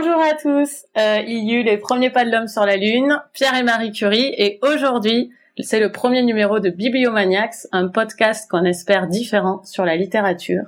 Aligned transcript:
Bonjour 0.00 0.20
à 0.22 0.34
tous. 0.34 0.84
Euh, 0.96 1.22
il 1.26 1.50
y 1.50 1.54
eut 1.54 1.64
les 1.64 1.76
premiers 1.76 2.10
pas 2.10 2.24
de 2.24 2.30
l'homme 2.30 2.46
sur 2.46 2.64
la 2.64 2.76
Lune, 2.76 3.20
Pierre 3.32 3.56
et 3.56 3.64
Marie 3.64 3.90
Curie, 3.90 4.32
et 4.36 4.60
aujourd'hui, 4.62 5.32
c'est 5.58 5.80
le 5.80 5.90
premier 5.90 6.22
numéro 6.22 6.60
de 6.60 6.70
Bibliomaniacs, 6.70 7.66
un 7.72 7.88
podcast 7.88 8.48
qu'on 8.48 8.64
espère 8.64 9.08
différent 9.08 9.60
sur 9.64 9.84
la 9.84 9.96
littérature. 9.96 10.62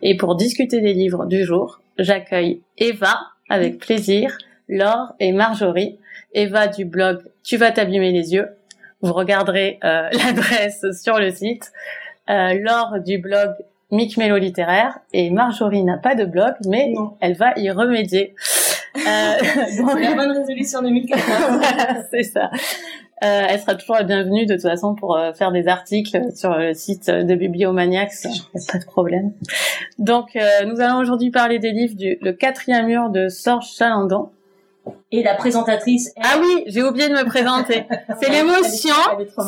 Et 0.00 0.16
pour 0.16 0.34
discuter 0.34 0.80
des 0.80 0.94
livres 0.94 1.26
du 1.26 1.44
jour, 1.44 1.82
j'accueille 1.98 2.62
Eva 2.78 3.20
avec 3.50 3.80
plaisir, 3.80 4.38
Laure 4.66 5.14
et 5.20 5.32
Marjorie. 5.32 5.98
Eva 6.32 6.66
du 6.66 6.86
blog 6.86 7.20
Tu 7.44 7.58
vas 7.58 7.72
t'abîmer 7.72 8.12
les 8.12 8.32
yeux. 8.32 8.48
Vous 9.02 9.12
regarderez 9.12 9.78
euh, 9.84 10.08
l'adresse 10.12 10.86
sur 11.02 11.18
le 11.18 11.30
site. 11.30 11.70
Euh, 12.30 12.54
Laure 12.54 13.00
du 13.04 13.18
blog 13.18 13.50
Mick 13.90 14.16
Mélo 14.16 14.38
littéraire 14.38 15.00
et 15.12 15.30
Marjorie 15.30 15.82
n'a 15.82 15.98
pas 15.98 16.14
de 16.14 16.24
blog 16.24 16.54
mais 16.66 16.94
elle 17.20 17.34
va 17.34 17.52
y 17.56 17.70
remédier. 17.70 18.34
Euh, 18.96 20.00
la 20.00 20.14
bonne 20.14 20.32
résolution 20.32 20.82
2014. 20.82 21.22
c'est 22.10 22.22
ça. 22.24 22.50
Euh, 23.22 23.42
elle 23.48 23.60
sera 23.60 23.74
toujours 23.74 23.96
la 23.96 24.02
bienvenue 24.02 24.46
de 24.46 24.54
toute 24.54 24.62
façon 24.62 24.94
pour 24.94 25.14
euh, 25.16 25.34
faire 25.34 25.52
des 25.52 25.68
articles 25.68 26.34
sur 26.34 26.56
le 26.56 26.72
site 26.72 27.10
de 27.10 27.34
Bibliomaniacs. 27.34 28.12
Pas 28.72 28.78
de 28.78 28.84
problème. 28.84 29.32
Donc, 29.98 30.36
euh, 30.36 30.64
nous 30.64 30.80
allons 30.80 30.98
aujourd'hui 30.98 31.30
parler 31.30 31.58
des 31.58 31.72
livres 31.72 31.96
du 31.96 32.16
Le 32.22 32.32
quatrième 32.32 32.86
mur 32.86 33.10
de 33.10 33.28
Sorge 33.28 33.70
Chalandon. 33.76 34.30
Et 35.12 35.22
la 35.22 35.34
présentatrice. 35.34 36.12
Ah 36.22 36.36
oui, 36.40 36.64
j'ai 36.66 36.82
oublié 36.82 37.08
de 37.08 37.14
me 37.14 37.24
présenter. 37.24 37.84
C'est 38.20 38.30
l'émotion, 38.30 38.94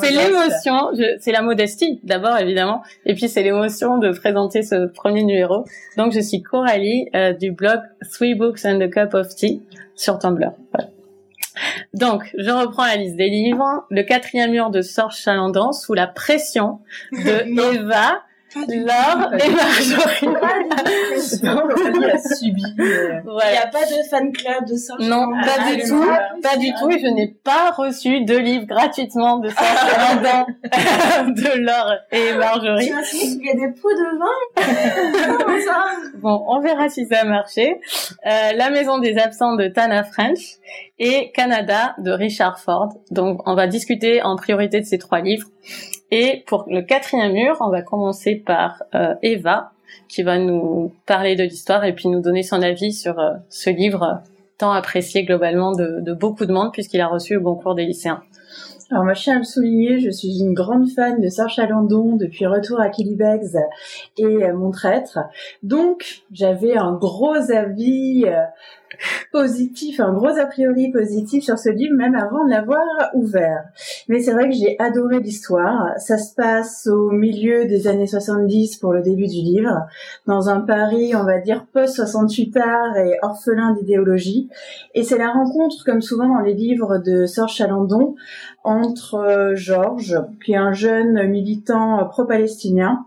c'est 0.00 0.10
l'émotion, 0.10 0.90
c'est 1.20 1.32
la 1.32 1.42
modestie 1.42 2.00
d'abord 2.02 2.36
évidemment, 2.36 2.82
et 3.06 3.14
puis 3.14 3.28
c'est 3.28 3.42
l'émotion 3.42 3.98
de 3.98 4.10
présenter 4.10 4.62
ce 4.62 4.86
premier 4.86 5.22
numéro. 5.22 5.64
Donc 5.96 6.12
je 6.12 6.20
suis 6.20 6.42
Coralie 6.42 7.08
euh, 7.14 7.32
du 7.32 7.52
blog 7.52 7.80
Three 8.12 8.34
Books 8.34 8.64
and 8.64 8.80
a 8.80 8.88
Cup 8.88 9.14
of 9.14 9.34
Tea 9.34 9.62
sur 9.94 10.18
Tumblr. 10.18 10.52
Donc, 11.94 12.30
je 12.38 12.50
reprends 12.50 12.86
la 12.86 12.96
liste 12.96 13.16
des 13.16 13.28
livres. 13.28 13.84
Le 13.90 14.02
quatrième 14.02 14.52
mur 14.52 14.70
de 14.70 14.80
Sorge 14.80 15.16
Chalandon, 15.16 15.72
sous 15.72 15.94
la 15.94 16.06
pression 16.06 16.80
de 17.12 17.74
Eva, 17.74 18.22
Laure 18.54 19.32
et 19.34 19.48
Marjorie. 19.50 20.28
Il 21.94 22.04
a 22.04 22.18
subi. 22.18 22.62
Euh, 22.80 23.20
il 23.24 23.52
n'y 23.52 23.58
a 23.58 23.66
pas 23.66 23.84
de 23.84 24.08
fan 24.08 24.32
club 24.32 24.66
de 24.68 24.76
Sorge 24.76 25.06
Non, 25.06 25.30
pas 25.40 25.72
du 25.72 25.82
tout. 25.82 26.04
Pas 26.42 26.56
du 26.56 26.72
tout. 26.74 26.90
Et 26.90 27.00
je 27.00 27.06
n'ai 27.06 27.28
pas 27.28 27.70
reçu 27.70 28.24
deux 28.24 28.38
livres 28.38 28.66
gratuitement 28.66 29.38
de 29.38 29.48
Chalandon 29.48 30.46
de 31.32 31.58
Laure 31.58 31.94
et 32.10 32.34
Marjorie. 32.34 32.92
Tu 33.10 33.16
qu'il 33.16 33.46
y 33.46 33.50
a 33.50 33.54
des 33.54 33.72
pots 33.72 33.92
de 33.92 34.18
vin? 34.18 34.36
Bon, 36.16 36.44
on 36.48 36.60
verra 36.60 36.88
si 36.88 37.06
ça 37.06 37.20
a 37.20 37.24
marché. 37.24 37.80
Euh, 38.26 38.52
la 38.54 38.70
maison 38.70 38.98
des 38.98 39.18
absents 39.18 39.56
de 39.56 39.68
Tana 39.68 40.04
French 40.04 40.58
et 40.98 41.32
Canada 41.32 41.94
de 41.98 42.10
Richard 42.10 42.60
Ford. 42.60 42.90
Donc, 43.10 43.40
on 43.46 43.54
va 43.54 43.66
discuter 43.66 44.22
en 44.22 44.36
priorité 44.36 44.80
de 44.80 44.86
ces 44.86 44.98
trois 44.98 45.20
livres. 45.20 45.48
Et 46.14 46.44
pour 46.46 46.66
le 46.68 46.82
quatrième 46.82 47.32
mur, 47.32 47.56
on 47.60 47.70
va 47.70 47.80
commencer 47.80 48.34
par 48.34 48.82
euh, 48.94 49.14
Eva, 49.22 49.72
qui 50.08 50.22
va 50.22 50.38
nous 50.38 50.92
parler 51.06 51.36
de 51.36 51.42
l'histoire 51.42 51.86
et 51.86 51.94
puis 51.94 52.10
nous 52.10 52.20
donner 52.20 52.42
son 52.42 52.60
avis 52.60 52.92
sur 52.92 53.18
euh, 53.18 53.32
ce 53.48 53.70
livre 53.70 54.20
tant 54.58 54.72
apprécié 54.72 55.24
globalement 55.24 55.72
de, 55.72 56.12
beaucoup 56.12 56.44
de 56.44 56.52
monde 56.52 56.70
puisqu'il 56.70 57.00
a 57.00 57.08
reçu 57.08 57.32
le 57.32 57.40
concours 57.40 57.74
des 57.74 57.86
lycéens. 57.86 58.22
Alors 58.90 59.04
moi, 59.04 59.14
je 59.14 59.22
tiens 59.22 59.36
à 59.36 59.38
le 59.38 59.44
souligner, 59.44 60.00
je 60.00 60.10
suis 60.10 60.40
une 60.40 60.52
grande 60.52 60.86
fan 60.90 61.18
de 61.18 61.28
Serge 61.28 61.54
Chalandon 61.54 62.16
depuis 62.16 62.44
Retour 62.44 62.78
à 62.78 62.90
Kilibex 62.90 63.56
et 64.18 64.24
euh, 64.24 64.52
Mon 64.52 64.70
Traître. 64.70 65.18
Donc, 65.62 66.24
j'avais 66.30 66.76
un 66.76 66.92
gros 66.92 67.50
avis 67.50 68.26
positif, 69.32 70.00
un 70.00 70.12
gros 70.12 70.38
a 70.38 70.46
priori 70.46 70.90
positif 70.90 71.44
sur 71.44 71.58
ce 71.58 71.70
livre, 71.70 71.96
même 71.96 72.14
avant 72.14 72.44
de 72.44 72.50
l'avoir 72.50 72.82
ouvert. 73.14 73.64
Mais 74.08 74.20
c'est 74.20 74.32
vrai 74.32 74.48
que 74.48 74.54
j'ai 74.54 74.76
adoré 74.78 75.20
l'histoire. 75.20 75.90
Ça 75.98 76.18
se 76.18 76.34
passe 76.34 76.86
au 76.86 77.10
milieu 77.10 77.66
des 77.66 77.86
années 77.86 78.06
70 78.06 78.76
pour 78.76 78.92
le 78.92 79.02
début 79.02 79.26
du 79.26 79.40
livre, 79.40 79.86
dans 80.26 80.48
un 80.48 80.60
Paris, 80.60 81.14
on 81.14 81.24
va 81.24 81.38
dire, 81.38 81.66
post-68 81.72 82.58
art 82.58 82.96
et 82.96 83.18
orphelin 83.22 83.74
d'idéologie. 83.74 84.48
Et 84.94 85.02
c'est 85.02 85.18
la 85.18 85.30
rencontre, 85.30 85.84
comme 85.84 86.02
souvent 86.02 86.28
dans 86.28 86.40
les 86.40 86.54
livres 86.54 86.98
de 86.98 87.26
Serge 87.26 87.54
Chalandon, 87.54 88.14
entre 88.64 89.14
euh, 89.14 89.54
Georges, 89.56 90.20
qui 90.44 90.52
est 90.52 90.56
un 90.56 90.72
jeune 90.72 91.28
militant 91.28 92.04
pro-palestinien, 92.08 93.04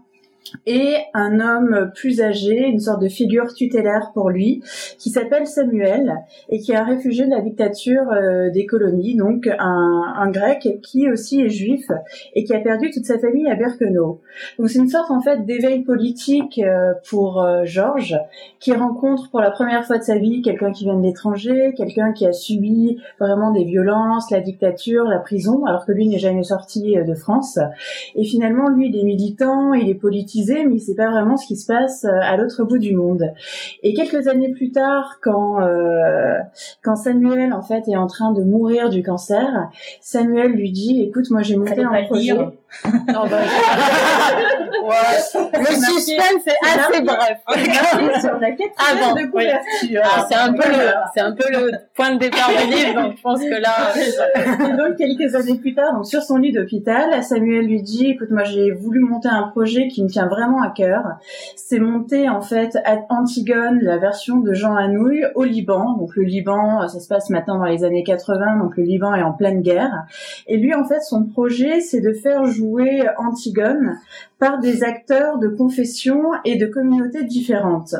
et 0.66 0.96
un 1.14 1.40
homme 1.40 1.92
plus 1.94 2.22
âgé, 2.22 2.68
une 2.68 2.80
sorte 2.80 3.02
de 3.02 3.08
figure 3.08 3.54
tutélaire 3.54 4.12
pour 4.14 4.30
lui, 4.30 4.64
qui 4.98 5.10
s'appelle 5.10 5.48
Samuel 5.48 6.24
et 6.50 6.60
qui 6.60 6.72
est 6.72 6.76
un 6.76 6.84
réfugié 6.84 7.26
de 7.26 7.32
la 7.32 7.42
dictature 7.42 8.12
euh, 8.12 8.50
des 8.50 8.66
colonies, 8.66 9.16
donc 9.16 9.50
un, 9.60 10.30
grec 10.32 10.80
qui 10.82 11.10
aussi 11.10 11.42
est 11.42 11.50
juif 11.50 11.86
et 12.34 12.44
qui 12.44 12.54
a 12.54 12.60
perdu 12.60 12.90
toute 12.90 13.06
sa 13.06 13.20
famille 13.20 13.48
à 13.48 13.56
Birkenau. 13.56 14.22
Donc 14.58 14.70
c'est 14.70 14.80
une 14.80 14.90
sorte 14.90 15.12
en 15.12 15.22
fait 15.22 15.46
d'éveil 15.46 15.84
politique 15.84 16.60
euh, 16.60 16.94
pour 17.08 17.42
euh, 17.42 17.64
Georges, 17.64 18.18
qui 18.60 18.74
rencontre 18.74 19.30
pour 19.30 19.40
la 19.40 19.52
première 19.52 19.86
fois 19.86 19.98
de 20.00 20.04
sa 20.04 20.18
vie 20.18 20.42
quelqu'un 20.42 20.72
qui 20.72 20.86
vient 20.86 20.98
de 20.98 21.04
l'étranger, 21.04 21.74
quelqu'un 21.78 22.12
qui 22.12 22.26
a 22.26 22.34
subi 22.34 22.98
vraiment 23.20 23.52
des 23.52 23.64
violences, 23.64 24.32
la 24.32 24.42
dictature, 24.42 25.06
la 25.06 25.20
prison, 25.20 25.66
alors 25.66 25.86
que 25.86 25.92
lui 25.92 26.08
n'est 26.08 26.18
jamais 26.18 26.44
sorti 26.44 26.96
de 26.96 27.14
France. 27.14 27.60
Et 28.16 28.24
finalement, 28.24 28.68
lui, 28.68 28.90
il 28.90 28.98
est 28.98 29.04
militant, 29.04 29.74
il 29.74 29.90
est 29.90 29.96
politique 29.96 30.35
mais 30.68 30.80
c'est 30.80 30.96
pas 30.96 31.10
vraiment 31.10 31.38
ce 31.38 31.48
qui 31.48 31.56
se 31.56 31.66
passe 31.66 32.06
euh, 32.06 32.20
à 32.22 32.38
l'autre 32.38 32.64
bout 32.64 32.78
du 32.78 32.96
monde. 32.96 33.24
Et 33.84 33.94
quelques 33.94 34.28
années 34.28 34.52
plus 34.52 34.72
tard, 34.72 35.20
quand 35.22 35.62
euh, 35.62 36.38
quand 36.84 36.96
Samuel 36.96 37.54
en 37.54 37.62
fait 37.62 37.88
est 37.88 37.98
en 37.98 38.08
train 38.08 38.32
de 38.32 38.44
mourir 38.44 38.90
du 38.90 39.04
cancer, 39.04 39.70
Samuel 40.02 40.52
lui 40.52 40.72
dit 40.72 41.02
"Écoute, 41.02 41.30
moi 41.32 41.42
j'ai 41.42 41.56
monté 41.56 41.84
un 41.84 42.04
projet." 42.06 42.34
Non, 42.34 42.52
bah. 43.30 43.42
Le 45.54 45.66
suspense 45.66 46.48
est 46.48 46.64
assez 46.64 47.02
bref. 47.02 47.38
La 48.42 50.04
ah. 50.04 50.16
Ah, 50.18 50.26
c'est 50.30 50.36
un 50.36 50.54
peu 50.54 50.68
le, 50.68 50.92
c'est 51.14 51.22
un 51.22 51.32
peu 51.34 51.44
le 51.50 51.72
point 51.96 52.14
de 52.14 52.20
départ 52.20 52.50
du 52.50 52.74
livre, 52.74 53.02
donc 53.02 53.18
je 53.18 53.22
pense 53.22 53.42
que 53.42 53.62
là. 53.62 53.94
Et 54.70 54.78
donc 54.78 54.98
quelques 54.98 55.36
années 55.36 55.58
plus 55.58 55.74
tard, 55.74 55.94
donc 55.94 56.06
sur 56.06 56.22
son 56.22 56.38
lit 56.38 56.52
d'hôpital, 56.52 57.24
Samuel 57.24 57.66
lui 57.66 57.82
dit, 57.82 58.08
écoute, 58.08 58.30
moi 58.32 58.44
j'ai 58.44 58.72
voulu 58.72 59.00
monter 59.00 59.30
un 59.30 59.44
projet 59.44 59.88
qui 59.88 60.04
me 60.04 60.10
tient 60.10 60.28
vraiment 60.28 60.62
à 60.62 60.70
cœur. 60.70 61.04
C'est 61.56 61.80
monter 61.80 62.30
en 62.30 62.42
fait 62.42 62.78
Antigone, 63.10 63.80
la 63.82 63.98
version 63.98 64.40
de 64.40 64.54
Jean 64.54 64.76
Anouilh 64.76 65.26
au 65.36 65.44
Liban. 65.44 65.94
Donc 65.98 66.16
le 66.16 66.24
Liban, 66.24 66.88
ça 66.88 67.00
se 67.00 67.08
passe 67.08 67.30
maintenant 67.30 67.58
dans 67.58 67.66
les 67.66 67.84
années 67.84 68.04
80, 68.04 68.58
donc 68.58 68.78
le 68.78 68.84
Liban 68.84 69.14
est 69.16 69.24
en 69.24 69.34
pleine 69.34 69.62
guerre. 69.62 70.06
Et 70.48 70.58
lui, 70.58 70.74
en 70.74 70.86
fait, 70.86 71.02
son 71.02 71.24
projet, 71.26 71.80
c'est 71.80 72.02
de 72.02 72.14
faire 72.14 72.46
jouer 72.46 73.04
Antigone 73.18 73.98
par 74.40 74.60
des 74.60 74.84
acteurs 74.84 75.40
de 75.40 75.48
confessions 75.48 76.32
et 76.44 76.58
de 76.58 76.66
communautés 76.66 77.24
différentes. 77.24 77.96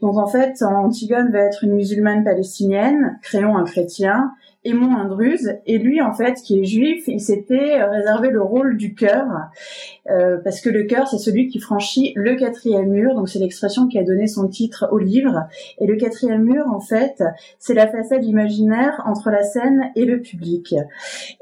Donc 0.00 0.16
en 0.16 0.26
fait, 0.26 0.62
Antigone 0.62 1.30
va 1.30 1.40
être 1.40 1.64
une 1.64 1.74
musulmane 1.74 2.24
palestinienne, 2.24 3.18
Créon 3.22 3.56
un 3.56 3.64
chrétien, 3.64 4.32
Aimon 4.64 4.96
un 4.96 5.08
druze, 5.08 5.54
et 5.66 5.78
lui 5.78 6.00
en 6.00 6.12
fait 6.12 6.34
qui 6.34 6.58
est 6.58 6.64
juif, 6.64 7.04
il 7.06 7.20
s'était 7.20 7.82
réservé 7.84 8.30
le 8.30 8.42
rôle 8.42 8.76
du 8.76 8.94
cœur, 8.94 9.26
euh, 10.10 10.38
parce 10.42 10.60
que 10.60 10.70
le 10.70 10.84
cœur 10.84 11.06
c'est 11.08 11.18
celui 11.18 11.48
qui 11.48 11.60
franchit 11.60 12.12
le 12.16 12.34
quatrième 12.34 12.88
mur, 12.88 13.14
donc 13.14 13.28
c'est 13.28 13.38
l'expression 13.38 13.86
qui 13.86 13.98
a 13.98 14.04
donné 14.04 14.26
son 14.26 14.48
titre 14.48 14.88
au 14.90 14.98
livre, 14.98 15.44
et 15.78 15.86
le 15.86 15.96
quatrième 15.96 16.44
mur 16.44 16.66
en 16.68 16.80
fait 16.80 17.22
c'est 17.58 17.74
la 17.74 17.86
façade 17.86 18.24
imaginaire 18.24 19.02
entre 19.06 19.30
la 19.30 19.42
scène 19.42 19.90
et 19.96 20.04
le 20.04 20.20
public. 20.20 20.74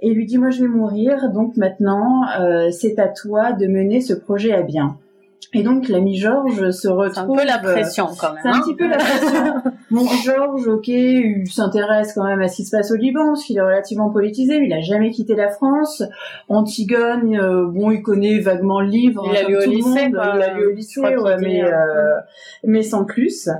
Et 0.00 0.08
il 0.08 0.14
lui 0.14 0.26
dit 0.26 0.38
moi 0.38 0.50
je 0.50 0.62
vais 0.62 0.68
mourir, 0.68 1.30
donc 1.30 1.56
maintenant 1.56 2.22
euh, 2.40 2.70
c'est 2.70 2.98
à 2.98 3.08
toi 3.08 3.52
de 3.52 3.66
mener 3.66 4.00
ce 4.00 4.14
projet 4.14 4.52
à 4.52 4.62
bien. 4.62 4.98
Et 5.54 5.62
donc 5.62 5.88
l'ami 5.88 6.16
Georges 6.16 6.70
se 6.70 6.88
retrouve. 6.88 7.12
C'est 7.14 7.20
un 7.20 7.26
peu 7.26 7.44
la 7.44 7.58
pression 7.58 8.06
quand 8.18 8.32
même. 8.32 8.42
C'est 8.42 8.48
un 8.48 8.60
petit 8.60 8.74
peu 8.74 8.88
la 8.88 8.96
pression. 8.96 9.54
Bon, 9.92 10.06
Georges, 10.24 10.68
ok, 10.68 10.88
il 10.88 11.52
s'intéresse 11.52 12.14
quand 12.14 12.24
même 12.24 12.40
à 12.40 12.48
ce 12.48 12.56
qui 12.56 12.64
se 12.64 12.74
passe 12.74 12.90
au 12.90 12.94
Liban, 12.94 13.26
parce 13.26 13.44
qu'il 13.44 13.58
est 13.58 13.62
relativement 13.62 14.08
politisé, 14.08 14.58
mais 14.58 14.66
il 14.68 14.72
a 14.72 14.80
jamais 14.80 15.10
quitté 15.10 15.34
la 15.34 15.50
France. 15.50 16.02
Antigone, 16.48 17.36
euh, 17.36 17.66
bon, 17.66 17.90
il 17.90 18.00
connaît 18.00 18.38
vaguement 18.38 18.80
le 18.80 18.86
livre. 18.86 19.22
Il 19.30 19.36
a 19.36 19.42
lu 19.46 19.58
au 19.58 19.70
lycée, 19.70 20.08
Il 20.08 20.16
a 20.16 20.54
lu 20.54 20.66
au 20.66 20.70
lycée, 20.70 21.00
ouais, 21.02 21.36
mais, 21.38 21.62
euh, 21.62 22.16
mais 22.64 22.82
sans 22.82 23.04
plus. 23.04 23.50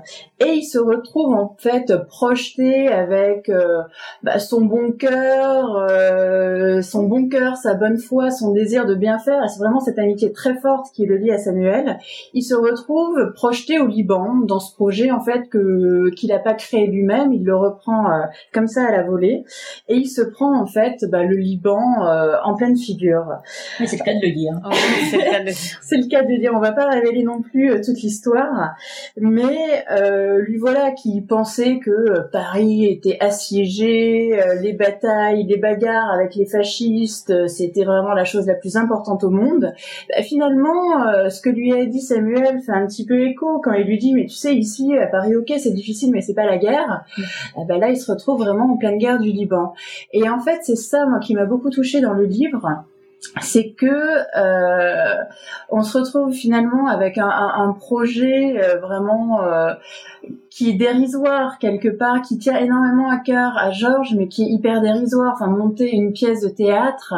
Et 0.40 0.54
il 0.54 0.64
se 0.64 0.78
retrouve 0.78 1.34
en 1.34 1.54
fait 1.58 1.92
projeté 2.08 2.88
avec 2.88 3.50
euh, 3.50 3.82
bah, 4.22 4.38
son 4.38 4.62
bon 4.62 4.92
cœur, 4.92 5.76
euh, 5.76 6.80
son 6.80 7.02
bon 7.02 7.28
cœur, 7.28 7.56
sa 7.58 7.74
bonne 7.74 7.98
foi, 7.98 8.30
son 8.30 8.52
désir 8.52 8.86
de 8.86 8.94
bien 8.94 9.18
faire. 9.18 9.44
Et 9.44 9.48
c'est 9.48 9.58
vraiment 9.58 9.80
cette 9.80 9.98
amitié 9.98 10.32
très 10.32 10.54
forte 10.54 10.86
qui 10.94 11.04
le 11.04 11.18
lie 11.18 11.30
à 11.30 11.36
Samuel 11.36 11.71
Il 12.34 12.42
se 12.42 12.54
retrouve 12.54 13.32
projeté 13.34 13.78
au 13.78 13.86
Liban 13.86 14.36
dans 14.46 14.60
ce 14.60 14.74
projet 14.74 15.10
en 15.10 15.20
fait 15.20 15.48
que 15.48 16.10
qu'il 16.14 16.30
n'a 16.30 16.38
pas 16.38 16.54
créé 16.54 16.86
lui-même, 16.86 17.32
il 17.32 17.44
le 17.44 17.56
reprend 17.56 18.04
comme 18.52 18.66
ça 18.66 18.86
à 18.86 18.90
la 18.90 19.02
volée 19.02 19.44
et 19.88 19.96
il 19.96 20.08
se 20.08 20.22
prend 20.22 20.60
en 20.60 20.66
fait 20.66 21.04
bah, 21.10 21.24
le 21.24 21.36
Liban 21.36 21.80
en 22.44 22.54
pleine 22.54 22.76
figure. 22.76 23.26
Mais 23.80 23.86
c'est 23.86 23.98
le 23.98 24.04
cas 24.04 24.14
de 24.14 24.26
le 24.26 24.32
dire. 24.32 24.52
Oh, 24.64 25.50
c'est 25.82 25.96
le 25.96 26.08
cas 26.08 26.22
de 26.22 26.28
le 26.28 26.38
dire. 26.38 26.52
On 26.54 26.60
va 26.60 26.72
pas 26.72 26.88
révéler 26.88 27.22
non 27.22 27.42
plus 27.42 27.80
toute 27.80 28.00
l'histoire, 28.00 28.74
mais 29.16 29.84
lui 30.38 30.58
voilà 30.58 30.92
qui 30.92 31.20
pensait 31.20 31.78
que 31.78 32.30
Paris 32.30 32.86
était 32.86 33.18
assiégé, 33.20 34.38
les 34.60 34.72
batailles, 34.72 35.44
les 35.44 35.56
bagarres 35.56 36.10
avec 36.10 36.34
les 36.34 36.46
fascistes, 36.46 37.48
c'était 37.48 37.84
vraiment 37.84 38.14
la 38.14 38.24
chose 38.24 38.46
la 38.46 38.54
plus 38.54 38.76
importante 38.76 39.24
au 39.24 39.30
monde. 39.30 39.72
Bah, 40.08 40.22
finalement, 40.22 41.06
euh, 41.06 41.28
ce 41.28 41.40
que 41.40 41.50
lui 41.50 41.61
a 41.70 41.84
dit 41.84 42.00
Samuel 42.00 42.60
fait 42.62 42.72
un 42.72 42.86
petit 42.86 43.04
peu 43.04 43.20
écho 43.20 43.60
quand 43.60 43.72
il 43.72 43.86
lui 43.86 43.98
dit 43.98 44.14
mais 44.14 44.24
tu 44.24 44.34
sais 44.34 44.54
ici 44.54 44.96
à 44.96 45.06
Paris 45.06 45.36
ok 45.36 45.52
c'est 45.58 45.72
difficile 45.72 46.10
mais 46.10 46.22
c'est 46.22 46.34
pas 46.34 46.46
la 46.46 46.56
guerre. 46.56 47.04
Bah, 47.68 47.78
là 47.78 47.90
il 47.90 47.96
se 47.96 48.10
retrouve 48.10 48.40
vraiment 48.40 48.72
en 48.72 48.76
pleine 48.76 48.98
guerre 48.98 49.18
du 49.18 49.30
Liban. 49.30 49.74
Et 50.12 50.28
en 50.28 50.40
fait 50.40 50.60
c'est 50.62 50.76
ça 50.76 51.06
moi 51.06 51.18
qui 51.18 51.34
m'a 51.34 51.44
beaucoup 51.44 51.70
touché 51.70 52.00
dans 52.00 52.14
le 52.14 52.24
livre 52.24 52.84
c'est 53.40 53.72
que 53.72 53.86
euh, 54.36 55.22
on 55.70 55.82
se 55.82 55.98
retrouve 55.98 56.32
finalement 56.32 56.86
avec 56.86 57.18
un, 57.18 57.74
projet 57.78 58.60
euh, 58.62 58.78
vraiment 58.78 59.42
euh, 59.42 59.72
qui 60.54 60.68
est 60.68 60.74
dérisoire 60.74 61.58
quelque 61.58 61.88
part, 61.88 62.20
qui 62.20 62.38
tient 62.38 62.58
énormément 62.58 63.10
à 63.10 63.18
cœur 63.18 63.56
à 63.56 63.70
Georges, 63.70 64.14
mais 64.16 64.28
qui 64.28 64.42
est 64.42 64.48
hyper 64.48 64.82
dérisoire. 64.82 65.32
Enfin, 65.34 65.46
monter 65.46 65.90
une 65.90 66.12
pièce 66.12 66.42
de 66.42 66.48
théâtre, 66.48 67.14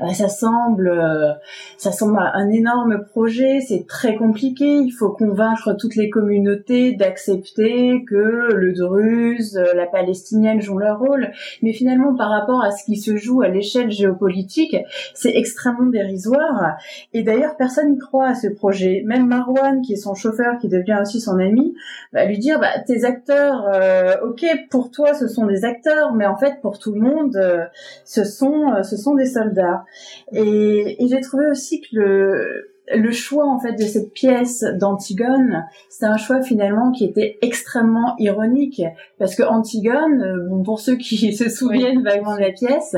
euh, 0.00 0.08
ça 0.08 0.28
semble, 0.28 0.88
euh, 0.88 1.32
ça 1.76 1.92
semble 1.92 2.18
un 2.18 2.50
énorme 2.50 3.04
projet. 3.04 3.60
C'est 3.60 3.86
très 3.86 4.16
compliqué. 4.16 4.78
Il 4.78 4.90
faut 4.90 5.10
convaincre 5.10 5.76
toutes 5.78 5.94
les 5.94 6.10
communautés 6.10 6.94
d'accepter 6.94 8.04
que 8.08 8.52
le 8.52 8.72
Druze, 8.72 9.56
euh, 9.56 9.74
la 9.74 9.86
Palestinienne 9.86 10.60
jouent 10.60 10.78
leur 10.78 10.98
rôle. 10.98 11.30
Mais 11.62 11.72
finalement, 11.72 12.14
par 12.16 12.30
rapport 12.30 12.62
à 12.62 12.72
ce 12.72 12.84
qui 12.84 12.96
se 12.96 13.16
joue 13.16 13.42
à 13.42 13.48
l'échelle 13.48 13.92
géopolitique, 13.92 14.76
c'est 15.14 15.36
extrêmement 15.42 15.90
dérisoire. 15.90 16.78
Et 17.12 17.22
d'ailleurs, 17.22 17.56
personne 17.56 17.90
n'y 17.90 17.98
croit 17.98 18.28
à 18.28 18.34
ce 18.34 18.48
projet. 18.48 19.02
Même 19.06 19.26
Marwan, 19.26 19.82
qui 19.82 19.92
est 19.92 19.96
son 19.96 20.14
chauffeur, 20.14 20.58
qui 20.58 20.68
devient 20.68 20.98
aussi 21.00 21.20
son 21.20 21.38
ami, 21.38 21.74
va 22.12 22.24
lui 22.24 22.38
dire, 22.38 22.58
bah, 22.58 22.78
tes 22.86 23.04
acteurs, 23.04 23.68
euh, 23.72 24.14
ok, 24.24 24.44
pour 24.70 24.90
toi 24.90 25.14
ce 25.14 25.28
sont 25.28 25.46
des 25.46 25.64
acteurs, 25.64 26.14
mais 26.14 26.26
en 26.26 26.36
fait 26.36 26.60
pour 26.62 26.78
tout 26.78 26.92
le 26.92 27.00
monde, 27.00 27.36
euh, 27.36 27.64
ce 28.04 28.24
sont 28.24 28.72
euh, 28.72 28.82
ce 28.82 28.96
sont 28.96 29.14
des 29.14 29.26
soldats. 29.26 29.84
Et, 30.32 31.02
et 31.02 31.08
j'ai 31.08 31.20
trouvé 31.20 31.46
aussi 31.46 31.80
que 31.80 31.88
le 31.92 32.71
le 32.92 33.12
choix 33.12 33.46
en 33.46 33.58
fait 33.58 33.72
de 33.72 33.84
cette 33.84 34.12
pièce 34.12 34.64
d'Antigone, 34.78 35.64
c'est 35.88 36.06
un 36.06 36.16
choix 36.16 36.42
finalement 36.42 36.90
qui 36.90 37.04
était 37.04 37.38
extrêmement 37.40 38.14
ironique 38.18 38.82
parce 39.18 39.36
que 39.36 39.44
Antigone, 39.44 40.20
euh, 40.20 40.48
bon, 40.48 40.62
pour 40.62 40.80
ceux 40.80 40.96
qui 40.96 41.32
se 41.36 41.48
souviennent 41.48 42.02
vaguement 42.02 42.34
de 42.34 42.40
la 42.40 42.50
pièce, 42.50 42.96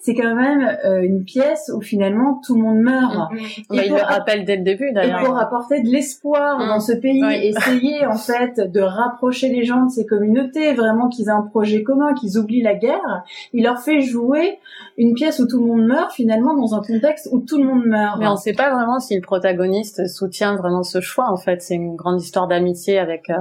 c'est 0.00 0.14
quand 0.14 0.34
même 0.34 0.76
euh, 0.84 1.02
une 1.02 1.24
pièce 1.24 1.70
où 1.74 1.80
finalement 1.80 2.40
tout 2.44 2.54
le 2.54 2.62
monde 2.62 2.78
meurt. 2.78 3.32
Mm-hmm. 3.32 3.84
il 3.84 3.92
le 3.92 4.02
rappelle 4.02 4.44
dès 4.44 4.56
le 4.56 4.62
début 4.62 4.92
d'ailleurs. 4.92 5.24
pour 5.24 5.36
apporter 5.36 5.82
de 5.82 5.88
l'espoir 5.88 6.58
dans 6.58 6.80
ce 6.80 6.92
pays, 6.92 7.22
essayer 7.42 8.06
en 8.06 8.16
fait 8.16 8.58
de 8.58 8.80
rapprocher 8.80 9.48
les 9.48 9.64
gens 9.64 9.84
de 9.84 9.90
ces 9.90 10.06
communautés, 10.06 10.72
vraiment 10.72 11.08
qu'ils 11.08 11.26
aient 11.26 11.32
un 11.32 11.42
projet 11.42 11.82
commun, 11.82 12.14
qu'ils 12.14 12.38
oublient 12.38 12.62
la 12.62 12.74
guerre, 12.74 13.24
il 13.52 13.64
leur 13.64 13.80
fait 13.80 14.00
jouer 14.00 14.58
une 14.96 15.14
pièce 15.14 15.40
où 15.40 15.46
tout 15.46 15.60
le 15.60 15.66
monde 15.66 15.86
meurt 15.86 16.12
finalement 16.12 16.54
dans 16.54 16.74
un 16.74 16.82
contexte 16.82 17.28
où 17.32 17.40
tout 17.40 17.58
le 17.58 17.64
monde 17.64 17.84
meurt. 17.84 18.18
Mais 18.18 18.26
on 18.26 18.36
sait 18.36 18.54
pas 18.54 18.72
vraiment 18.72 18.98
si 18.98 19.14
le 19.26 19.38
protagoniste 19.38 20.06
soutient 20.06 20.54
vraiment 20.54 20.84
ce 20.84 21.00
choix. 21.00 21.28
En 21.30 21.36
fait, 21.36 21.60
c'est 21.60 21.74
une 21.74 21.96
grande 21.96 22.22
histoire 22.22 22.46
d'amitié 22.46 22.98
avec 22.98 23.28
euh, 23.28 23.34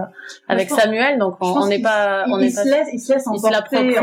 avec 0.47 0.69
Samuel, 0.69 1.19
donc 1.19 1.35
on 1.41 1.67
n'est 1.67 1.81
pas, 1.81 2.25
on 2.27 2.39
il, 2.39 2.51
se 2.51 2.67
laisse, 2.67 2.87
il 2.91 2.99
se 2.99 3.13
laisse 3.13 3.27
emporter, 3.27 3.95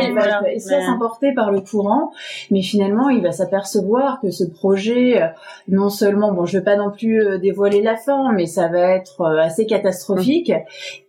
il 0.54 0.60
se 0.60 0.70
laisse 0.70 0.88
emporter 0.88 1.34
par 1.34 1.50
le 1.50 1.60
courant, 1.60 2.12
mais 2.52 2.62
finalement, 2.62 3.08
il 3.08 3.20
va 3.20 3.32
s'apercevoir 3.32 4.20
que 4.20 4.30
ce 4.30 4.44
projet, 4.44 5.20
euh, 5.20 5.26
non 5.66 5.90
seulement, 5.90 6.32
bon, 6.32 6.46
je 6.46 6.58
vais 6.58 6.64
pas 6.64 6.76
non 6.76 6.92
plus 6.92 7.20
euh, 7.20 7.38
dévoiler 7.38 7.82
la 7.82 7.96
fin, 7.96 8.32
mais 8.32 8.46
ça 8.46 8.68
va 8.68 8.94
être 8.94 9.24
assez 9.24 9.66
catastrophique 9.66 10.52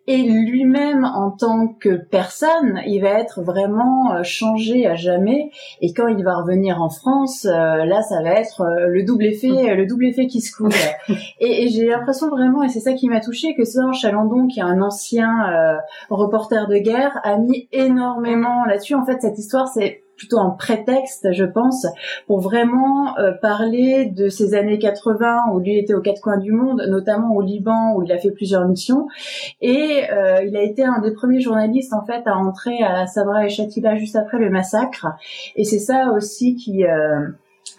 et 0.05 0.23
lui-même 0.23 1.05
en 1.05 1.31
tant 1.31 1.67
que 1.67 1.95
personne, 1.95 2.81
il 2.85 2.99
va 2.99 3.19
être 3.19 3.41
vraiment 3.41 4.13
euh, 4.13 4.23
changé 4.23 4.85
à 4.85 4.95
jamais. 4.95 5.49
Et 5.81 5.93
quand 5.93 6.07
il 6.07 6.23
va 6.23 6.35
revenir 6.35 6.81
en 6.81 6.89
France, 6.89 7.45
euh, 7.45 7.85
là, 7.85 8.01
ça 8.01 8.21
va 8.21 8.31
être 8.31 8.61
euh, 8.61 8.87
le 8.87 9.03
double 9.03 9.25
effet, 9.25 9.75
le 9.75 9.85
double 9.85 10.07
effet 10.07 10.27
qui 10.27 10.41
se 10.41 10.53
coule. 10.55 10.71
et, 11.39 11.63
et 11.63 11.69
j'ai 11.69 11.87
l'impression 11.87 12.29
vraiment, 12.29 12.63
et 12.63 12.69
c'est 12.69 12.81
ça 12.81 12.93
qui 12.93 13.07
m'a 13.07 13.21
touché, 13.21 13.55
que 13.55 13.63
Serge 13.63 13.99
Chalandon, 13.99 14.47
qui 14.47 14.59
est 14.59 14.63
un 14.63 14.81
ancien 14.81 15.79
reporter 16.09 16.67
de 16.67 16.77
guerre, 16.77 17.19
a 17.23 17.37
mis 17.37 17.67
énormément 17.71 18.65
là-dessus. 18.65 18.95
En 18.95 19.05
fait, 19.05 19.21
cette 19.21 19.39
histoire, 19.39 19.67
c'est 19.67 20.02
plutôt 20.17 20.39
un 20.39 20.51
prétexte, 20.51 21.31
je 21.31 21.45
pense, 21.45 21.85
pour 22.27 22.39
vraiment 22.39 23.17
euh, 23.17 23.31
parler 23.31 24.05
de 24.05 24.29
ces 24.29 24.53
années 24.53 24.79
80 24.79 25.51
où 25.51 25.59
lui 25.59 25.77
était 25.77 25.93
aux 25.93 26.01
quatre 26.01 26.21
coins 26.21 26.37
du 26.37 26.51
monde, 26.51 26.81
notamment 26.87 27.35
au 27.35 27.41
Liban 27.41 27.95
où 27.95 28.03
il 28.03 28.11
a 28.11 28.17
fait 28.17 28.31
plusieurs 28.31 28.67
missions. 28.67 29.07
Et 29.61 30.03
euh, 30.11 30.43
il 30.43 30.55
a 30.55 30.61
été 30.61 30.83
un 30.83 31.01
des 31.01 31.11
premiers 31.11 31.41
journalistes 31.41 31.93
en 31.93 32.05
fait 32.05 32.23
à 32.25 32.37
entrer 32.37 32.83
à 32.83 33.07
Sabra 33.07 33.45
et 33.45 33.49
Shatila 33.49 33.95
juste 33.95 34.15
après 34.15 34.37
le 34.37 34.49
massacre. 34.49 35.07
Et 35.55 35.63
c'est 35.63 35.79
ça 35.79 36.11
aussi 36.11 36.55
qui 36.55 36.85
euh, 36.85 37.27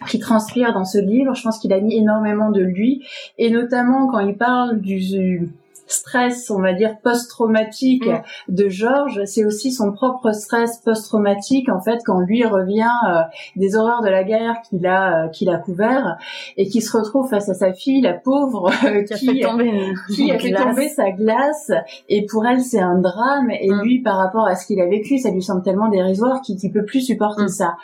qui 0.07 0.19
transpire 0.19 0.73
dans 0.73 0.85
ce 0.85 0.97
livre. 0.97 1.33
Je 1.35 1.43
pense 1.43 1.59
qu'il 1.59 1.71
a 1.73 1.79
mis 1.79 1.95
énormément 1.95 2.51
de 2.51 2.61
lui, 2.61 3.05
et 3.37 3.49
notamment 3.49 4.07
quand 4.07 4.19
il 4.19 4.35
parle 4.35 4.81
du 4.81 5.49
stress, 5.87 6.49
on 6.49 6.61
va 6.61 6.73
dire 6.73 6.97
post-traumatique 7.03 8.07
mm. 8.07 8.21
de 8.49 8.69
Georges, 8.69 9.21
c'est 9.25 9.45
aussi 9.45 9.71
son 9.71 9.91
propre 9.91 10.31
stress 10.31 10.77
post-traumatique 10.79 11.69
en 11.69 11.81
fait 11.81 11.99
quand 12.05 12.19
lui 12.19 12.45
revient 12.45 12.89
euh, 13.09 13.21
des 13.55 13.75
horreurs 13.75 14.01
de 14.01 14.09
la 14.09 14.23
guerre 14.23 14.61
qu'il 14.67 14.85
a 14.87 15.25
euh, 15.25 15.27
qu'il 15.29 15.49
a 15.49 15.57
couvert 15.57 16.17
et 16.57 16.67
qui 16.67 16.81
se 16.81 16.95
retrouve 16.95 17.29
face 17.29 17.49
à 17.49 17.53
sa 17.53 17.73
fille, 17.73 18.01
la 18.01 18.13
pauvre, 18.13 18.71
euh, 18.85 19.03
qui, 19.03 19.13
a 19.13 19.17
fait 19.17 19.39
tomber, 19.41 19.93
qui 20.13 20.31
a 20.31 20.39
fait 20.39 20.53
tomber 20.53 20.89
sa 20.89 21.11
glace 21.11 21.71
et 22.09 22.25
pour 22.25 22.45
elle 22.45 22.61
c'est 22.61 22.79
un 22.79 22.97
drame 22.99 23.51
et 23.51 23.69
mm. 23.69 23.81
lui 23.81 23.99
par 24.01 24.17
rapport 24.17 24.47
à 24.47 24.55
ce 24.55 24.65
qu'il 24.65 24.81
a 24.81 24.87
vécu, 24.87 25.17
ça 25.19 25.29
lui 25.31 25.43
semble 25.43 25.61
tellement 25.61 25.89
dérisoire 25.89 26.41
qu'il 26.41 26.55
ne 26.55 26.73
peut 26.73 26.85
plus 26.85 27.01
supporter 27.01 27.45
mm. 27.45 27.49
ça. 27.49 27.77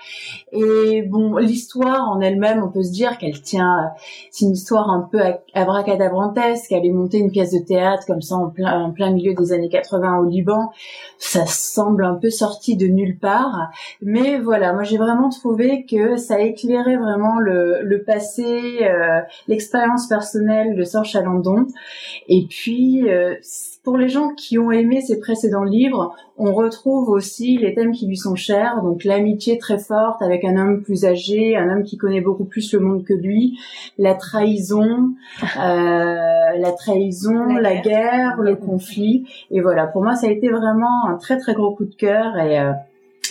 Et 0.51 1.03
bon, 1.03 1.37
l'histoire 1.37 2.09
en 2.09 2.19
elle-même, 2.19 2.63
on 2.63 2.69
peut 2.69 2.83
se 2.83 2.91
dire 2.91 3.17
qu'elle 3.17 3.41
tient, 3.41 3.91
c'est 4.31 4.45
une 4.45 4.51
histoire 4.51 4.89
un 4.89 5.07
peu 5.11 5.19
abracadabrantesque. 5.53 6.71
Elle 6.71 6.85
est 6.85 6.91
montée 6.91 7.17
une 7.17 7.31
pièce 7.31 7.51
de 7.51 7.59
théâtre 7.59 7.90
comme 8.05 8.21
ça 8.21 8.35
en 8.35 8.49
plein, 8.49 9.11
milieu 9.11 9.33
des 9.33 9.53
années 9.53 9.69
80 9.69 10.19
au 10.19 10.25
Liban. 10.25 10.71
Ça 11.17 11.45
semble 11.45 12.05
un 12.05 12.15
peu 12.15 12.29
sorti 12.29 12.77
de 12.77 12.87
nulle 12.87 13.17
part. 13.17 13.69
Mais 14.01 14.39
voilà, 14.39 14.73
moi 14.73 14.83
j'ai 14.83 14.97
vraiment 14.97 15.29
trouvé 15.29 15.85
que 15.85 16.17
ça 16.17 16.39
éclairait 16.39 16.97
vraiment 16.97 17.39
le, 17.39 18.03
passé, 18.05 18.79
euh, 18.81 19.21
l'expérience 19.47 20.07
personnelle 20.07 20.75
de 20.75 20.83
Sir 20.83 21.05
Chalandon. 21.05 21.67
Et 22.27 22.45
puis, 22.49 23.09
euh, 23.09 23.35
pour 23.83 23.97
les 23.97 24.09
gens 24.09 24.29
qui 24.29 24.59
ont 24.59 24.71
aimé 24.71 25.01
ses 25.01 25.19
précédents 25.19 25.63
livres, 25.63 26.15
on 26.37 26.53
retrouve 26.53 27.09
aussi 27.09 27.57
les 27.57 27.73
thèmes 27.73 27.91
qui 27.91 28.05
lui 28.07 28.17
sont 28.17 28.35
chers, 28.35 28.81
donc 28.83 29.03
l'amitié 29.03 29.57
très 29.57 29.79
forte 29.79 30.21
avec 30.21 30.43
un 30.45 30.55
homme 30.55 30.83
plus 30.83 31.05
âgé, 31.05 31.57
un 31.57 31.69
homme 31.69 31.83
qui 31.83 31.97
connaît 31.97 32.21
beaucoup 32.21 32.45
plus 32.45 32.73
le 32.73 32.79
monde 32.79 33.03
que 33.03 33.13
lui, 33.13 33.57
la 33.97 34.13
trahison, 34.13 35.13
euh, 35.57 35.57
la 35.57 36.71
trahison, 36.77 37.45
la, 37.55 37.77
guerre. 37.77 38.37
le 38.39 38.55
conflit. 38.55 39.25
Et 39.49 39.61
voilà, 39.61 39.87
pour 39.87 40.03
moi, 40.03 40.15
ça 40.15 40.27
a 40.27 40.29
été 40.29 40.49
vraiment 40.49 41.07
un 41.07 41.17
très 41.17 41.37
très 41.37 41.53
gros 41.53 41.73
coup 41.73 41.85
de 41.85 41.95
cœur 41.95 42.37
et 42.37 42.59
euh, 42.59 42.71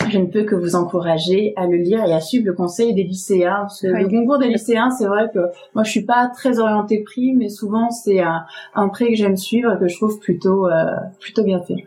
je 0.09 0.19
ne 0.19 0.27
peux 0.27 0.45
que 0.45 0.55
vous 0.55 0.77
encourager 0.77 1.53
à 1.57 1.67
le 1.67 1.77
lire 1.77 2.05
et 2.05 2.13
à 2.13 2.21
suivre 2.21 2.47
le 2.47 2.53
conseil 2.53 2.95
des 2.95 3.05
lycéens. 3.05 3.61
Parce 3.63 3.83
que 3.83 3.89
le 3.89 4.09
concours 4.09 4.39
des 4.39 4.49
lycéens, 4.49 4.91
c'est 4.91 5.07
vrai 5.07 5.31
que 5.33 5.41
moi 5.75 5.85
je 5.85 5.91
suis 5.91 6.05
pas 6.05 6.29
très 6.29 6.59
orientée 6.59 7.03
prix, 7.03 7.33
mais 7.35 7.49
souvent 7.49 7.91
c'est 7.91 8.21
un, 8.21 8.45
un 8.75 8.89
prêt 8.89 9.09
que 9.09 9.15
j'aime 9.15 9.37
suivre 9.37 9.75
et 9.75 9.79
que 9.79 9.89
je 9.89 9.97
trouve 9.97 10.19
plutôt 10.19 10.67
euh, 10.67 10.85
plutôt 11.21 11.45
bien 11.45 11.61
fait 11.63 11.85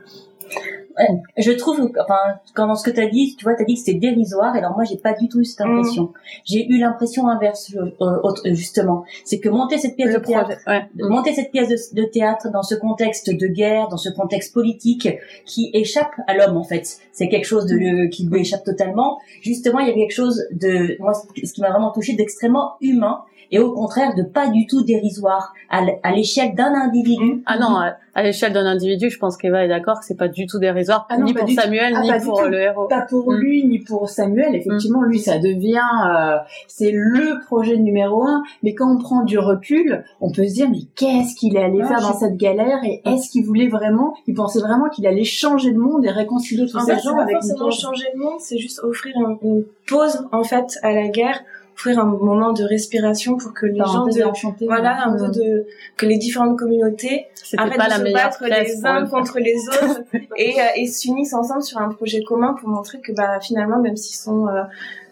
je 1.38 1.52
trouve, 1.52 1.92
enfin, 2.00 2.40
quand 2.54 2.68
dans 2.68 2.76
ce 2.76 2.84
que 2.84 2.92
tu 2.92 3.02
as 3.02 3.08
dit, 3.08 3.36
tu 3.38 3.44
vois, 3.44 3.56
tu 3.56 3.64
as 3.64 3.66
dit 3.66 3.76
que 3.76 3.80
c'était 3.80 4.00
dérisoire, 4.00 4.56
et 4.56 4.60
alors 4.60 4.74
moi, 4.76 4.84
j'ai 4.84 4.98
pas 4.98 5.14
du 5.14 5.28
tout 5.28 5.40
eu 5.40 5.46
cette 5.46 5.66
mm. 5.66 5.70
impression. 5.70 6.14
J'ai 6.46 6.68
eu 6.68 6.78
l'impression 6.78 7.28
inverse, 7.28 7.74
euh, 7.76 7.92
euh, 8.02 8.54
justement. 8.54 9.04
C'est 9.26 9.40
que 9.40 9.50
monter 9.50 9.78
cette 9.78 9.96
pièce 9.96 10.14
de 10.14 10.20
théâtre, 10.20 10.52
monter 10.96 11.34
cette 11.34 11.52
pièce 11.52 11.94
de, 11.94 12.04
théâtre 12.04 12.52
dans 12.52 12.64
ce 12.64 12.76
contexte 12.76 13.30
de 13.30 13.48
guerre, 13.48 13.88
dans 13.90 13.98
ce 13.98 14.10
contexte 14.10 14.54
politique 14.54 15.08
qui 15.46 15.72
échappe 15.74 16.14
à 16.28 16.36
l'homme, 16.36 16.58
en 16.58 16.64
fait. 16.64 16.98
C'est 17.12 17.30
quelque 17.30 17.48
chose 17.48 17.66
de, 17.66 18.06
mm. 18.06 18.10
qui 18.10 18.28
lui 18.28 18.42
échappe 18.42 18.64
totalement. 18.64 19.20
Justement, 19.42 19.80
il 19.80 19.88
y 19.88 19.92
a 19.92 19.94
quelque 19.94 20.14
chose 20.14 20.44
de, 20.52 20.98
moi, 21.00 21.14
ce 21.14 21.54
qui 21.54 21.62
m'a 21.62 21.72
vraiment 21.72 21.92
touché 21.92 22.14
d'extrêmement 22.14 22.74
humain, 22.82 23.24
et 23.52 23.60
au 23.60 23.74
contraire 23.74 24.16
de 24.16 24.24
pas 24.24 24.50
du 24.50 24.68
tout 24.68 24.84
dérisoire 24.84 25.54
à 25.70 26.12
l'échelle 26.12 26.56
d'un 26.56 26.74
individu. 26.74 27.44
Ah 27.46 27.58
non, 27.58 27.78
à 28.16 28.22
l'échelle 28.22 28.54
d'un 28.54 28.66
individu, 28.66 29.10
je 29.10 29.18
pense 29.18 29.38
qu'Eva 29.38 29.66
est 29.66 29.68
d'accord 29.68 30.00
que 30.00 30.06
c'est 30.06 30.18
pas 30.18 30.28
du 30.28 30.46
tout 30.46 30.60
dérisoire, 30.60 31.08
ah 31.10 31.18
ni 31.18 31.34
pour 31.34 31.50
Samuel, 31.50 31.94
ah, 31.96 32.02
ni 32.02 32.24
pour 32.24 32.44
le 32.44 32.60
héros. 32.60 32.88
Pas 32.88 33.02
pour 33.02 33.32
mm. 33.32 33.36
lui, 33.36 33.66
ni 33.66 33.80
pour 33.80 34.10
Samuel. 34.10 34.56
Effectivement, 34.56 35.02
lui, 35.02 35.20
ça 35.20 35.40
devient, 35.40 35.82
euh, 36.08 36.38
c'est 36.68 36.92
le 36.94 37.44
projet 37.46 37.78
numéro 37.78 38.24
un. 38.24 38.44
Mais 38.62 38.76
quand 38.76 38.92
on 38.92 39.00
prend 39.00 39.24
du 39.24 39.40
recul, 39.40 40.04
on 40.22 40.32
peut 40.32 40.48
se 40.48 40.54
dire, 40.54 40.70
mais 40.70 40.82
qu'est-ce 40.96 41.36
qu'il 41.36 41.58
allait 41.58 41.82
ah, 41.82 41.88
faire 41.88 42.02
dans 42.02 42.14
cette 42.14 42.38
galère 42.38 42.84
Et 42.84 43.02
est-ce 43.06 43.30
qu'il 43.32 43.46
voulait 43.46 43.70
vraiment, 43.70 44.14
il 44.28 44.36
pensait 44.36 44.60
vraiment 44.60 44.90
qu'il 44.90 45.08
allait 45.08 45.24
changer 45.24 45.72
de 45.72 45.80
monde 45.80 46.06
et 46.06 46.12
réconcilier 46.12 46.68
tous 46.68 46.80
ces 46.80 47.00
gens 47.00 47.18
avec 47.18 47.38
une 47.42 47.72
changer 47.72 48.06
de 48.14 48.20
monde, 48.20 48.40
c'est 48.40 48.60
juste 48.60 48.80
offrir 48.84 49.16
une 49.18 49.64
pause, 49.88 50.28
en 50.32 50.44
fait, 50.44 50.78
à 50.84 50.92
la 50.92 51.08
guerre 51.08 51.40
offrir 51.76 52.00
un 52.00 52.06
moment 52.06 52.54
de 52.54 52.64
respiration 52.64 53.38
pour 53.38 53.54
que 53.54 53.66
les 53.66 53.78
gens 53.78 54.06
de, 54.06 54.66
voilà 54.66 55.08
un 55.08 55.18
peu 55.18 55.30
de 55.30 55.66
que 55.98 56.06
les 56.06 56.18
différentes 56.18 56.58
communautés 56.58 57.28
arrêtent 57.58 57.78
de 57.78 58.08
se 58.08 58.14
battre 58.14 58.46
les 58.46 58.86
uns 58.86 59.06
contre 59.08 59.40
les 59.40 59.56
autres 59.68 60.02
et, 60.38 60.60
euh, 60.60 60.64
et 60.76 60.88
s'unissent 60.88 61.34
ensemble 61.34 61.64
sur 61.64 61.80
un 61.80 61.90
projet 61.90 62.22
commun 62.22 62.56
pour 62.60 62.70
montrer 62.70 63.00
que 63.00 63.12
bah 63.12 63.40
finalement 63.42 63.80
même 63.80 63.98
s'ils 63.98 64.16
sont 64.16 64.48
euh, 64.48 64.62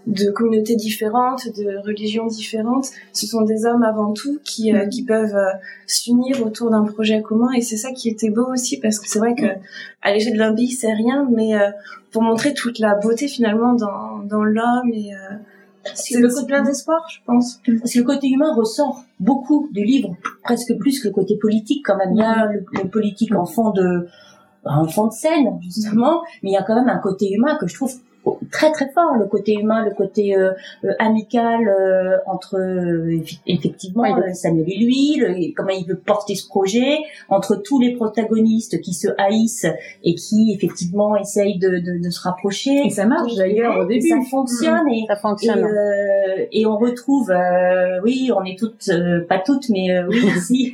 de 0.08 0.32
communautés 0.32 0.76
différentes, 0.76 1.48
de 1.56 1.78
religions 1.86 2.26
différentes, 2.26 2.88
ce 3.14 3.28
sont 3.28 3.42
des 3.42 3.66
hommes 3.66 3.84
avant 3.84 4.14
tout 4.14 4.40
qui, 4.44 4.74
euh, 4.74 4.88
mm. 4.88 4.90
qui 4.90 5.04
peuvent 5.04 5.38
s'unir 5.86 6.44
autour 6.44 6.72
d'un 6.72 6.84
projet 6.84 7.22
commun 7.22 7.52
et 7.56 7.62
c'est 7.62 7.78
ça 7.78 7.92
qui 7.92 8.10
était 8.10 8.30
beau 8.30 8.46
aussi 8.52 8.80
parce 8.80 9.00
que 9.00 9.08
c'est 9.08 9.20
vrai 9.20 9.36
que 9.36 9.48
à 10.02 10.14
l'échelle 10.14 10.38
d'un 10.38 10.56
pays 10.56 10.72
c'est 10.72 10.94
rien 10.94 11.28
mais 11.32 11.54
pour 12.12 12.22
montrer 12.24 12.54
toute 12.54 12.80
la 12.80 12.96
beauté 12.96 13.28
finalement 13.28 13.74
dans, 13.74 14.20
dans 14.20 14.44
l'homme 14.44 14.92
et 14.94 15.12
c'est 15.94 16.20
le 16.20 16.28
côté 16.30 16.46
plein 16.46 16.64
d'espoir, 16.64 17.06
je 17.10 17.20
pense. 17.26 17.60
Parce 17.66 17.94
que 17.94 18.00
le 18.00 18.06
côté 18.06 18.28
humain 18.28 18.54
ressort 18.56 19.04
beaucoup 19.20 19.70
du 19.72 19.84
livre, 19.84 20.16
presque 20.44 20.78
plus 20.80 21.02
que 21.02 21.08
le 21.08 21.14
côté 21.14 21.38
politique 21.38 21.86
quand 21.86 21.98
même. 21.98 22.14
Il 22.14 22.20
y 22.20 22.24
a 22.24 22.46
le, 22.46 22.66
le 22.84 22.90
politique 22.90 23.34
en 23.36 23.46
fond 23.46 23.72
de, 23.72 24.08
en 24.66 24.88
fond 24.88 25.08
de 25.08 25.14
scène, 25.14 25.60
justement, 25.62 26.22
mais 26.44 26.52
il 26.52 26.54
y 26.54 26.58
a 26.58 26.64
quand 26.64 26.76
même 26.76 26.90
un 26.90 27.00
côté 27.00 27.32
humain 27.32 27.58
que 27.60 27.68
je 27.68 27.76
trouve 27.76 27.94
très 28.52 28.72
très 28.72 28.90
fort 28.92 29.16
le 29.16 29.26
côté 29.26 29.54
humain 29.54 29.84
le 29.84 29.92
côté 29.92 30.36
euh, 30.36 30.52
euh, 30.84 30.94
amical 31.00 31.68
euh, 31.68 32.18
entre 32.26 32.58
effectivement 33.48 34.04
Samuel 34.34 34.66
et 34.70 34.78
lui 34.78 35.54
comment 35.56 35.70
il 35.70 35.86
veut 35.88 35.98
porter 35.98 36.36
ce 36.36 36.48
projet 36.48 36.98
entre 37.30 37.56
tous 37.56 37.80
les 37.80 37.94
protagonistes 37.96 38.82
qui 38.82 38.94
se 38.94 39.08
haïssent 39.18 39.68
et 40.04 40.16
qui 40.16 40.54
effectivement 40.56 41.16
essayent 41.16 41.58
de, 41.58 41.70
de, 41.70 42.04
de 42.04 42.10
se 42.10 42.22
rapprocher. 42.22 42.86
Et 42.86 42.90
ça 42.90 43.06
marche 43.06 43.36
d'ailleurs 43.36 43.80
au 43.80 43.86
début. 43.86 44.08
ça 44.08 44.18
fonctionne 44.30 44.88
et 44.90 45.06
ça 45.08 45.16
fonctionne. 45.16 45.68
et, 46.52 46.62
et 46.62 46.66
on 46.66 46.78
retrouve 46.78 47.32
oui 48.04 48.32
on 48.36 48.44
est 48.44 48.58
toutes 48.58 48.90
pas 49.28 49.40
toutes 49.40 49.70
mais 49.70 50.04
oui 50.04 50.20
aussi 50.38 50.74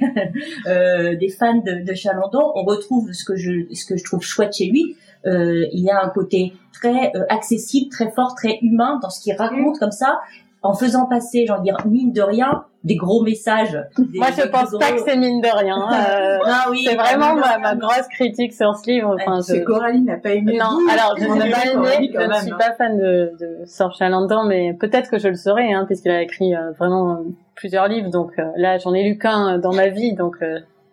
des 0.66 1.30
fans 1.30 1.62
de, 1.66 1.86
de 1.86 1.94
Chalandon. 1.94 2.52
On 2.56 2.64
retrouve 2.64 3.12
ce 3.14 3.24
que 3.24 3.36
je 3.36 3.52
ce 3.74 3.86
que 3.86 3.98
je 3.98 4.04
trouve 4.04 4.22
chouette 4.22 4.54
chez 4.56 4.66
lui. 4.66 4.96
euh, 4.96 5.07
il 5.26 5.84
y 5.84 5.90
a 5.90 6.04
un 6.04 6.10
côté 6.10 6.54
très 6.80 7.12
euh, 7.16 7.26
accessible, 7.30 7.90
très 7.90 8.12
fort, 8.12 8.36
très 8.36 8.60
humain 8.62 9.00
dans 9.02 9.10
ce 9.10 9.22
qu'il 9.22 9.36
raconte 9.36 9.76
mm. 9.76 9.80
comme 9.80 9.92
ça, 9.92 10.20
en 10.62 10.74
faisant 10.74 11.06
passer, 11.06 11.46
j'en 11.48 11.62
dire 11.62 11.78
mine 11.86 12.12
de 12.12 12.22
rien, 12.22 12.66
des 12.84 12.96
gros 12.96 13.22
messages. 13.22 13.78
Moi, 13.98 14.28
je 14.36 14.48
pense 14.48 14.72
pas 14.80 14.92
que 14.92 15.02
c'est 15.06 15.18
mine 15.18 15.42
de 15.42 15.48
rien. 15.48 15.78
Euh, 15.98 16.38
non, 16.46 16.72
oui, 16.72 16.84
c'est 16.88 16.96
vraiment 16.96 17.36
ma, 17.36 17.58
ma, 17.58 17.76
grosse 17.76 18.08
critique 18.10 18.54
sur 18.54 18.76
ce 18.76 18.90
livre. 18.90 19.16
Enfin, 19.20 19.40
je... 19.42 19.62
Coralie 19.64 20.02
n'a 20.02 20.18
pas 20.18 20.32
aimé. 20.32 20.58
Non, 20.58 20.80
alors 20.90 21.16
je 21.18 21.26
n'ai 21.26 21.52
pas 21.52 21.66
aimé. 21.66 22.12
Je 22.14 22.20
ne 22.20 22.34
suis 22.34 22.52
pas 22.52 22.74
fan 22.78 22.98
de, 22.98 23.34
de 23.40 23.66
Sir 23.66 23.94
Chalandon, 23.94 24.44
mais 24.46 24.74
peut-être 24.74 25.10
que 25.10 25.18
je 25.18 25.28
le 25.28 25.36
serai, 25.36 25.74
hein, 25.74 25.86
puisqu'il 25.86 26.12
a 26.12 26.22
écrit 26.22 26.56
euh, 26.56 26.72
vraiment 26.78 27.24
plusieurs 27.56 27.88
livres. 27.88 28.10
Donc 28.10 28.32
là, 28.56 28.78
j'en 28.78 28.94
ai 28.94 29.04
lu 29.04 29.18
qu'un 29.18 29.58
dans 29.58 29.74
ma 29.74 29.88
vie, 29.88 30.14
donc 30.14 30.38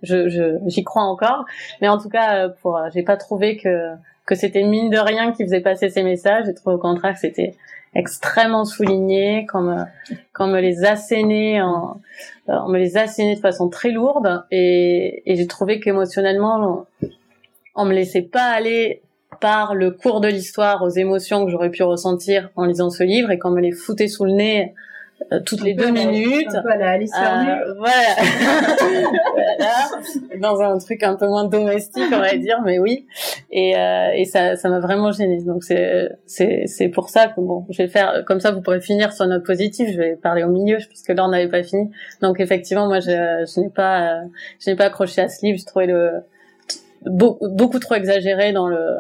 je 0.03 0.59
j'y 0.67 0.85
crois 0.85 1.03
encore. 1.03 1.45
Mais 1.81 1.89
en 1.89 1.99
tout 1.99 2.09
cas, 2.09 2.49
pour, 2.49 2.79
j'ai 2.93 3.03
pas 3.03 3.17
trouvé 3.17 3.57
que 3.57 3.95
que 4.27 4.35
c'était 4.35 4.63
mine 4.63 4.91
de 4.91 4.99
rien 4.99 5.33
qui 5.33 5.45
faisait 5.45 5.61
passer 5.61 5.91
ces 5.91 6.03
messages. 6.03 6.47
J'ai 6.47 6.55
trouvé 6.55 6.77
au 6.77 6.79
contraire 6.79 7.15
que 7.15 7.21
c'était 7.21 7.55
extrêmement 7.95 8.65
souligné, 8.65 9.47
qu'on 9.47 10.47
me 10.47 10.61
les 10.61 10.85
assénait, 10.85 11.61
en, 11.63 12.01
on 12.49 12.69
me 12.69 12.79
les 12.79 12.97
assénait 12.97 13.37
de 13.37 13.41
façon 13.41 13.69
très 13.69 13.91
lourde, 13.91 14.45
et, 14.51 15.23
et 15.27 15.37
j'ai 15.37 15.47
trouvé 15.47 15.79
qu'émotionnellement, 15.79 16.87
on, 17.03 17.09
on 17.77 17.85
me 17.85 17.95
laissait 17.95 18.23
pas 18.23 18.47
aller 18.47 19.03
par 19.41 19.75
le 19.75 19.93
cours 19.93 20.21
de 20.21 20.29
l'histoire 20.29 20.83
aux 20.83 20.89
émotions 20.89 21.45
que 21.45 21.53
j'aurais 21.53 21.71
pu 21.71 21.83
ressentir 21.85 22.51
en 22.57 22.65
lisant 22.65 22.91
ce 22.91 23.05
livre, 23.05 23.31
et 23.31 23.39
qu'on 23.39 23.51
me 23.51 23.61
les 23.61 23.73
foutait 23.73 24.09
sous 24.09 24.25
le 24.25 24.33
nez 24.33 24.75
euh, 25.33 25.41
toutes 25.45 25.63
les 25.63 25.75
deux 25.75 25.91
minutes. 25.91 26.55
Un 26.55 26.63
peu 26.63 26.71
à 26.71 26.77
la 26.77 26.91
Alice 26.91 27.13
euh, 27.15 27.75
voilà. 27.79 27.93
voilà. 29.33 30.39
Dans 30.41 30.61
un 30.61 30.79
truc 30.79 31.03
un 31.03 31.17
peu 31.17 31.27
moins 31.27 31.45
domestique, 31.45 32.05
on 32.13 32.19
va 32.19 32.37
dire, 32.37 32.61
mais 32.65 32.79
oui. 32.79 33.07
Et, 33.51 33.77
euh, 33.77 34.11
et 34.15 34.25
ça, 34.25 34.57
ça 34.57 34.69
m'a 34.69 34.81
vraiment 34.81 35.13
gêné. 35.13 35.43
Donc 35.43 35.65
c'est, 35.65 36.11
c'est, 36.27 36.65
c'est 36.67 36.89
pour 36.89 37.09
ça 37.09 37.29
que 37.29 37.41
bon, 37.41 37.67
je 37.71 37.83
vais 37.83 37.89
faire 37.89 38.25
comme 38.27 38.41
ça. 38.41 38.51
Vous 38.51 38.61
pourrez 38.61 38.81
finir 38.81 39.13
sur 39.13 39.27
notre 39.27 39.45
positif. 39.45 39.91
Je 39.93 39.99
vais 39.99 40.17
parler 40.17 40.45
au 40.45 40.51
milieu 40.51 40.79
puisque 40.89 41.09
là 41.09 41.25
on 41.25 41.29
n'avait 41.29 41.49
pas 41.49 41.63
fini. 41.63 41.91
Donc 42.21 42.41
effectivement, 42.41 42.87
moi 42.87 43.01
je, 43.01 43.11
je 43.11 43.61
n'ai 43.61 43.71
pas, 43.71 44.23
je 44.61 44.71
n'ai 44.71 44.77
pas 44.77 44.85
accroché 44.85 45.23
à 45.23 45.29
ce 45.29 45.45
livre. 45.45 45.59
Je 45.59 45.67
trouvais 45.67 45.87
le 45.87 46.23
beaucoup, 47.07 47.49
beaucoup 47.49 47.79
trop 47.79 47.95
exagéré 47.95 48.53
dans 48.53 48.69
le, 48.69 48.97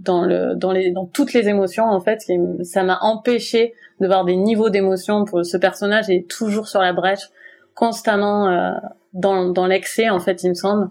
dans 0.00 0.24
le, 0.24 0.54
dans 0.54 0.72
les, 0.72 0.90
dans 0.90 1.06
toutes 1.06 1.32
les 1.32 1.48
émotions 1.48 1.84
en 1.84 2.00
fait. 2.00 2.22
Ça 2.62 2.82
m'a 2.82 2.98
empêché 3.00 3.74
de 4.00 4.06
voir 4.06 4.24
des 4.24 4.36
niveaux 4.36 4.70
d'émotion 4.70 5.24
pour 5.24 5.44
ce 5.44 5.56
personnage 5.56 6.10
est 6.10 6.28
toujours 6.28 6.68
sur 6.68 6.80
la 6.80 6.92
brèche, 6.92 7.28
constamment 7.74 8.48
euh, 8.48 8.72
dans, 9.12 9.50
dans 9.50 9.66
l'excès 9.66 10.10
en 10.10 10.20
fait, 10.20 10.42
il 10.42 10.50
me 10.50 10.54
semble, 10.54 10.88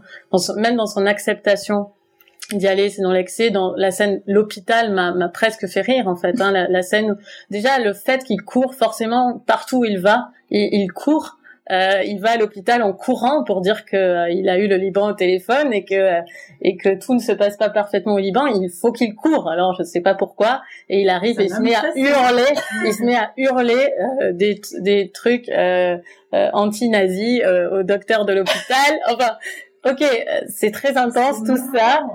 même 0.58 0.76
dans 0.76 0.86
son 0.86 1.06
acceptation 1.06 1.90
d'y 2.52 2.68
aller, 2.68 2.90
c'est 2.90 3.02
dans 3.02 3.12
l'excès. 3.12 3.52
Dans 3.52 3.74
la 3.76 3.92
scène, 3.92 4.22
l'hôpital 4.28 4.92
m'a 4.92 5.30
presque 5.30 5.68
fait 5.68 5.82
rire 5.82 6.08
en 6.08 6.16
fait. 6.16 6.40
Hein, 6.42 6.52
la, 6.52 6.82
scène, 6.82 7.18
déjà 7.50 7.80
le 7.80 7.94
fait 7.94 8.24
qu'il 8.24 8.42
court 8.42 8.76
forcément 8.76 9.42
partout 9.46 9.80
où 9.80 9.86
il 9.86 10.00
va, 10.00 10.30
il, 10.50 10.70
il 10.72 10.92
court 10.92 11.38
euh, 11.72 12.02
il 12.04 12.20
va 12.20 12.32
à 12.32 12.38
l'hôpital 12.38 12.84
en 12.84 12.92
courant 12.92 13.44
pour 13.46 13.62
dire 13.62 13.86
que 13.86 13.96
euh, 13.96 14.30
il 14.30 14.50
a 14.50 14.58
eu 14.58 14.68
le 14.68 14.76
Liban 14.76 15.10
au 15.10 15.14
téléphone 15.14 15.72
et 15.72 15.86
que 15.86 15.96
euh, 15.96 16.22
et 16.62 16.76
que 16.76 17.00
tout 17.00 17.14
ne 17.14 17.20
se 17.20 17.32
passe 17.32 17.56
pas 17.56 17.70
parfaitement 17.70 18.16
au 18.16 18.20
Liban. 18.20 18.48
Il 18.48 18.70
faut 18.70 18.92
qu'il 18.92 19.16
court. 19.16 19.50
Alors 19.50 19.74
je 19.78 19.84
sais 19.84 20.02
pas 20.02 20.14
pourquoi. 20.14 20.62
Et 20.90 21.02
il 21.02 21.10
arrive 21.10 21.40
et 21.40 21.46
il 21.46 21.50
se 21.50 21.62
met 21.62 21.76
à 21.76 21.84
hurler. 21.96 22.54
il 22.86 22.94
se 22.94 23.04
met 23.04 23.16
à 23.16 23.32
hurler 23.38 23.94
des 24.34 24.60
des 24.80 25.12
trucs 25.12 25.50
anti-nazis 26.32 27.42
au 27.72 27.84
docteur 27.84 28.26
de 28.26 28.34
l'hôpital. 28.34 29.00
Enfin. 29.10 29.38
Ok, 29.86 30.02
c'est 30.48 30.72
très 30.72 30.96
intense 30.96 31.44
tout 31.46 31.58
ça. 31.76 32.06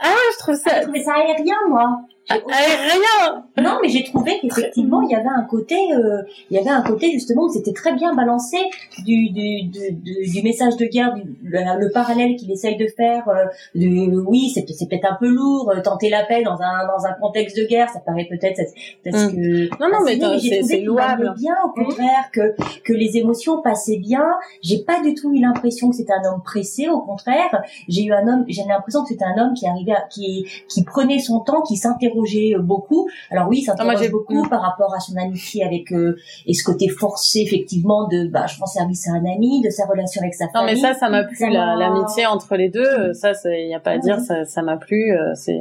Ah, 0.00 0.14
je 0.32 0.38
trouve 0.38 0.54
ça. 0.54 0.86
Mais 0.90 1.02
ça 1.02 1.14
aérien, 1.14 1.56
moi. 1.68 2.02
Ah, 2.30 2.36
rien. 2.46 3.44
Non, 3.62 3.78
mais 3.82 3.88
j'ai 3.88 4.04
trouvé 4.04 4.38
qu'effectivement 4.40 5.02
il 5.02 5.10
y 5.10 5.14
avait 5.14 5.28
un 5.28 5.42
côté, 5.42 5.76
euh, 5.92 6.22
il 6.50 6.56
y 6.56 6.60
avait 6.60 6.70
un 6.70 6.82
côté 6.82 7.10
justement 7.10 7.44
où 7.44 7.48
c'était 7.48 7.72
très 7.72 7.94
bien 7.94 8.14
balancé 8.14 8.58
du 9.04 9.30
du, 9.30 9.64
du, 9.64 9.92
du 9.92 10.42
message 10.42 10.76
de 10.76 10.86
guerre, 10.86 11.14
du, 11.14 11.22
le, 11.42 11.92
parallèle 11.92 12.36
qu'il 12.36 12.50
essaye 12.52 12.76
de 12.76 12.86
faire. 12.96 13.28
Euh, 13.28 13.46
de, 13.74 14.20
oui, 14.20 14.50
c'est 14.54 14.64
c'est 14.72 14.88
peut-être 14.88 15.10
un 15.10 15.16
peu 15.18 15.28
lourd, 15.28 15.70
euh, 15.70 15.80
tenter 15.80 16.10
la 16.10 16.24
paix 16.24 16.42
dans 16.42 16.60
un 16.60 16.86
dans 16.86 17.04
un 17.04 17.12
contexte 17.20 17.56
de 17.56 17.64
guerre, 17.64 17.88
ça 17.90 17.98
paraît 18.00 18.28
peut-être 18.30 18.60
parce 19.04 19.24
mm. 19.24 19.32
que 19.32 19.82
non 19.82 19.88
non 19.90 20.04
mais, 20.04 20.18
c'est 20.62 20.80
louable. 20.80 21.34
Bien 21.36 21.56
au 21.64 21.68
mm. 21.68 21.84
contraire 21.84 22.30
que 22.32 22.54
que 22.84 22.92
les 22.92 23.16
émotions 23.16 23.60
passaient 23.62 23.98
bien. 23.98 24.24
J'ai 24.62 24.84
pas 24.84 25.02
du 25.02 25.14
tout 25.14 25.34
eu 25.34 25.40
l'impression 25.40 25.90
que 25.90 25.96
c'était 25.96 26.12
un 26.12 26.32
homme 26.32 26.42
pressé. 26.44 26.88
Au 26.88 27.00
contraire, 27.00 27.62
j'ai 27.88 28.04
eu 28.04 28.12
un 28.12 28.26
homme, 28.28 28.44
j'ai 28.46 28.62
l'impression 28.66 29.02
que 29.02 29.08
c'était 29.08 29.24
un 29.24 29.42
homme 29.42 29.54
qui 29.54 29.61
arrivait, 29.66 29.92
à, 29.92 30.02
qui 30.10 30.46
qui 30.68 30.84
prenait 30.84 31.18
son 31.18 31.40
temps, 31.40 31.62
qui 31.62 31.76
s'interrogeait 31.76 32.54
euh, 32.54 32.60
beaucoup. 32.60 33.08
Alors 33.30 33.48
oui, 33.48 33.62
ça 33.62 33.76
s'interroge 33.76 34.10
beaucoup 34.10 34.48
par 34.48 34.62
rapport 34.62 34.94
à 34.94 35.00
son 35.00 35.16
amitié 35.16 35.64
avec 35.64 35.92
euh, 35.92 36.16
et 36.46 36.54
ce 36.54 36.64
côté 36.64 36.88
forcé 36.88 37.40
effectivement 37.40 38.08
de 38.08 38.28
bah 38.28 38.46
je 38.46 38.58
rends 38.58 38.66
service 38.66 39.08
à 39.08 39.12
un 39.12 39.24
ami, 39.24 39.62
de 39.62 39.70
sa 39.70 39.86
relation 39.86 40.20
avec 40.22 40.34
sa 40.34 40.48
famille. 40.48 40.74
Non 40.74 40.80
mais 40.82 40.94
ça, 40.94 40.98
ça 40.98 41.08
m'a 41.08 41.24
plu 41.24 41.50
l'amitié 41.50 42.26
entre 42.26 42.56
les 42.56 42.68
deux. 42.68 43.12
Ça, 43.14 43.32
il 43.44 43.66
n'y 43.66 43.74
a 43.74 43.80
pas 43.80 43.92
à 43.92 43.98
dire. 43.98 44.18
Ça, 44.20 44.44
ça 44.44 44.62
m'a 44.62 44.76
plu. 44.76 45.16
C'est 45.34 45.60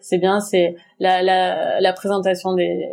c'est 0.00 0.18
bien. 0.18 0.40
C'est 0.40 0.76
la, 1.00 1.22
la 1.22 1.80
la 1.80 1.92
présentation 1.92 2.54
des 2.54 2.88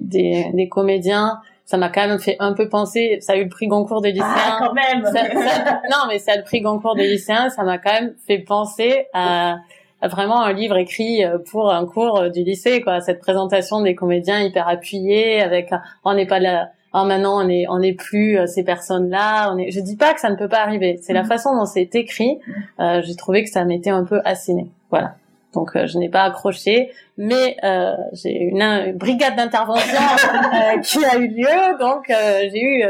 des, 0.00 0.50
des 0.54 0.68
comédiens 0.68 1.40
ça 1.68 1.76
m'a 1.76 1.90
quand 1.90 2.08
même 2.08 2.18
fait 2.18 2.36
un 2.38 2.54
peu 2.54 2.70
penser, 2.70 3.18
ça 3.20 3.34
a 3.34 3.36
eu 3.36 3.42
le 3.42 3.50
prix 3.50 3.66
Goncourt 3.66 4.00
des 4.00 4.12
lycéens. 4.12 4.26
Ah, 4.26 4.58
quand 4.58 4.72
même. 4.72 5.02
non, 5.02 6.06
mais 6.08 6.18
ça 6.18 6.32
a 6.32 6.36
le 6.36 6.42
prix 6.42 6.62
Goncourt 6.62 6.94
des 6.94 7.06
lycéens, 7.06 7.50
ça 7.50 7.62
m'a 7.62 7.76
quand 7.76 7.92
même 7.92 8.14
fait 8.26 8.38
penser 8.38 9.06
à, 9.12 9.58
vraiment 10.02 10.40
un 10.42 10.54
livre 10.54 10.78
écrit 10.78 11.22
euh, 11.22 11.36
pour 11.36 11.70
un 11.70 11.84
cours 11.84 12.20
euh, 12.20 12.28
du 12.30 12.42
lycée 12.42 12.80
quoi 12.80 13.00
cette 13.00 13.18
présentation 13.18 13.82
des 13.82 13.96
comédiens 13.96 14.40
hyper 14.40 14.68
appuyés 14.68 15.42
avec 15.42 15.72
on 16.04 16.14
n'est 16.14 16.24
pas 16.24 16.38
là 16.38 16.70
oh 16.94 17.02
maintenant 17.04 17.44
on 17.44 17.48
est 17.48 17.66
on 17.68 17.80
n'est 17.80 17.94
plus 17.94 18.38
euh, 18.38 18.46
ces 18.46 18.62
personnes 18.62 19.10
là 19.10 19.52
on 19.52 19.58
est 19.58 19.72
je 19.72 19.80
dis 19.80 19.96
pas 19.96 20.14
que 20.14 20.20
ça 20.20 20.30
ne 20.30 20.36
peut 20.36 20.48
pas 20.48 20.60
arriver 20.60 21.00
c'est 21.02 21.12
la 21.12 21.24
mm. 21.24 21.26
façon 21.26 21.56
dont 21.56 21.66
c'est 21.66 21.92
écrit 21.96 22.38
euh, 22.78 23.02
j'ai 23.02 23.16
trouvé 23.16 23.42
que 23.42 23.50
ça 23.50 23.64
m'était 23.64 23.90
un 23.90 24.04
peu 24.04 24.20
asséné 24.24 24.70
voilà 24.90 25.16
donc 25.54 25.70
je 25.74 25.98
n'ai 25.98 26.08
pas 26.08 26.22
accroché 26.22 26.90
mais 27.16 27.56
euh, 27.64 27.94
j'ai 28.12 28.32
une, 28.32 28.62
une, 28.62 28.96
brigade 28.96 29.36
d'intervention 29.36 29.98
qui 30.82 31.04
a 31.04 31.16
eu 31.16 31.28
lieu 31.28 31.78
donc 31.78 32.06
j'ai 32.08 32.62
eu 32.62 32.84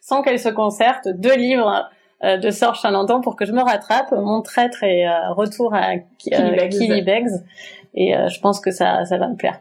sans 0.00 0.22
qu'elle 0.22 0.38
se 0.38 0.48
concerte 0.48 1.08
deux 1.08 1.34
livres 1.34 1.90
de 2.22 2.50
Sorge 2.50 2.80
Chalandon 2.80 3.20
pour 3.20 3.34
que 3.34 3.44
je 3.44 3.52
me 3.52 3.62
rattrape. 3.62 4.12
Mon 4.12 4.42
traître 4.42 4.84
est 4.84 5.08
retour 5.30 5.74
à 5.74 5.96
Killy 6.18 7.02
Beggs 7.02 7.42
et 7.94 8.12
je 8.12 8.40
pense 8.40 8.60
que 8.60 8.70
ça, 8.70 9.04
ça 9.04 9.18
va 9.18 9.26
me 9.26 9.34
plaire. 9.34 9.58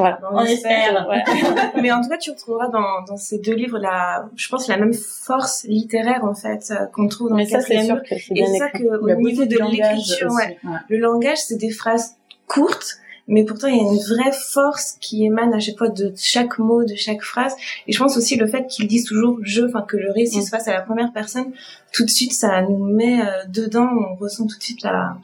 Voilà. 0.00 0.20
On, 0.32 0.44
espère. 0.44 1.08
Mais 1.82 1.92
en 1.92 2.02
tout 2.02 2.08
cas, 2.08 2.18
tu 2.18 2.30
retrouveras 2.30 2.68
dans, 2.68 3.02
dans 3.06 3.16
ces 3.16 3.38
deux 3.38 3.54
livres 3.54 3.78
la, 3.78 4.28
je 4.36 4.48
pense, 4.48 4.68
la 4.68 4.76
même 4.76 4.94
force 4.94 5.64
littéraire 5.64 6.24
en 6.24 6.34
fait 6.34 6.72
qu'on 6.92 7.08
trouve 7.08 7.30
dans 7.30 7.36
Mais 7.36 7.44
le 7.44 7.50
ça, 7.50 7.60
c'est 7.60 7.82
sûr 7.84 8.02
que 8.02 8.16
c'est 8.18 8.34
bien 8.34 8.46
Et 8.46 8.58
ça, 8.58 8.70
que, 8.70 8.84
au 8.84 9.20
niveau 9.20 9.44
de 9.44 9.56
l'écriture, 9.70 10.30
ouais. 10.32 10.58
le 10.88 10.98
langage, 10.98 11.38
c'est 11.38 11.56
des 11.56 11.70
phrases 11.70 12.16
courtes 12.46 13.00
mais 13.30 13.44
pourtant 13.44 13.68
il 13.68 13.76
y 13.76 13.78
a 13.78 13.82
une 13.82 13.98
vraie 13.98 14.32
force 14.32 14.96
qui 15.00 15.24
émane 15.24 15.54
à 15.54 15.60
chaque 15.60 15.78
fois 15.78 15.88
de 15.88 16.12
chaque 16.16 16.58
mot, 16.58 16.84
de 16.84 16.96
chaque 16.96 17.22
phrase. 17.22 17.54
Et 17.86 17.92
je 17.92 17.98
pense 17.98 18.16
aussi 18.16 18.36
le 18.36 18.46
fait 18.46 18.66
qu'ils 18.66 18.88
disent 18.88 19.06
toujours 19.06 19.38
je, 19.42 19.62
enfin 19.62 19.82
que 19.82 19.96
le 19.96 20.10
récit 20.10 20.40
mm. 20.40 20.42
se 20.42 20.50
fasse 20.50 20.68
à 20.68 20.72
la 20.72 20.82
première 20.82 21.12
personne, 21.12 21.52
tout 21.92 22.04
de 22.04 22.10
suite 22.10 22.32
ça 22.32 22.60
nous 22.62 22.84
met 22.84 23.22
euh, 23.22 23.44
dedans, 23.48 23.88
on 23.88 24.16
ressent 24.16 24.46
tout 24.46 24.58
de 24.58 24.62
suite 24.62 24.82
la 24.82 25.16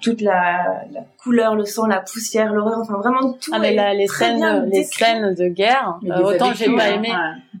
toute 0.00 0.20
la, 0.20 0.82
la, 0.92 1.00
couleur, 1.22 1.54
le 1.54 1.64
sang, 1.64 1.86
la 1.86 2.00
poussière, 2.00 2.52
l'horreur, 2.52 2.78
enfin 2.78 2.98
vraiment 2.98 3.32
tout. 3.32 3.50
Ah 3.52 3.58
mais 3.58 3.74
là, 3.74 3.94
les 3.94 4.06
scènes, 4.06 4.68
les 4.72 4.84
scènes 4.84 5.34
de 5.34 5.48
guerre, 5.48 5.98
euh, 6.04 6.22
autant 6.22 6.52
j'ai 6.54 6.74
pas 6.74 6.90
aimé. 6.90 7.10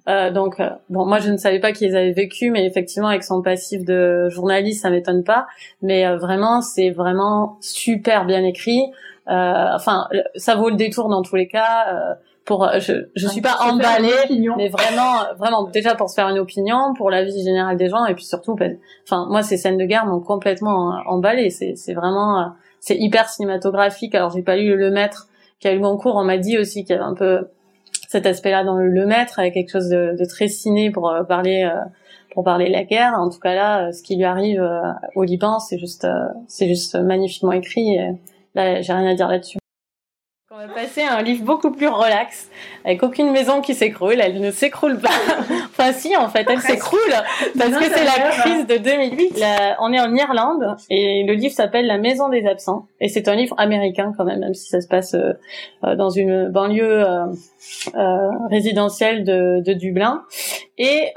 Euh, 0.08 0.30
donc 0.30 0.60
euh, 0.60 0.70
bon, 0.88 1.04
moi 1.04 1.18
je 1.18 1.30
ne 1.30 1.36
savais 1.36 1.60
pas 1.60 1.72
qu'ils 1.72 1.96
avaient 1.96 2.12
vécu, 2.12 2.50
mais 2.50 2.66
effectivement 2.66 3.08
avec 3.08 3.22
son 3.22 3.42
passif 3.42 3.84
de 3.84 4.28
journaliste, 4.28 4.82
ça 4.82 4.90
m'étonne 4.90 5.24
pas. 5.24 5.46
Mais 5.82 6.06
euh, 6.06 6.16
vraiment, 6.16 6.62
c'est 6.62 6.90
vraiment 6.90 7.58
super 7.60 8.24
bien 8.24 8.44
écrit. 8.44 8.82
enfin, 9.26 10.08
ça 10.36 10.54
vaut 10.54 10.70
le 10.70 10.76
détour 10.76 11.08
dans 11.08 11.22
tous 11.22 11.36
les 11.36 11.46
cas 11.46 12.16
pour 12.44 12.64
euh, 12.64 12.80
je 12.80 12.92
je 13.14 13.28
suis 13.28 13.40
pas 13.40 13.56
emballée 13.60 14.10
mais 14.56 14.68
vraiment 14.68 15.34
vraiment 15.38 15.64
déjà 15.64 15.94
pour 15.94 16.08
se 16.08 16.14
faire 16.14 16.28
une 16.28 16.38
opinion 16.38 16.94
pour 16.96 17.10
la 17.10 17.24
vie 17.24 17.42
générale 17.42 17.76
des 17.76 17.88
gens 17.88 18.06
et 18.06 18.14
puis 18.14 18.24
surtout 18.24 18.54
ben, 18.54 18.78
enfin 19.04 19.26
moi 19.28 19.42
ces 19.42 19.56
scènes 19.56 19.78
de 19.78 19.84
guerre 19.84 20.06
m'ont 20.06 20.20
complètement 20.20 20.92
euh, 20.92 20.98
emballée. 21.06 21.50
C'est 21.50 21.74
c'est 21.76 21.94
vraiment 21.94 22.40
euh, 22.40 22.44
c'est 22.80 22.96
hyper 22.96 23.28
cinématographique. 23.28 24.14
Alors 24.14 24.30
j'ai 24.30 24.42
pas 24.42 24.56
lu 24.56 24.76
le 24.76 24.90
maître 24.90 25.28
qui 25.60 25.68
a 25.68 25.72
eu 25.72 25.78
mon 25.78 25.96
cours 25.96 26.16
on 26.16 26.24
m'a 26.24 26.38
dit 26.38 26.58
aussi 26.58 26.84
qu'il 26.84 26.96
y 26.96 26.98
avait 26.98 27.08
un 27.08 27.14
peu 27.14 27.48
cet 28.08 28.26
aspect-là 28.26 28.64
dans 28.64 28.76
le, 28.76 29.06
maître 29.06 29.38
avec 29.38 29.54
quelque 29.54 29.70
chose 29.70 29.88
de, 29.88 30.16
de 30.18 30.24
très 30.24 30.48
ciné 30.48 30.90
pour 30.90 31.14
parler 31.28 31.70
pour 32.32 32.42
parler 32.42 32.66
de 32.66 32.72
la 32.72 32.82
guerre. 32.82 33.14
En 33.16 33.28
tout 33.28 33.38
cas 33.38 33.54
là 33.54 33.92
ce 33.92 34.02
qui 34.02 34.16
lui 34.16 34.24
arrive 34.24 34.66
au 35.14 35.22
Liban 35.22 35.60
c'est 35.60 35.78
juste 35.78 36.06
c'est 36.48 36.66
juste 36.66 36.96
magnifiquement 36.96 37.52
écrit 37.52 37.94
et 37.94 38.10
là 38.54 38.80
j'ai 38.80 38.92
rien 38.92 39.08
à 39.08 39.14
dire 39.14 39.28
là-dessus 39.28 39.59
on 40.62 40.66
va 40.66 40.74
passer 40.74 41.02
à 41.02 41.16
un 41.16 41.22
livre 41.22 41.44
beaucoup 41.44 41.70
plus 41.70 41.88
relax, 41.88 42.50
avec 42.84 43.02
aucune 43.02 43.30
maison 43.30 43.60
qui 43.62 43.74
s'écroule, 43.74 44.16
elle 44.20 44.40
ne 44.40 44.50
s'écroule 44.50 44.98
pas. 44.98 45.08
enfin 45.70 45.92
si, 45.92 46.14
en 46.16 46.28
fait, 46.28 46.46
elle 46.50 46.60
s'écroule, 46.60 46.98
parce 47.56 47.70
que 47.70 47.84
c'est 47.84 48.04
la 48.04 48.30
crise 48.30 48.66
de 48.66 48.76
2008. 48.76 49.42
on 49.80 49.92
est 49.92 50.00
en 50.00 50.14
Irlande, 50.14 50.76
et 50.90 51.24
le 51.24 51.32
livre 51.34 51.54
s'appelle 51.54 51.86
La 51.86 51.98
maison 51.98 52.28
des 52.28 52.46
absents, 52.46 52.88
et 53.00 53.08
c'est 53.08 53.28
un 53.28 53.36
livre 53.36 53.54
américain 53.58 54.12
quand 54.16 54.24
même, 54.24 54.40
même 54.40 54.54
si 54.54 54.68
ça 54.68 54.80
se 54.80 54.88
passe 54.88 55.14
euh, 55.14 55.32
euh, 55.82 55.96
dans 55.96 56.10
une 56.10 56.50
banlieue 56.50 57.08
euh, 57.08 57.24
euh, 57.94 58.28
résidentielle 58.50 59.24
de, 59.24 59.62
de, 59.64 59.72
Dublin. 59.72 60.24
Et 60.76 61.12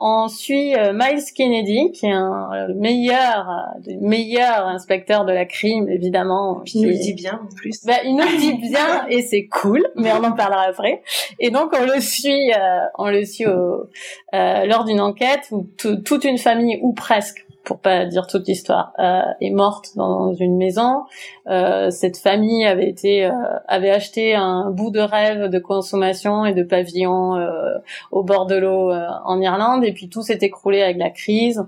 on 0.00 0.28
suit 0.28 0.74
Miles 0.94 1.22
Kennedy, 1.34 1.92
qui 1.92 2.06
est 2.06 2.12
un 2.12 2.68
meilleur, 2.74 3.68
meilleur 4.00 4.66
inspecteur 4.66 5.24
de 5.24 5.32
la 5.32 5.44
crime, 5.44 5.88
évidemment. 5.88 6.62
il 6.66 6.82
nous 6.82 6.88
le 6.88 6.98
dit 6.98 7.14
bien 7.14 7.40
en 7.42 7.54
plus. 7.54 7.84
Bah, 7.84 7.94
il 8.04 8.16
nous 8.16 8.24
le 8.24 8.38
dit 8.38 8.54
bien 8.54 8.75
et 9.08 9.22
c'est 9.22 9.46
cool, 9.46 9.86
mais 9.96 10.12
on 10.12 10.24
en 10.24 10.32
parlera 10.32 10.62
après. 10.62 11.02
Et 11.38 11.50
donc 11.50 11.72
on 11.78 11.84
le 11.84 12.00
suit, 12.00 12.52
euh, 12.52 12.80
on 12.98 13.08
le 13.08 13.24
suit 13.24 13.46
au, 13.46 13.88
euh, 14.34 14.64
lors 14.66 14.84
d'une 14.84 15.00
enquête 15.00 15.48
où 15.50 15.66
toute 15.76 16.24
une 16.24 16.38
famille 16.38 16.78
ou 16.82 16.92
presque 16.92 17.46
pour 17.66 17.80
pas 17.80 18.06
dire 18.06 18.26
toute 18.28 18.46
l'histoire, 18.46 18.92
euh, 19.00 19.22
est 19.40 19.50
morte 19.50 19.96
dans 19.96 20.32
une 20.32 20.56
maison. 20.56 21.02
Euh, 21.48 21.90
cette 21.90 22.16
famille 22.16 22.64
avait 22.64 22.88
été, 22.88 23.26
euh, 23.26 23.32
avait 23.66 23.90
acheté 23.90 24.36
un 24.36 24.70
bout 24.70 24.90
de 24.90 25.00
rêve 25.00 25.50
de 25.50 25.58
consommation 25.58 26.46
et 26.46 26.54
de 26.54 26.62
pavillon 26.62 27.36
euh, 27.36 27.74
au 28.12 28.22
bord 28.22 28.46
de 28.46 28.54
l'eau 28.54 28.92
en 28.92 29.40
Irlande, 29.40 29.84
et 29.84 29.92
puis 29.92 30.08
tout 30.08 30.22
s'est 30.22 30.38
écroulé 30.40 30.80
avec 30.80 30.96
la 30.96 31.10
crise. 31.10 31.66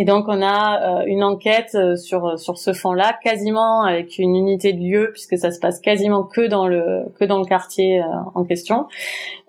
Et 0.00 0.04
donc 0.04 0.26
on 0.28 0.40
a 0.42 1.00
euh, 1.00 1.04
une 1.06 1.24
enquête 1.24 1.72
euh, 1.74 1.96
sur 1.96 2.38
sur 2.38 2.56
ce 2.56 2.72
fond-là, 2.72 3.18
quasiment 3.20 3.82
avec 3.82 4.18
une 4.18 4.36
unité 4.36 4.72
de 4.72 4.78
lieu 4.78 5.10
puisque 5.12 5.36
ça 5.36 5.50
se 5.50 5.58
passe 5.58 5.80
quasiment 5.80 6.22
que 6.22 6.46
dans 6.46 6.68
le 6.68 7.06
que 7.18 7.24
dans 7.24 7.38
le 7.38 7.44
quartier 7.44 8.00
euh, 8.00 8.04
en 8.36 8.44
question. 8.44 8.86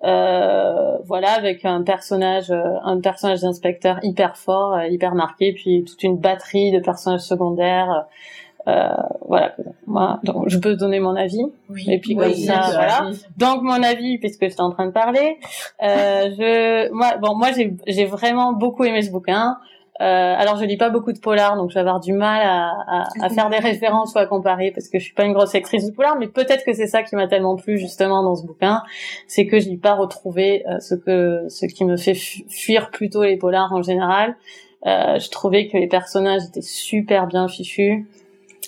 voilà, 0.02 1.34
avec 1.38 1.66
un 1.66 1.84
personnage 1.84 2.52
un 2.52 3.00
personnage 3.00 3.42
d'inspecteur 3.42 4.00
hyper 4.02 4.38
fort, 4.38 4.76
hyper 4.90 5.14
marqué, 5.14 5.54
puis 5.54 5.84
toute 5.84 6.02
une 6.02 6.18
batterie 6.18 6.72
de 6.72 6.80
personnages 6.80 7.22
secondaires. 7.22 8.08
voilà, 8.66 9.56
moi, 9.86 10.20
donc 10.24 10.50
je 10.50 10.58
peux 10.58 10.76
donner 10.76 11.00
mon 11.00 11.16
avis. 11.16 11.46
Oui. 11.70 11.86
Et 11.88 12.00
puis 12.00 12.16
comme 12.16 12.34
ça, 12.34 12.62
voilà. 12.72 13.12
Donc 13.38 13.62
mon 13.62 13.84
avis, 13.84 14.18
puisque 14.18 14.42
j'étais 14.50 14.62
en 14.62 14.72
train 14.72 14.88
de 14.88 14.94
parler, 14.94 15.38
je, 15.80 16.92
moi, 16.92 17.18
bon, 17.22 17.36
moi 17.36 17.50
j'ai 17.56 17.76
j'ai 17.86 18.06
vraiment 18.06 18.54
beaucoup 18.54 18.84
aimé 18.84 19.04
ce 19.04 19.12
bouquin. 19.12 19.58
Euh, 20.02 20.36
alors 20.38 20.56
je 20.58 20.64
lis 20.64 20.78
pas 20.78 20.90
beaucoup 20.90 21.12
de 21.12 21.20
polar, 21.20 21.58
donc 21.58 21.72
je 21.72 21.74
vais 21.74 21.82
avoir 21.82 22.00
du 22.00 22.14
mal 22.14 22.42
à, 22.42 22.70
à, 22.88 23.26
à, 23.26 23.30
faire 23.36 23.50
des 23.50 23.58
références 23.58 24.14
ou 24.14 24.18
à 24.18 24.26
comparer 24.26 24.72
parce 24.72 24.88
que 24.88 24.98
je 24.98 25.04
suis 25.04 25.14
pas 25.14 25.26
une 25.26 25.34
grosse 25.34 25.54
actrice 25.56 25.86
de 25.86 25.92
polar, 25.92 26.18
mais 26.18 26.28
peut-être 26.28 26.64
que 26.64 26.72
c'est 26.72 26.88
ça 26.88 27.04
qui 27.04 27.18
m'a 27.18 27.28
tellement 27.28 27.58
plu 27.58 27.78
justement 27.78 28.24
dans 28.24 28.36
ce 28.36 28.46
bouquin, 28.46 28.82
c'est 29.28 29.46
que 29.46 29.60
je 29.60 29.68
n'ai 29.68 29.78
pas 29.78 29.96
retrouvé 29.96 30.64
euh, 30.68 30.80
ce 30.80 30.96
que 30.96 31.46
ce 31.50 31.66
qui 31.66 31.84
me 31.84 31.98
fait 31.98 32.16
fuir 32.16 32.92
plutôt 32.92 33.24
les 33.24 33.38
polars 33.38 33.74
en 33.74 33.82
général. 33.82 34.38
Euh, 34.86 35.20
je 35.20 35.30
trouvais 35.30 35.68
que 35.68 35.76
les 35.76 35.88
personnages 35.88 36.44
étaient 36.48 36.62
super 36.62 37.28
bien 37.28 37.50
fichus. 37.50 38.08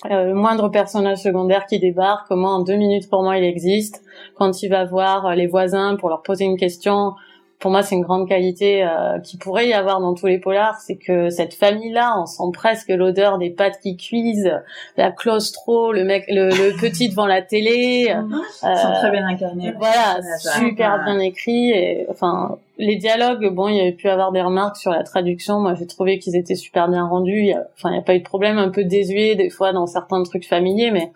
Euh, 0.10 0.26
le 0.26 0.34
moindre 0.34 0.67
personnage 0.67 1.20
secondaire 1.20 1.65
qui 1.65 1.80
débarque, 1.80 2.28
comment 2.28 2.56
en 2.56 2.60
deux 2.60 2.76
minutes 2.76 3.10
pour 3.10 3.24
moi 3.24 3.38
il 3.38 3.46
existe. 3.46 4.04
Quand 4.36 4.63
il 4.63 4.70
va 4.70 4.84
voir 4.84 5.34
les 5.36 5.48
voisins 5.48 5.96
pour 5.96 6.10
leur 6.10 6.24
poser 6.24 6.44
une 6.44 6.58
question, 6.58 7.13
pour 7.62 7.69
moi, 7.69 7.84
c'est 7.84 7.93
une 7.93 8.02
grande 8.02 8.28
qualité 8.28 8.84
euh, 8.84 9.19
qui 9.19 9.38
pourrait 9.38 9.67
y 9.67 9.74
avoir 9.74 10.02
dans 10.02 10.15
tous 10.15 10.26
les 10.26 10.39
polars, 10.39 10.80
c'est 10.82 10.95
que 10.95 11.30
cette 11.30 11.54
famille-là, 11.54 12.15
on 12.19 12.26
sent 12.26 12.52
presque 12.52 12.89
l'odeur 12.89 13.38
des 13.38 13.52
pâtes 13.52 13.80
qui 13.84 13.95
cuisent, 13.95 14.52
la 14.97 15.12
claustro, 15.12 15.93
le 15.93 16.04
mec, 16.04 16.26
le, 16.28 16.76
petit 16.82 17.10
devant 17.10 17.28
la 17.28 17.43
télé. 17.43 18.08
Euh, 18.10 18.76
sont 18.76 18.93
très 18.93 19.12
bien 19.12 19.28
incarnés. 19.28 19.74
Voilà, 19.78 20.19
super 20.39 21.04
bien 21.04 21.19
écrit. 21.19 21.69
Et, 21.69 22.08
enfin, 22.10 22.58
les 22.80 22.95
dialogues, 22.95 23.54
bon, 23.54 23.67
il 23.67 23.78
y 23.78 23.80
avait 23.80 23.91
pu 23.91 24.10
avoir 24.10 24.32
des 24.32 24.41
remarques 24.41 24.78
sur 24.78 24.89
la 24.89 25.04
traduction. 25.04 25.60
Moi, 25.60 25.76
j'ai 25.76 25.86
trouvé 25.86 26.17
qu'ils 26.17 26.36
étaient 26.36 26.56
super 26.56 26.89
bien 26.89 27.06
rendus. 27.06 27.43
Il 27.43 27.63
enfin, 27.78 27.89
il 27.89 27.93
n'y 27.93 28.00
a 28.00 28.04
pas 28.04 28.15
eu 28.15 28.19
de 28.19 28.26
problème, 28.26 28.58
un 28.58 28.69
peu 28.69 28.86
désuet 28.86 29.36
des 29.36 29.52
fois 29.52 29.71
dans 29.71 29.86
certains 29.86 30.24
trucs 30.24 30.47
familiers, 30.47 30.89
mais 30.89 31.12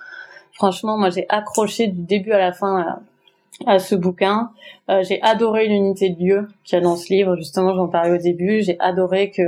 franchement, 0.54 0.96
moi, 0.96 1.10
j'ai 1.10 1.26
accroché 1.28 1.88
du 1.88 2.04
début 2.04 2.34
à 2.34 2.40
la 2.40 2.52
fin 2.52 3.00
à 3.66 3.80
ce 3.80 3.96
bouquin. 3.96 4.52
Euh, 4.90 5.04
j'ai 5.04 5.22
adoré 5.22 5.68
l'unité 5.68 6.10
de 6.10 6.20
lieu 6.20 6.48
qu'il 6.64 6.78
y 6.78 6.82
a 6.82 6.84
dans 6.84 6.96
ce 6.96 7.12
livre. 7.12 7.36
Justement, 7.36 7.74
j'en 7.74 7.88
parlais 7.88 8.18
au 8.18 8.22
début. 8.22 8.62
J'ai 8.62 8.78
adoré 8.80 9.32
que 9.32 9.42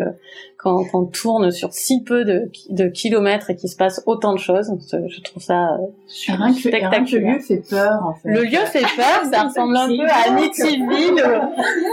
quand 0.57 0.83
on 0.93 1.05
tourne 1.05 1.51
sur 1.51 1.71
si 1.71 2.03
peu 2.03 2.25
de, 2.25 2.49
de 2.69 2.87
kilomètres 2.87 3.51
et 3.51 3.55
qu'il 3.55 3.69
se 3.69 3.75
passe 3.75 4.01
autant 4.07 4.33
de 4.33 4.39
choses, 4.39 4.71
je 4.91 5.21
trouve 5.21 5.41
ça 5.41 5.75
euh, 5.75 6.51
spectaculaire. 6.51 7.03
le 7.05 7.33
lieu 7.33 7.39
fait 7.39 7.61
peur. 7.69 7.99
En 8.03 8.13
fait. 8.15 8.29
Le 8.29 8.41
lieu 8.41 8.65
fait 8.65 8.85
peur. 8.95 9.21
ça 9.31 9.43
ressemble 9.43 9.77
un 9.77 9.87
peu 9.87 10.09
à 10.09 10.31
Amityville. 10.31 11.23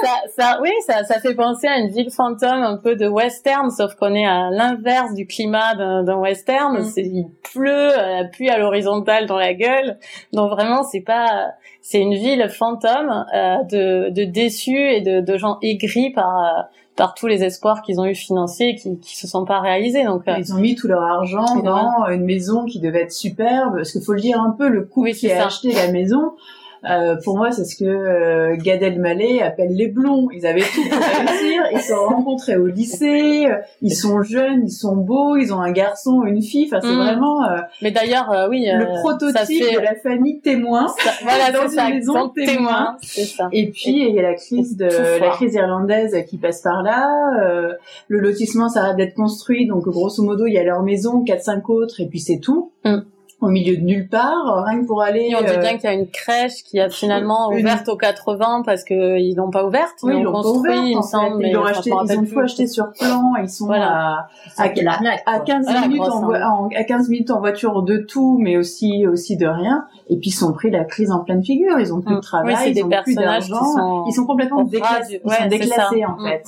ça, 0.02 0.12
ça, 0.34 0.58
oui, 0.62 0.70
ça, 0.86 1.04
ça 1.04 1.20
fait 1.20 1.34
penser 1.34 1.66
à 1.66 1.78
une 1.78 1.90
ville 1.90 2.10
fantôme 2.10 2.62
un 2.62 2.78
peu 2.78 2.96
de 2.96 3.06
western, 3.06 3.70
sauf 3.70 3.94
qu'on 3.96 4.14
est 4.14 4.26
à 4.26 4.48
l'inverse 4.50 5.12
du 5.12 5.26
climat 5.26 5.74
d'un 5.74 6.16
western. 6.16 6.78
Mm. 6.78 6.84
C'est 6.84 7.02
il 7.02 7.28
pleut, 7.52 7.90
la 7.96 8.24
pluie 8.24 8.48
à 8.48 8.58
l'horizontale 8.58 9.26
dans 9.26 9.38
la 9.38 9.52
gueule. 9.52 9.98
Donc 10.32 10.50
vraiment, 10.50 10.82
c'est 10.84 11.02
pas, 11.02 11.50
c'est 11.82 12.00
une 12.00 12.14
ville 12.14 12.48
fantôme 12.48 13.26
euh, 13.34 13.62
de, 13.64 14.10
de 14.10 14.24
déçus 14.24 14.90
et 14.90 15.02
de, 15.02 15.20
de 15.20 15.36
gens 15.36 15.58
aigris 15.62 16.10
par 16.10 16.38
euh, 16.38 16.62
par 16.96 17.14
tous 17.14 17.26
les 17.26 17.42
espoirs 17.42 17.82
qu'ils 17.82 18.00
ont 18.00 18.06
eu 18.06 18.14
financiers 18.14 18.70
et 18.70 18.74
qui, 18.76 18.98
qui 18.98 19.16
se 19.16 19.26
sont 19.26 19.44
pas 19.44 19.60
réalisés. 19.60 20.04
Donc 20.04 20.28
euh, 20.28 20.36
ils 20.38 20.52
ont 20.54 20.58
mis 20.58 20.74
tout 20.74 20.88
leur 20.88 21.02
argent 21.02 21.60
dans 21.62 22.06
une 22.08 22.24
maison 22.24 22.64
qui 22.64 22.80
devait 22.80 23.02
être 23.02 23.12
superbe. 23.12 23.76
Parce 23.76 23.92
qu'il 23.92 24.02
faut 24.02 24.12
le 24.12 24.20
dire 24.20 24.40
un 24.40 24.50
peu, 24.50 24.68
le 24.68 24.82
couple 24.82 25.12
qui 25.12 25.30
a 25.30 25.46
acheté 25.46 25.72
la 25.72 25.90
maison 25.90 26.34
euh, 26.88 27.16
pour 27.24 27.36
moi, 27.36 27.50
c'est 27.50 27.64
ce 27.64 27.76
que 27.76 27.84
euh, 27.84 28.56
Gad 28.56 28.82
Elmaleh 28.82 29.42
appelle 29.42 29.74
les 29.74 29.88
blonds. 29.88 30.28
Ils 30.32 30.46
avaient 30.46 30.60
tout 30.60 30.82
pour 30.88 30.98
réussir. 30.98 31.62
Ils 31.72 31.80
se 31.80 31.88
sont 31.88 32.06
rencontrés 32.06 32.56
au 32.56 32.66
lycée. 32.66 33.46
Ils 33.80 33.94
sont 33.94 34.22
jeunes, 34.22 34.62
ils 34.66 34.72
sont 34.72 34.96
beaux. 34.96 35.36
Ils 35.36 35.52
ont 35.52 35.60
un 35.60 35.72
garçon, 35.72 36.24
une 36.24 36.42
fille. 36.42 36.66
Enfin, 36.66 36.80
c'est 36.82 36.94
mm. 36.94 36.98
vraiment. 36.98 37.44
Euh, 37.44 37.58
Mais 37.82 37.90
d'ailleurs, 37.90 38.30
euh, 38.30 38.48
oui. 38.48 38.66
le 38.66 38.86
prototype 39.00 39.74
de 39.74 39.80
la 39.80 39.94
famille 39.94 40.40
témoin. 40.40 40.86
voilà, 41.22 41.50
dans 41.52 41.68
une 41.68 41.94
maison 41.94 42.28
témoin. 42.28 42.96
Ça. 43.02 43.48
Et 43.52 43.70
puis 43.70 44.08
il 44.08 44.14
y 44.14 44.18
a 44.18 44.22
la 44.22 44.34
crise 44.34 44.76
de 44.76 44.86
la 45.20 45.30
crise 45.30 45.54
irlandaise 45.54 46.16
qui 46.28 46.38
passe 46.38 46.62
par 46.62 46.82
là. 46.82 47.08
le 48.08 48.18
lotissement 48.18 48.68
s'arrête 48.68 48.96
d'être 48.96 49.14
construit, 49.14 49.66
donc 49.66 49.84
grosso 49.84 50.22
modo, 50.22 50.46
il 50.46 50.54
y 50.54 50.58
a 50.58 50.64
leur 50.64 50.82
maison, 50.82 51.22
quatre 51.24 51.42
cinq 51.42 51.68
autres, 51.70 52.00
et 52.00 52.06
puis 52.06 52.20
c'est 52.20 52.38
tout. 52.38 52.72
Mm. 52.84 53.00
Au 53.40 53.48
milieu 53.48 53.76
de 53.76 53.82
nulle 53.82 54.08
part, 54.08 54.64
rien 54.64 54.80
que 54.80 54.86
pour 54.86 55.02
aller. 55.02 55.34
on 55.36 55.42
dit 55.42 55.48
euh, 55.50 55.58
bien 55.58 55.72
qu'il 55.72 55.84
y 55.84 55.86
a 55.86 55.92
une 55.92 56.08
crèche 56.08 56.62
qui 56.64 56.80
a 56.80 56.88
finalement 56.88 57.48
ouverte 57.48 57.88
aux 57.88 57.96
80 57.96 58.62
parce 58.64 58.84
que 58.84 59.18
ils 59.18 59.34
l'ont 59.34 59.50
pas 59.50 59.66
ouverte. 59.66 59.96
Oui, 60.02 60.14
ils 60.16 60.22
l'ont 60.22 60.32
construit, 60.32 60.78
ouverte, 60.78 61.04
semble, 61.04 61.46
Ils 61.46 61.52
l'ont 61.52 61.64
acheté, 61.64 61.90
ils 61.90 62.18
ont 62.18 62.24
tout 62.24 62.40
acheté 62.40 62.66
sur 62.66 62.92
plan. 62.92 63.34
Ils 63.42 63.48
sont 63.48 63.70
à, 63.70 64.28
à, 64.56 64.62
à, 64.62 64.68
15 64.68 65.88
minutes 65.88 66.00
en, 66.00 66.32
en, 66.32 66.68
à 66.74 66.84
15 66.84 67.08
minutes 67.08 67.30
en 67.30 67.40
voiture 67.40 67.82
de 67.82 67.98
tout, 67.98 68.38
mais 68.40 68.56
aussi 68.56 69.06
aussi 69.06 69.36
de 69.36 69.46
rien. 69.46 69.86
Et 70.10 70.16
puis 70.16 70.30
ils 70.30 70.34
sont 70.34 70.52
pris 70.52 70.70
la 70.70 70.84
crise 70.84 71.10
en 71.10 71.24
pleine 71.24 71.42
figure. 71.42 71.78
Ils 71.80 71.92
ont 71.92 72.00
plus 72.00 72.14
de 72.14 72.18
mm. 72.18 72.22
travail, 72.22 72.56
oui, 72.64 72.72
ils 72.76 72.84
ont 72.84 73.02
plus 73.02 73.14
d'argent. 73.14 74.04
Ils 74.06 74.12
sont 74.12 74.26
complètement 74.26 74.62
déclassés, 74.64 75.20
ils 75.24 75.30
sont 75.30 75.46
déclassés 75.48 76.04
en 76.04 76.16
mm. 76.18 76.28
fait. 76.28 76.44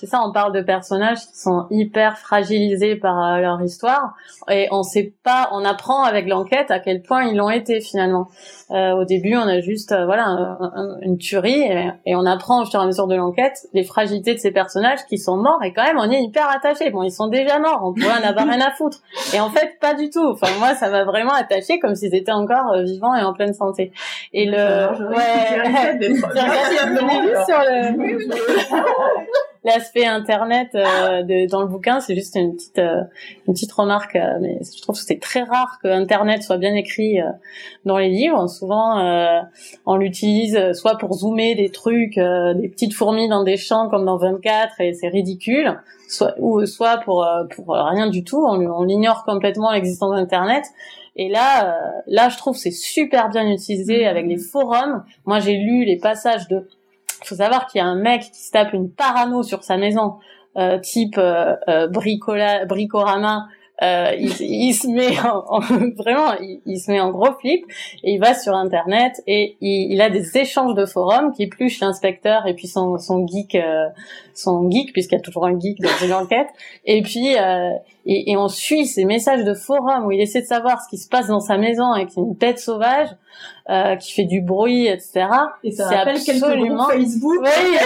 C'est 0.00 0.06
ça, 0.06 0.22
on 0.26 0.32
parle 0.32 0.52
de 0.52 0.62
personnages 0.62 1.18
qui 1.18 1.38
sont 1.38 1.66
hyper 1.70 2.18
fragilisés 2.18 2.96
par 2.96 3.22
euh, 3.22 3.40
leur 3.40 3.60
histoire 3.62 4.14
et 4.50 4.68
on 4.70 4.82
sait 4.82 5.14
pas, 5.22 5.48
on 5.52 5.64
apprend 5.64 6.04
avec 6.04 6.26
l'enquête 6.26 6.70
à 6.70 6.80
quel 6.80 7.02
point 7.02 7.24
ils 7.24 7.36
l'ont 7.36 7.50
été 7.50 7.80
finalement. 7.80 8.28
Euh, 8.70 8.92
au 8.92 9.04
début, 9.04 9.36
on 9.36 9.46
a 9.46 9.60
juste 9.60 9.92
euh, 9.92 10.06
voilà 10.06 10.58
une 11.02 11.18
tuerie 11.18 11.62
et, 12.04 12.16
on 12.16 12.26
apprend 12.26 12.62
au 12.62 12.66
fur 12.66 12.80
et 12.80 12.82
à 12.82 12.86
mesure 12.86 13.06
de 13.06 13.14
l'enquête 13.14 13.66
les 13.74 13.84
fragilités 13.84 14.34
de 14.34 14.40
ces 14.40 14.50
personnages 14.50 15.04
qui 15.08 15.18
sont 15.18 15.36
morts 15.36 15.62
et 15.62 15.72
quand 15.72 15.84
même 15.84 15.98
on 15.98 16.10
est 16.10 16.22
hyper 16.22 16.48
attaché. 16.48 16.90
Bon, 16.90 17.02
ils 17.02 17.12
sont 17.12 17.28
déjà 17.28 17.58
morts, 17.58 17.82
on 17.84 17.92
pourrait 17.92 18.24
en 18.24 18.28
avoir 18.28 18.46
rien 18.48 18.60
à 18.60 18.70
foutre. 18.72 18.98
Et 19.34 19.40
en 19.40 19.50
fait, 19.50 19.78
pas 19.80 19.94
du 19.94 20.10
tout. 20.10 20.26
Enfin 20.32 20.48
moi, 20.58 20.74
ça 20.74 20.90
m'a 20.90 21.04
vraiment 21.04 21.34
attaché 21.34 21.78
comme 21.78 21.94
s'ils 21.94 22.14
étaient 22.14 22.32
encore 22.32 22.72
euh, 22.72 22.85
vivants 22.86 23.14
et 23.14 23.22
en 23.22 23.34
pleine 23.34 23.52
santé. 23.52 23.92
Et 24.32 24.46
le 24.46 25.10
ouais, 25.10 25.98
l'aspect 29.66 30.06
internet 30.06 30.68
euh, 30.74 31.22
de, 31.22 31.50
dans 31.50 31.60
le 31.60 31.66
bouquin, 31.66 32.00
c'est 32.00 32.14
juste 32.14 32.36
une 32.36 32.54
petite 32.54 32.78
euh, 32.78 33.02
une 33.46 33.54
petite 33.54 33.72
remarque, 33.72 34.14
euh, 34.14 34.38
mais 34.40 34.60
je 34.62 34.80
trouve 34.80 34.96
que 34.96 35.02
c'est 35.02 35.20
très 35.20 35.42
rare 35.42 35.78
que 35.82 35.88
internet 35.88 36.42
soit 36.42 36.56
bien 36.56 36.74
écrit 36.74 37.18
dans 37.84 37.98
les 37.98 38.08
livres. 38.08 38.46
Souvent, 38.46 39.42
on 39.84 39.96
l'utilise 39.96 40.72
soit 40.72 40.96
pour 40.96 41.14
zoomer 41.14 41.56
des 41.56 41.70
trucs, 41.70 42.14
des 42.14 42.68
petites 42.68 42.94
fourmis 42.94 43.28
dans 43.28 43.42
des 43.42 43.56
champs 43.56 43.88
comme 43.88 44.04
dans 44.04 44.16
24 44.16 44.80
et 44.80 44.94
c'est 44.94 45.08
ridicule, 45.08 45.80
soit 46.08 46.34
ou 46.38 46.64
soit 46.66 46.98
pour 46.98 47.26
pour 47.54 47.74
rien 47.74 48.06
du 48.06 48.22
tout. 48.22 48.38
On, 48.38 48.60
on 48.60 48.86
ignore 48.86 49.24
complètement 49.24 49.72
l'existence 49.72 50.14
d'internet. 50.14 50.64
Et 51.16 51.28
là, 51.28 51.78
là, 52.06 52.28
je 52.28 52.36
trouve 52.36 52.56
c'est 52.56 52.70
super 52.70 53.30
bien 53.30 53.50
utilisé 53.50 54.04
mmh. 54.04 54.08
avec 54.08 54.26
les 54.26 54.38
forums. 54.38 55.02
Moi, 55.24 55.40
j'ai 55.40 55.56
lu 55.56 55.84
les 55.84 55.98
passages 55.98 56.46
de 56.48 56.68
il 57.22 57.28
faut 57.28 57.34
savoir 57.36 57.66
qu'il 57.66 57.80
y 57.80 57.82
a 57.82 57.86
un 57.86 57.96
mec 57.96 58.22
qui 58.22 58.40
se 58.40 58.52
tape 58.52 58.72
une 58.72 58.90
parano 58.90 59.42
sur 59.42 59.64
sa 59.64 59.76
maison, 59.76 60.14
euh, 60.56 60.78
type 60.78 61.18
euh, 61.18 61.56
euh, 61.68 61.88
bricola, 61.88 62.64
bricorama. 62.66 63.48
Euh, 63.82 64.12
il, 64.18 64.32
il, 64.40 64.72
se 64.72 64.88
met 64.88 65.18
en, 65.24 65.60
vraiment, 65.60 66.34
il, 66.64 66.78
se 66.78 66.90
met 66.90 66.98
en 66.98 67.10
gros 67.10 67.32
flip 67.40 67.62
et 68.02 68.12
il 68.12 68.18
va 68.18 68.34
sur 68.34 68.54
internet 68.54 69.22
et 69.26 69.56
il, 69.60 69.92
il 69.92 70.00
a 70.00 70.08
des 70.08 70.38
échanges 70.38 70.74
de 70.74 70.86
forums 70.86 71.32
qui 71.32 71.46
plus 71.46 71.78
l'inspecteur 71.80 72.46
et 72.46 72.54
puis 72.54 72.68
son, 72.68 72.96
son 72.96 73.26
geek, 73.26 73.54
euh, 73.54 73.86
son 74.34 74.70
geek 74.70 74.92
puisqu'il 74.94 75.16
y 75.16 75.18
a 75.18 75.20
toujours 75.20 75.46
un 75.46 75.60
geek 75.60 75.80
dans 75.80 76.06
une 76.06 76.14
enquête. 76.14 76.48
Et 76.86 77.02
puis 77.02 77.36
euh, 77.36 77.70
et, 78.06 78.30
et, 78.30 78.36
on 78.36 78.48
suit 78.48 78.86
ces 78.86 79.04
messages 79.04 79.44
de 79.44 79.52
forum 79.52 80.06
où 80.06 80.12
il 80.12 80.20
essaie 80.20 80.40
de 80.40 80.46
savoir 80.46 80.80
ce 80.80 80.88
qui 80.88 80.96
se 80.96 81.08
passe 81.08 81.26
dans 81.26 81.40
sa 81.40 81.58
maison 81.58 81.90
avec 81.92 82.16
une 82.16 82.36
tête 82.36 82.58
sauvage 82.58 83.08
euh, 83.68 83.96
qui 83.96 84.12
fait 84.12 84.24
du 84.24 84.40
bruit, 84.40 84.86
etc. 84.86 85.26
Et 85.64 85.72
ça 85.72 85.88
rappelle 85.88 86.16
absolument... 86.16 86.86
quelques 86.86 87.02
Facebook. 87.02 87.38
Oui, 87.42 87.78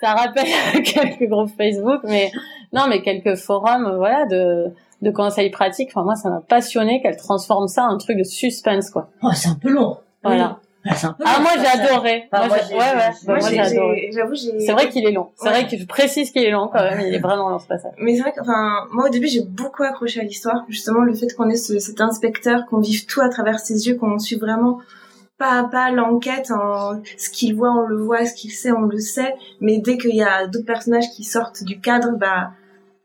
ça 0.00 0.14
rappelle 0.14 0.82
quelques 0.82 1.28
groupes 1.28 1.50
Facebook, 1.56 2.00
mais 2.04 2.32
non, 2.72 2.86
mais 2.88 3.02
quelques 3.02 3.36
forums, 3.36 3.96
voilà, 3.96 4.26
de 4.26 4.72
de 5.02 5.10
conseils 5.10 5.50
pratiques. 5.50 5.90
Enfin, 5.92 6.04
moi, 6.04 6.16
ça 6.16 6.30
m'a 6.30 6.40
passionné 6.40 7.00
qu'elle 7.02 7.16
transforme 7.16 7.68
ça 7.68 7.84
en 7.84 7.94
un 7.94 7.98
truc 7.98 8.18
de 8.18 8.24
suspense, 8.24 8.90
quoi. 8.90 9.08
Oh, 9.22 9.30
c'est 9.34 9.48
un 9.48 9.54
peu 9.54 9.70
long. 9.70 9.98
Voilà. 10.22 10.58
Ah, 10.86 11.16
ah 11.24 11.40
moi 11.40 11.50
j'ai 11.56 11.66
adoré. 11.66 12.28
moi, 12.32 12.48
ouais, 12.48 12.76
ouais. 12.76 13.10
Moi, 13.26 13.38
j'ai 13.50 13.58
adoré. 13.58 14.10
J'avoue, 14.12 14.34
j'ai. 14.34 14.60
C'est 14.60 14.72
vrai 14.72 14.88
qu'il 14.88 15.04
est 15.06 15.12
long. 15.12 15.28
C'est 15.36 15.48
vrai 15.48 15.66
que 15.66 15.76
je 15.76 15.84
précise 15.84 16.30
qu'il 16.30 16.42
est 16.42 16.50
long 16.50 16.68
quand 16.72 16.82
même. 16.82 17.00
Il 17.00 17.14
est 17.14 17.18
vraiment 17.18 17.48
long 17.50 17.58
ce 17.58 17.66
passage. 17.66 17.92
Mais 17.98 18.14
c'est 18.14 18.22
vrai 18.22 18.32
que, 18.32 18.40
enfin, 18.40 18.86
moi 18.92 19.06
au 19.06 19.08
début 19.08 19.26
j'ai 19.26 19.42
beaucoup 19.42 19.82
accroché 19.82 20.20
à 20.20 20.22
l'histoire. 20.22 20.64
Justement, 20.68 21.00
le 21.00 21.14
fait 21.14 21.34
qu'on 21.34 21.48
ait 21.48 21.56
ce, 21.56 21.78
cet 21.78 22.00
inspecteur, 22.00 22.64
qu'on 22.66 22.78
vive 22.78 23.06
tout 23.06 23.20
à 23.20 23.28
travers 23.28 23.58
ses 23.58 23.88
yeux, 23.88 23.96
qu'on 23.96 24.18
suit 24.18 24.36
vraiment 24.36 24.78
pas 25.36 25.60
à 25.60 25.64
pas 25.64 25.90
l'enquête, 25.90 26.50
en 26.50 27.00
ce 27.16 27.30
qu'il 27.30 27.54
voit 27.54 27.72
on 27.72 27.86
le 27.86 27.96
voit, 27.96 28.24
ce 28.24 28.34
qu'il 28.34 28.52
sait 28.52 28.72
on 28.72 28.82
le 28.82 28.98
sait. 28.98 29.34
Mais 29.60 29.78
dès 29.78 29.98
qu'il 29.98 30.14
y 30.14 30.22
a 30.22 30.46
d'autres 30.46 30.66
personnages 30.66 31.10
qui 31.14 31.24
sortent 31.24 31.64
du 31.64 31.80
cadre, 31.80 32.12
bah 32.16 32.52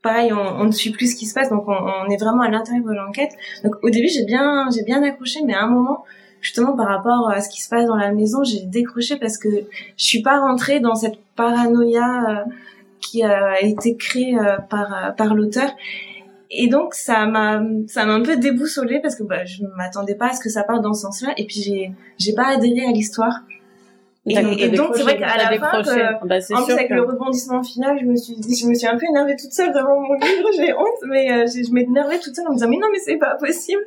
pareil, 0.03 0.31
on, 0.33 0.65
ne 0.65 0.71
suit 0.71 0.91
plus 0.91 1.13
ce 1.13 1.15
qui 1.15 1.25
se 1.25 1.33
passe, 1.33 1.49
donc 1.49 1.63
on, 1.67 2.09
est 2.09 2.17
vraiment 2.17 2.41
à 2.41 2.49
l'intérieur 2.49 2.85
de 2.85 2.93
l'enquête. 2.93 3.31
Donc 3.63 3.75
au 3.81 3.89
début, 3.89 4.09
j'ai 4.09 4.25
bien, 4.25 4.67
j'ai 4.75 4.83
bien 4.83 5.01
accroché, 5.01 5.39
mais 5.43 5.53
à 5.53 5.63
un 5.63 5.67
moment, 5.67 6.03
justement 6.41 6.75
par 6.75 6.87
rapport 6.87 7.31
à 7.31 7.41
ce 7.41 7.49
qui 7.49 7.61
se 7.63 7.69
passe 7.69 7.87
dans 7.87 7.95
la 7.95 8.11
maison, 8.11 8.43
j'ai 8.43 8.61
décroché 8.65 9.15
parce 9.15 9.37
que 9.37 9.49
je 9.49 10.03
suis 10.03 10.21
pas 10.21 10.39
rentrée 10.39 10.81
dans 10.81 10.93
cette 10.93 11.17
paranoïa 11.35 12.25
euh, 12.29 12.51
qui 12.99 13.23
a 13.23 13.61
été 13.61 13.95
créée 13.95 14.37
euh, 14.37 14.57
par 14.69 14.93
euh, 14.93 15.11
par 15.11 15.33
l'auteur. 15.33 15.71
Et 16.51 16.67
donc 16.67 16.93
ça 16.93 17.25
m'a 17.25 17.63
ça 17.87 18.05
m'a 18.05 18.13
un 18.13 18.21
peu 18.21 18.35
déboussolée 18.35 18.99
parce 18.99 19.15
que 19.15 19.23
bah, 19.23 19.45
je 19.45 19.63
m'attendais 19.77 20.15
pas 20.15 20.27
à 20.27 20.33
ce 20.33 20.41
que 20.41 20.49
ça 20.49 20.63
parte 20.63 20.83
dans 20.83 20.93
ce 20.93 21.01
sens-là 21.01 21.33
et 21.37 21.45
puis 21.45 21.61
j'ai 21.61 21.91
j'ai 22.19 22.33
pas 22.33 22.47
adhéré 22.47 22.85
à 22.85 22.91
l'histoire. 22.91 23.39
Et, 24.25 24.69
donc 24.69 24.95
c'est 24.95 25.01
vrai 25.01 25.17
qu'à 25.17 25.35
la 25.35 25.59
fin, 25.59 25.81
bah, 26.23 26.37
en 26.53 26.63
plus 26.63 26.73
avec 26.73 26.89
le 26.89 27.01
rebondissement 27.01 27.61
final, 27.61 27.97
je 27.99 28.05
me 28.05 28.15
suis 28.15 28.35
je 28.35 28.67
me 28.67 28.73
suis 28.73 28.87
un 28.87 28.97
peu 28.97 29.05
énervée 29.05 29.35
toute 29.35 29.51
seule 29.51 29.73
devant 29.73 29.99
mon 29.99 30.13
livre, 30.13 30.47
j'ai 30.55 30.73
honte, 30.73 31.09
mais 31.09 31.29
euh, 31.29 31.45
je 31.45 31.73
m'énervais 31.73 32.19
toute 32.19 32.33
seule 32.33 32.47
en 32.47 32.51
me 32.51 32.55
disant 32.55 32.69
mais 32.69 32.77
non 32.77 32.87
mais 32.89 32.99
c'est 32.99 33.17
pas 33.17 33.35
possible. 33.35 33.81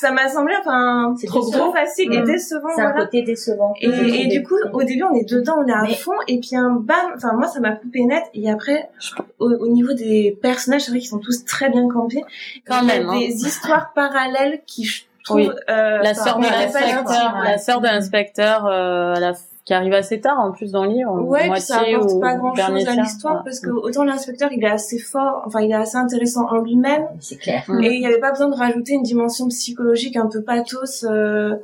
Ça 0.00 0.12
m'a 0.12 0.28
semblé 0.28 0.54
enfin 0.60 1.14
trop, 1.26 1.50
trop 1.50 1.72
facile 1.72 2.12
et 2.12 2.20
mmh. 2.20 2.24
décevant. 2.24 2.68
C'est 2.76 2.82
un 2.82 2.92
côté 2.92 3.22
décevant. 3.22 3.72
Et, 3.80 3.88
et, 3.88 4.26
du 4.26 4.42
coup 4.42 4.56
au 4.70 4.82
début 4.82 5.02
on 5.02 5.14
est 5.14 5.28
dedans, 5.28 5.56
on 5.64 5.66
est 5.66 5.72
à 5.72 5.86
fond 5.94 6.12
et 6.28 6.38
puis 6.40 6.56
un 6.56 6.72
bam, 6.72 7.12
enfin 7.16 7.32
moi 7.32 7.46
ça 7.46 7.60
m'a 7.60 7.72
coupé 7.72 8.04
net 8.04 8.24
et 8.34 8.50
après 8.50 8.90
au, 9.38 9.66
niveau 9.68 9.94
des 9.94 10.38
personnages 10.42 10.82
c'est 10.82 10.90
vrai 10.90 11.00
qu'ils 11.00 11.08
sont 11.08 11.20
tous 11.20 11.46
très 11.46 11.70
bien 11.70 11.88
campés. 11.88 12.24
Quand 12.66 12.82
même. 12.82 13.08
Hein. 13.08 13.18
Des 13.18 13.46
histoires 13.46 13.94
parallèles 13.94 14.60
qui 14.66 14.84
je 14.84 15.04
trouve 15.24 15.38
oui. 15.38 15.48
euh, 15.70 15.98
la 16.02 16.12
sœur 16.12 16.38
de 16.38 16.44
l'inspecteur, 16.44 17.38
la 17.42 17.56
sœur 17.56 17.80
de 17.80 17.86
l'inspecteur, 17.86 18.66
euh, 18.66 19.14
la 19.14 19.32
qui 19.64 19.74
arrive 19.74 19.92
assez 19.92 20.20
tard 20.20 20.38
en 20.40 20.52
plus 20.52 20.72
dans 20.72 20.84
le 20.84 20.92
livre. 20.92 21.20
Ouais, 21.22 21.50
puis 21.50 21.60
ça 21.60 21.80
apporte 21.80 22.20
pas 22.20 22.34
grand 22.36 22.54
chose 22.54 22.88
à 22.88 22.94
l'histoire 22.94 23.44
parce 23.44 23.60
que 23.60 23.70
autant 23.70 24.04
l'inspecteur 24.04 24.50
il 24.52 24.64
est 24.64 24.70
assez 24.70 24.98
fort, 24.98 25.42
enfin 25.46 25.60
il 25.60 25.70
est 25.70 25.74
assez 25.74 25.96
intéressant 25.96 26.46
en 26.48 26.58
lui-même. 26.58 27.06
C'est 27.20 27.36
clair. 27.36 27.64
Et 27.82 27.94
il 27.94 28.00
n'y 28.00 28.06
avait 28.06 28.20
pas 28.20 28.30
besoin 28.30 28.48
de 28.48 28.56
rajouter 28.56 28.94
une 28.94 29.02
dimension 29.02 29.48
psychologique 29.48 30.16
un 30.16 30.26
peu 30.26 30.42
pathos 30.42 31.04
euh, 31.04 31.56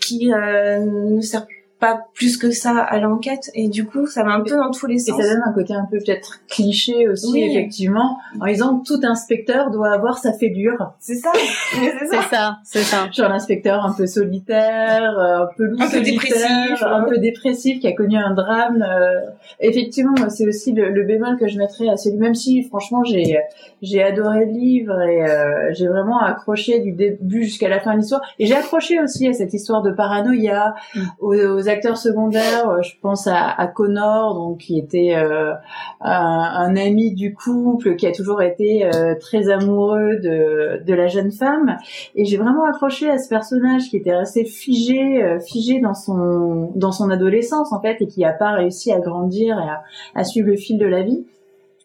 qui 0.00 0.32
euh, 0.32 0.80
ne 0.80 1.20
sert 1.20 1.46
pas 1.80 2.00
plus 2.14 2.36
que 2.36 2.50
ça 2.50 2.78
à 2.78 2.98
l'enquête 2.98 3.50
et 3.54 3.68
du 3.68 3.86
coup 3.86 4.06
ça 4.06 4.24
va 4.24 4.32
un 4.32 4.40
peu 4.40 4.56
dans 4.56 4.70
tous 4.70 4.86
les 4.86 4.98
sens. 4.98 5.18
Et 5.18 5.22
ça 5.22 5.28
donne 5.28 5.42
un 5.46 5.52
côté 5.52 5.74
un 5.74 5.86
peu 5.88 5.98
peut-être 5.98 6.40
cliché 6.48 7.08
aussi 7.08 7.40
effectivement 7.42 8.18
en 8.40 8.46
disant 8.46 8.78
que 8.78 8.86
tout 8.86 9.00
inspecteur 9.06 9.70
doit 9.70 9.92
avoir 9.92 10.18
sa 10.18 10.32
fêlure. 10.32 10.92
C'est 11.00 11.14
ça. 11.14 11.32
c'est 11.34 12.22
ça, 12.22 12.58
c'est 12.64 12.82
ça. 12.82 13.08
Genre 13.10 13.28
l'inspecteur 13.28 13.84
un 13.84 13.92
peu 13.92 14.06
solitaire, 14.06 15.18
euh, 15.18 15.44
un 15.44 15.48
peu 15.56 15.64
loup 15.64 15.78
un 15.80 15.88
peu 15.88 16.00
dépressif, 16.00 16.82
un 16.82 17.04
peu 17.04 17.18
dépressif 17.18 17.80
qui 17.80 17.86
a 17.86 17.92
connu 17.92 18.16
un 18.16 18.34
drame. 18.34 18.82
Euh, 18.82 19.30
effectivement, 19.60 20.14
c'est 20.28 20.46
aussi 20.46 20.72
le, 20.72 20.90
le, 20.90 21.04
bémol 21.04 21.38
que 21.38 21.48
je 21.48 21.58
mettrais 21.58 21.88
à 21.88 21.96
celui 21.96 22.18
même 22.18 22.34
si 22.34 22.62
franchement 22.64 23.04
j'ai 23.04 23.38
j'ai 23.80 24.02
adoré 24.02 24.44
le 24.46 24.52
livre 24.52 25.00
et 25.02 25.22
euh, 25.22 25.72
j'ai 25.72 25.86
vraiment 25.86 26.20
accroché 26.20 26.80
du 26.80 26.92
début 26.92 27.44
jusqu'à 27.44 27.68
la 27.68 27.80
fin 27.80 27.94
de 27.94 28.00
l'histoire 28.00 28.22
et 28.38 28.46
j'ai 28.46 28.54
accroché 28.54 29.00
aussi 29.00 29.26
à 29.28 29.32
cette 29.32 29.54
histoire 29.54 29.82
de 29.82 29.90
paranoïa 29.90 30.74
mm. 30.94 31.00
aux 31.20 31.67
acteurs 31.68 31.96
secondaires, 31.96 32.68
euh, 32.68 32.82
je 32.82 32.92
pense 33.00 33.26
à, 33.26 33.66
Connor, 33.68 34.34
donc 34.34 34.58
qui 34.58 34.78
était 34.78 35.14
euh, 35.14 35.52
un, 36.00 36.76
ami 36.76 37.14
du 37.14 37.34
couple, 37.34 37.96
qui 37.96 38.06
a 38.06 38.12
toujours 38.12 38.42
été 38.42 38.84
euh, 38.84 39.14
très 39.20 39.50
amoureux 39.50 40.16
de, 40.16 40.92
la 40.92 41.06
jeune 41.06 41.30
femme, 41.30 41.76
et 42.14 42.24
j'ai 42.24 42.36
vraiment 42.36 42.64
accroché 42.64 43.08
à 43.08 43.18
ce 43.18 43.28
personnage 43.28 43.88
qui 43.90 43.96
était 43.96 44.16
resté 44.16 44.44
figé, 44.44 45.38
figé 45.46 45.80
dans 45.80 45.94
son 45.94 46.72
dans 46.74 46.90
son 46.90 47.10
adolescence 47.10 47.72
en 47.72 47.80
fait, 47.80 47.98
et 48.00 48.06
qui 48.08 48.24
a 48.24 48.32
pas 48.32 48.52
réussi 48.52 48.90
à 48.90 48.98
grandir 48.98 49.58
et 49.58 50.18
à, 50.18 50.24
suivre 50.24 50.48
le 50.48 50.56
fil 50.56 50.78
de 50.78 50.86
la 50.86 51.02
vie. 51.02 51.24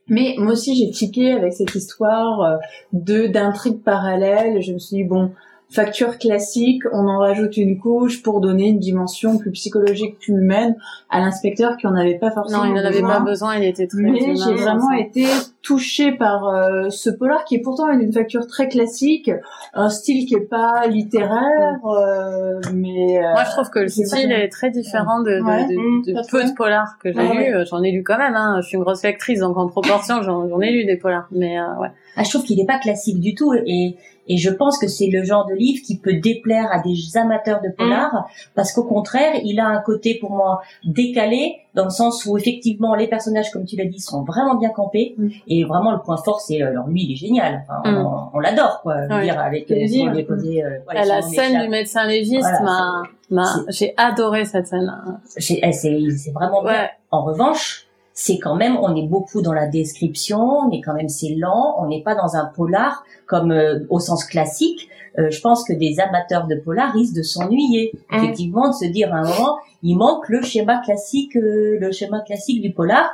Mais 0.07 0.35
moi 0.37 0.53
aussi, 0.53 0.75
j'ai 0.75 0.89
tiqué 0.89 1.31
avec 1.31 1.53
cette 1.53 1.75
histoire 1.75 2.59
de 2.91 3.27
d'intrigues 3.27 3.83
parallèles. 3.83 4.61
Je 4.61 4.73
me 4.73 4.79
suis 4.79 4.97
dit 4.97 5.03
bon, 5.03 5.31
facture 5.69 6.17
classique, 6.17 6.83
on 6.91 7.07
en 7.07 7.19
rajoute 7.19 7.57
une 7.57 7.79
couche 7.79 8.21
pour 8.21 8.41
donner 8.41 8.67
une 8.69 8.79
dimension 8.79 9.37
plus 9.37 9.51
psychologique, 9.51 10.19
plus 10.19 10.33
humaine 10.33 10.75
à 11.09 11.19
l'inspecteur 11.19 11.77
qui 11.77 11.87
en 11.87 11.95
avait 11.95 12.17
pas 12.19 12.31
forcément 12.31 12.61
besoin. 12.61 12.73
Non, 12.73 12.75
il 12.75 12.83
n'en 12.83 12.89
avait 12.89 13.01
pas 13.01 13.19
besoin, 13.19 13.55
il 13.57 13.63
était 13.65 13.87
très 13.87 14.01
Mais 14.01 14.35
j'ai 14.35 14.53
vraiment 14.53 14.91
été 14.91 15.25
touchée 15.63 16.11
par 16.11 16.47
euh, 16.47 16.89
ce 16.89 17.09
polar 17.09 17.45
qui 17.45 17.55
est 17.55 17.61
pourtant 17.61 17.89
une 17.89 18.11
facture 18.11 18.45
très 18.47 18.67
classique, 18.67 19.31
un 19.73 19.89
style 19.89 20.27
qui 20.27 20.35
est 20.35 20.41
pas 20.41 20.85
littéraire, 20.87 21.79
euh, 21.85 22.59
mais 22.73 23.17
euh, 23.17 23.31
moi 23.31 23.45
je 23.45 23.51
trouve 23.51 23.69
que 23.69 23.79
le 23.79 23.87
style 23.87 24.31
est 24.31 24.49
très 24.49 24.69
différent 24.69 25.21
de, 25.21 25.31
de, 25.31 26.11
de, 26.11 26.19
mmh, 26.19 26.27
peu 26.29 26.43
de 26.43 26.53
polars 26.53 26.97
que 27.01 27.13
j'ai 27.13 27.33
lu. 27.33 27.65
J'en 27.69 27.81
ai 27.81 27.91
lu 27.91 28.03
quand 28.03 28.17
même. 28.17 28.35
Hein. 28.35 28.59
Je 28.61 28.67
suis 28.67 28.77
une 28.77 28.83
grosse 28.83 29.03
lectrice, 29.03 29.39
donc 29.39 29.57
en 29.57 29.67
proportion 29.67 30.21
j'en 30.21 30.59
ai 30.59 30.71
lu 30.71 30.85
des 30.85 30.97
polars, 30.97 31.27
mais 31.31 31.59
ouais. 31.59 31.89
Ah, 32.15 32.23
je 32.23 32.29
trouve 32.29 32.43
qu'il 32.43 32.57
n'est 32.57 32.65
pas 32.65 32.77
classique 32.77 33.19
du 33.19 33.33
tout 33.33 33.53
et 33.53 33.95
et 34.29 34.37
je 34.37 34.49
pense 34.49 34.77
que 34.77 34.87
c'est 34.87 35.07
le 35.07 35.23
genre 35.25 35.45
de 35.47 35.53
livre 35.53 35.81
qui 35.85 35.97
peut 35.97 36.13
déplaire 36.13 36.69
à 36.71 36.79
des 36.79 37.17
amateurs 37.17 37.59
de 37.61 37.67
polar 37.69 38.13
mmh. 38.13 38.25
parce 38.55 38.71
qu'au 38.71 38.83
contraire, 38.83 39.33
il 39.43 39.59
a 39.59 39.67
un 39.67 39.81
côté 39.81 40.17
pour 40.19 40.31
moi 40.31 40.61
décalé 40.85 41.62
dans 41.73 41.85
le 41.85 41.89
sens 41.89 42.25
où 42.25 42.37
effectivement 42.37 42.95
les 42.95 43.07
personnages, 43.07 43.51
comme 43.51 43.65
tu 43.65 43.75
l'as 43.75 43.85
dit, 43.85 43.99
sont 43.99 44.23
vraiment 44.23 44.55
bien 44.55 44.69
campés 44.69 45.15
mmh. 45.17 45.27
et 45.47 45.63
vraiment 45.63 45.91
le 45.91 45.99
point 45.99 46.17
fort, 46.17 46.39
c'est 46.39 46.61
alors 46.61 46.87
lui, 46.87 47.03
il 47.03 47.13
est 47.13 47.15
génial. 47.15 47.63
Enfin, 47.67 47.91
mmh. 47.91 48.29
On, 48.33 48.39
l'adore 48.39 48.81
quoi. 48.81 49.07
Dire 49.07 49.39
avec 49.39 49.69
euh, 49.71 49.75
euh, 49.75 50.79
la 50.93 51.21
scène 51.21 51.61
du 51.61 51.69
médecin 51.69 52.05
légiste 52.05 52.49
m'a, 52.61 53.03
j'ai 53.69 53.93
adoré 53.97 54.45
cette 54.45 54.67
scène. 54.67 54.91
C'est 55.25 55.59
c'est 55.71 56.31
vraiment 56.33 56.63
bien. 56.63 56.89
En 57.11 57.23
revanche, 57.23 57.87
c'est 58.13 58.37
quand 58.37 58.55
même, 58.55 58.77
on 58.77 58.95
est 58.95 59.07
beaucoup 59.07 59.41
dans 59.41 59.53
la 59.53 59.67
description, 59.67 60.39
on 60.39 60.71
est 60.71 60.81
quand 60.81 60.93
même, 60.93 61.09
c'est 61.09 61.33
lent, 61.35 61.75
on 61.79 61.87
n'est 61.87 62.03
pas 62.03 62.13
dans 62.13 62.35
un 62.35 62.45
polar 62.45 63.03
comme 63.25 63.51
euh, 63.51 63.79
au 63.89 63.99
sens 63.99 64.23
classique. 64.25 64.87
Euh, 65.17 65.29
je 65.29 65.41
pense 65.41 65.63
que 65.63 65.73
des 65.73 65.99
amateurs 65.99 66.47
de 66.47 66.55
polar 66.55 66.93
risquent 66.93 67.15
de 67.15 67.23
s'ennuyer, 67.23 67.91
mmh. 67.93 68.15
effectivement, 68.15 68.69
de 68.69 68.73
se 68.73 68.85
dire 68.85 69.13
à 69.13 69.17
un 69.17 69.23
moment, 69.23 69.57
il 69.81 69.95
manque 69.95 70.29
le 70.29 70.41
schéma 70.43 70.79
classique, 70.83 71.35
euh, 71.35 71.77
le 71.79 71.91
schéma 71.91 72.21
classique 72.21 72.61
du 72.61 72.71
polar. 72.71 73.09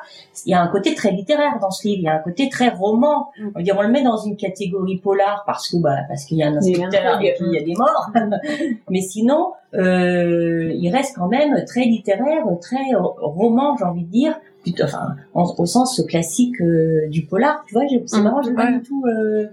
Il 0.45 0.51
y 0.51 0.53
a 0.53 0.61
un 0.61 0.67
côté 0.67 0.95
très 0.95 1.11
littéraire 1.11 1.59
dans 1.61 1.71
ce 1.71 1.87
livre, 1.87 1.99
il 2.01 2.05
y 2.05 2.09
a 2.09 2.15
un 2.15 2.19
côté 2.19 2.49
très 2.49 2.69
roman. 2.69 3.29
Mmh. 3.37 3.49
On, 3.55 3.61
dire, 3.61 3.75
on 3.77 3.81
le 3.81 3.89
met 3.89 4.03
dans 4.03 4.17
une 4.17 4.35
catégorie 4.35 4.97
polar 4.97 5.43
parce 5.45 5.69
que 5.69 5.77
bah 5.77 5.97
parce 6.09 6.25
qu'il 6.25 6.37
y 6.37 6.43
a 6.43 6.47
un 6.47 6.57
inspecteur 6.57 7.21
et 7.21 7.33
puis 7.37 7.45
il 7.47 7.53
y 7.53 7.57
a 7.57 7.63
des 7.63 7.75
morts, 7.75 8.09
mais 8.89 9.01
sinon, 9.01 9.53
il 9.73 10.91
reste 10.93 11.15
quand 11.15 11.27
même 11.27 11.63
très 11.65 11.85
littéraire, 11.85 12.43
très 12.61 12.93
roman, 12.95 13.77
j'ai 13.77 13.85
envie 13.85 14.03
de 14.03 14.11
dire 14.11 14.35
enfin, 14.83 15.15
au 15.33 15.65
sens 15.65 16.01
classique 16.07 16.61
euh, 16.61 17.07
du 17.09 17.25
polar, 17.25 17.63
tu 17.67 17.73
vois, 17.73 17.83
c'est 18.05 18.17
mmh. 18.17 18.23
marrant, 18.23 18.41
j'ai 18.41 18.53
pas 18.53 18.71
du 18.71 18.81
tout 18.81 19.03
euh, 19.05 19.47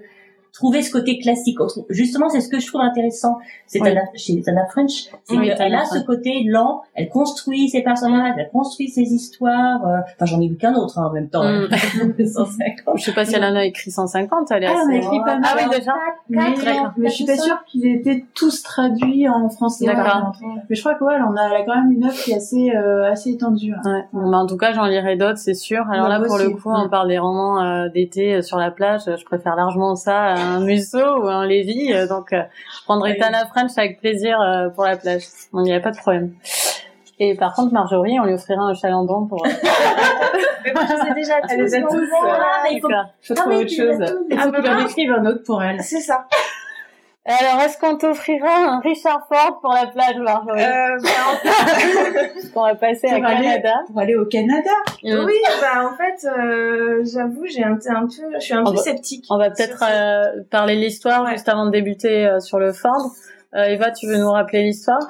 trouver 0.56 0.82
ce 0.82 0.90
côté 0.90 1.18
classique. 1.18 1.58
Justement, 1.90 2.30
c'est 2.30 2.40
ce 2.40 2.48
que 2.48 2.58
je 2.58 2.66
trouve 2.66 2.80
intéressant 2.80 3.36
c'est 3.66 3.80
chez 4.14 4.42
Anna 4.46 4.66
French, 4.66 5.08
c'est 5.24 5.36
qu'elle 5.36 5.74
a 5.74 5.84
ce 5.84 5.98
côté 6.04 6.44
lent, 6.44 6.82
elle 6.94 7.08
construit 7.08 7.68
ses 7.68 7.82
personnages, 7.82 8.34
elle 8.38 8.48
construit 8.50 8.88
ses 8.88 9.02
histoires. 9.02 9.84
Euh, 9.84 9.98
enfin, 9.98 10.24
j'en 10.24 10.40
ai 10.40 10.48
vu 10.48 10.56
qu'un 10.56 10.74
autre 10.74 10.98
hein, 10.98 11.08
en 11.10 11.12
même 11.12 11.28
temps. 11.28 11.44
Mm. 11.44 11.68
je 12.96 13.02
sais 13.02 13.12
pas 13.12 13.24
si 13.24 13.34
elle 13.34 13.44
en 13.44 13.56
a 13.56 13.64
écrit 13.64 13.90
150, 13.90 14.50
elle 14.50 14.64
est 14.64 14.66
ah, 14.66 14.82
assez... 14.82 14.96
écrit 14.96 15.18
pas 15.18 15.38
mal. 15.38 15.44
Ah 15.44 15.56
oui, 15.58 15.76
déjà 15.76 15.92
mais, 16.28 16.54
mais 16.96 17.08
je 17.08 17.14
suis 17.14 17.26
pas 17.26 17.36
sûre 17.36 17.58
qu'ils 17.66 17.86
aient 17.86 17.94
été 17.94 18.24
tous 18.34 18.62
traduits 18.62 19.28
en 19.28 19.48
français. 19.48 19.86
D'accord. 19.86 20.32
Mais 20.70 20.76
je 20.76 20.80
crois 20.80 20.94
qu'elle 20.94 21.22
on 21.22 21.36
a, 21.36 21.46
elle 21.48 21.62
a 21.62 21.64
quand 21.64 21.74
même 21.74 21.90
une 21.90 22.04
œuvre 22.04 22.16
qui 22.16 22.32
est 22.32 22.36
assez, 22.36 22.70
euh, 22.70 23.10
assez 23.10 23.30
étendue. 23.30 23.72
Hein. 23.72 24.04
Ouais. 24.12 24.20
Mais 24.28 24.36
en 24.36 24.46
tout 24.46 24.56
cas, 24.56 24.72
j'en 24.72 24.86
lirai 24.86 25.16
d'autres, 25.16 25.38
c'est 25.38 25.54
sûr. 25.54 25.84
Alors 25.90 26.08
là, 26.08 26.20
pour 26.20 26.38
le 26.38 26.50
coup, 26.50 26.70
on 26.70 26.88
parle 26.88 27.08
des 27.08 27.18
romans 27.18 27.62
euh, 27.62 27.88
d'été 27.88 28.42
sur 28.42 28.58
la 28.58 28.70
plage. 28.70 29.02
Je 29.06 29.24
préfère 29.24 29.56
largement 29.56 29.96
ça 29.96 30.34
un 30.46 30.60
Musso 30.60 30.98
ou 30.98 31.28
un 31.28 31.46
Lévy. 31.46 31.92
Euh, 31.92 32.06
donc, 32.06 32.32
euh, 32.32 32.42
je 32.78 32.84
prendrai 32.84 33.16
Tana 33.16 33.46
French 33.46 33.72
avec 33.76 34.00
plaisir 34.00 34.40
euh, 34.40 34.68
pour 34.70 34.84
la 34.84 34.96
plage. 34.96 35.24
Il 35.52 35.62
n'y 35.62 35.74
a 35.74 35.80
pas 35.80 35.90
de 35.90 35.96
problème. 35.96 36.32
Et 37.18 37.34
par 37.34 37.54
contre, 37.54 37.72
Marjorie, 37.72 38.20
on 38.20 38.24
lui 38.24 38.34
offrira 38.34 38.62
un 38.62 38.74
chalandon 38.74 39.26
pour. 39.26 39.42
mais 40.64 40.72
moi, 40.72 40.82
je 40.84 41.06
sais 41.06 41.14
déjà. 41.14 41.34
Elle 41.48 41.62
les 41.62 41.74
a 41.74 41.80
tous. 41.82 42.08
il 42.70 42.80
faut, 42.80 42.88
faut 43.22 43.34
trouver 43.34 43.56
autre 43.56 43.70
chose. 43.70 44.16
Il 44.30 44.38
faut 44.38 44.52
qu'il 44.52 44.70
en 44.70 44.78
écrive 44.86 45.12
un 45.12 45.24
autre 45.26 45.42
pour 45.44 45.62
elle. 45.62 45.82
C'est 45.82 46.00
ça. 46.00 46.26
Alors, 47.28 47.60
est-ce 47.62 47.76
qu'on 47.78 47.96
t'offrira 47.96 48.48
un 48.48 48.78
Richard 48.78 49.26
Ford 49.28 49.58
pour 49.60 49.72
la 49.72 49.88
plage, 49.88 50.16
Marjorie 50.16 50.62
euh, 50.62 50.96
bah, 52.54 52.62
va 52.68 52.74
passer 52.76 53.08
à 53.08 53.20
Canada. 53.20 53.74
Pour 53.88 53.98
aller 53.98 54.14
au 54.14 54.26
Canada. 54.26 54.70
Oui, 55.02 55.34
bah 55.60 55.90
en 55.90 55.96
fait, 55.96 56.24
euh, 56.24 57.04
j'avoue, 57.04 57.44
j'ai 57.46 57.64
un, 57.64 57.78
un, 57.88 58.06
peu, 58.06 58.32
je 58.34 58.38
suis 58.38 58.54
un 58.54 58.62
peu 58.62 58.76
sceptique. 58.76 59.24
On 59.28 59.38
va 59.38 59.50
peut-être 59.50 59.82
euh, 59.82 60.42
parler 60.50 60.76
de 60.76 60.82
l'histoire 60.82 61.28
juste 61.28 61.48
avant 61.48 61.66
de 61.66 61.72
débuter 61.72 62.26
euh, 62.26 62.38
sur 62.38 62.60
le 62.60 62.72
Ford. 62.72 63.10
Euh, 63.54 63.64
Eva, 63.64 63.90
tu 63.90 64.06
veux 64.06 64.18
nous 64.18 64.30
rappeler 64.30 64.62
l'histoire? 64.62 65.00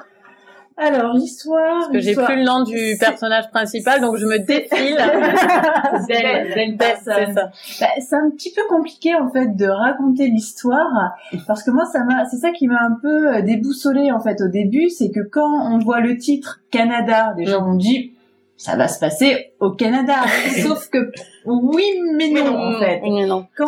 Alors 0.77 1.13
l'histoire. 1.13 1.79
Parce 1.79 1.91
que 1.91 1.99
j'ai 1.99 2.13
plus 2.13 2.35
le 2.35 2.43
nom 2.43 2.63
du 2.63 2.95
personnage 2.99 3.49
principal, 3.51 3.99
donc 4.01 4.17
je 4.17 4.25
me 4.25 4.37
défile. 4.37 4.97
c'est 6.07 7.33
ça. 7.33 7.51
Bah, 7.79 7.87
c'est 7.99 8.15
un 8.15 8.29
petit 8.29 8.53
peu 8.53 8.61
compliqué 8.69 9.15
en 9.15 9.29
fait 9.29 9.55
de 9.55 9.67
raconter 9.67 10.27
l'histoire 10.27 11.15
parce 11.47 11.63
que 11.63 11.71
moi 11.71 11.85
ça 11.85 12.03
m'a, 12.03 12.25
c'est 12.25 12.37
ça 12.37 12.51
qui 12.51 12.67
m'a 12.67 12.81
un 12.81 12.97
peu 13.01 13.41
déboussolé 13.41 14.11
en 14.11 14.19
fait 14.19 14.41
au 14.41 14.47
début, 14.47 14.89
c'est 14.89 15.09
que 15.09 15.21
quand 15.21 15.71
on 15.71 15.79
voit 15.79 15.99
le 15.99 16.17
titre 16.17 16.61
Canada, 16.71 17.33
déjà 17.35 17.59
on 17.59 17.75
dit 17.75 18.13
ça 18.57 18.75
va 18.75 18.87
se 18.87 18.99
passer 18.99 19.53
au 19.59 19.71
Canada. 19.71 20.15
Sauf 20.63 20.89
que 20.89 21.11
oui, 21.45 21.85
mais 22.15 22.29
non, 22.29 22.57
en 22.57 22.79
fait. 22.79 23.01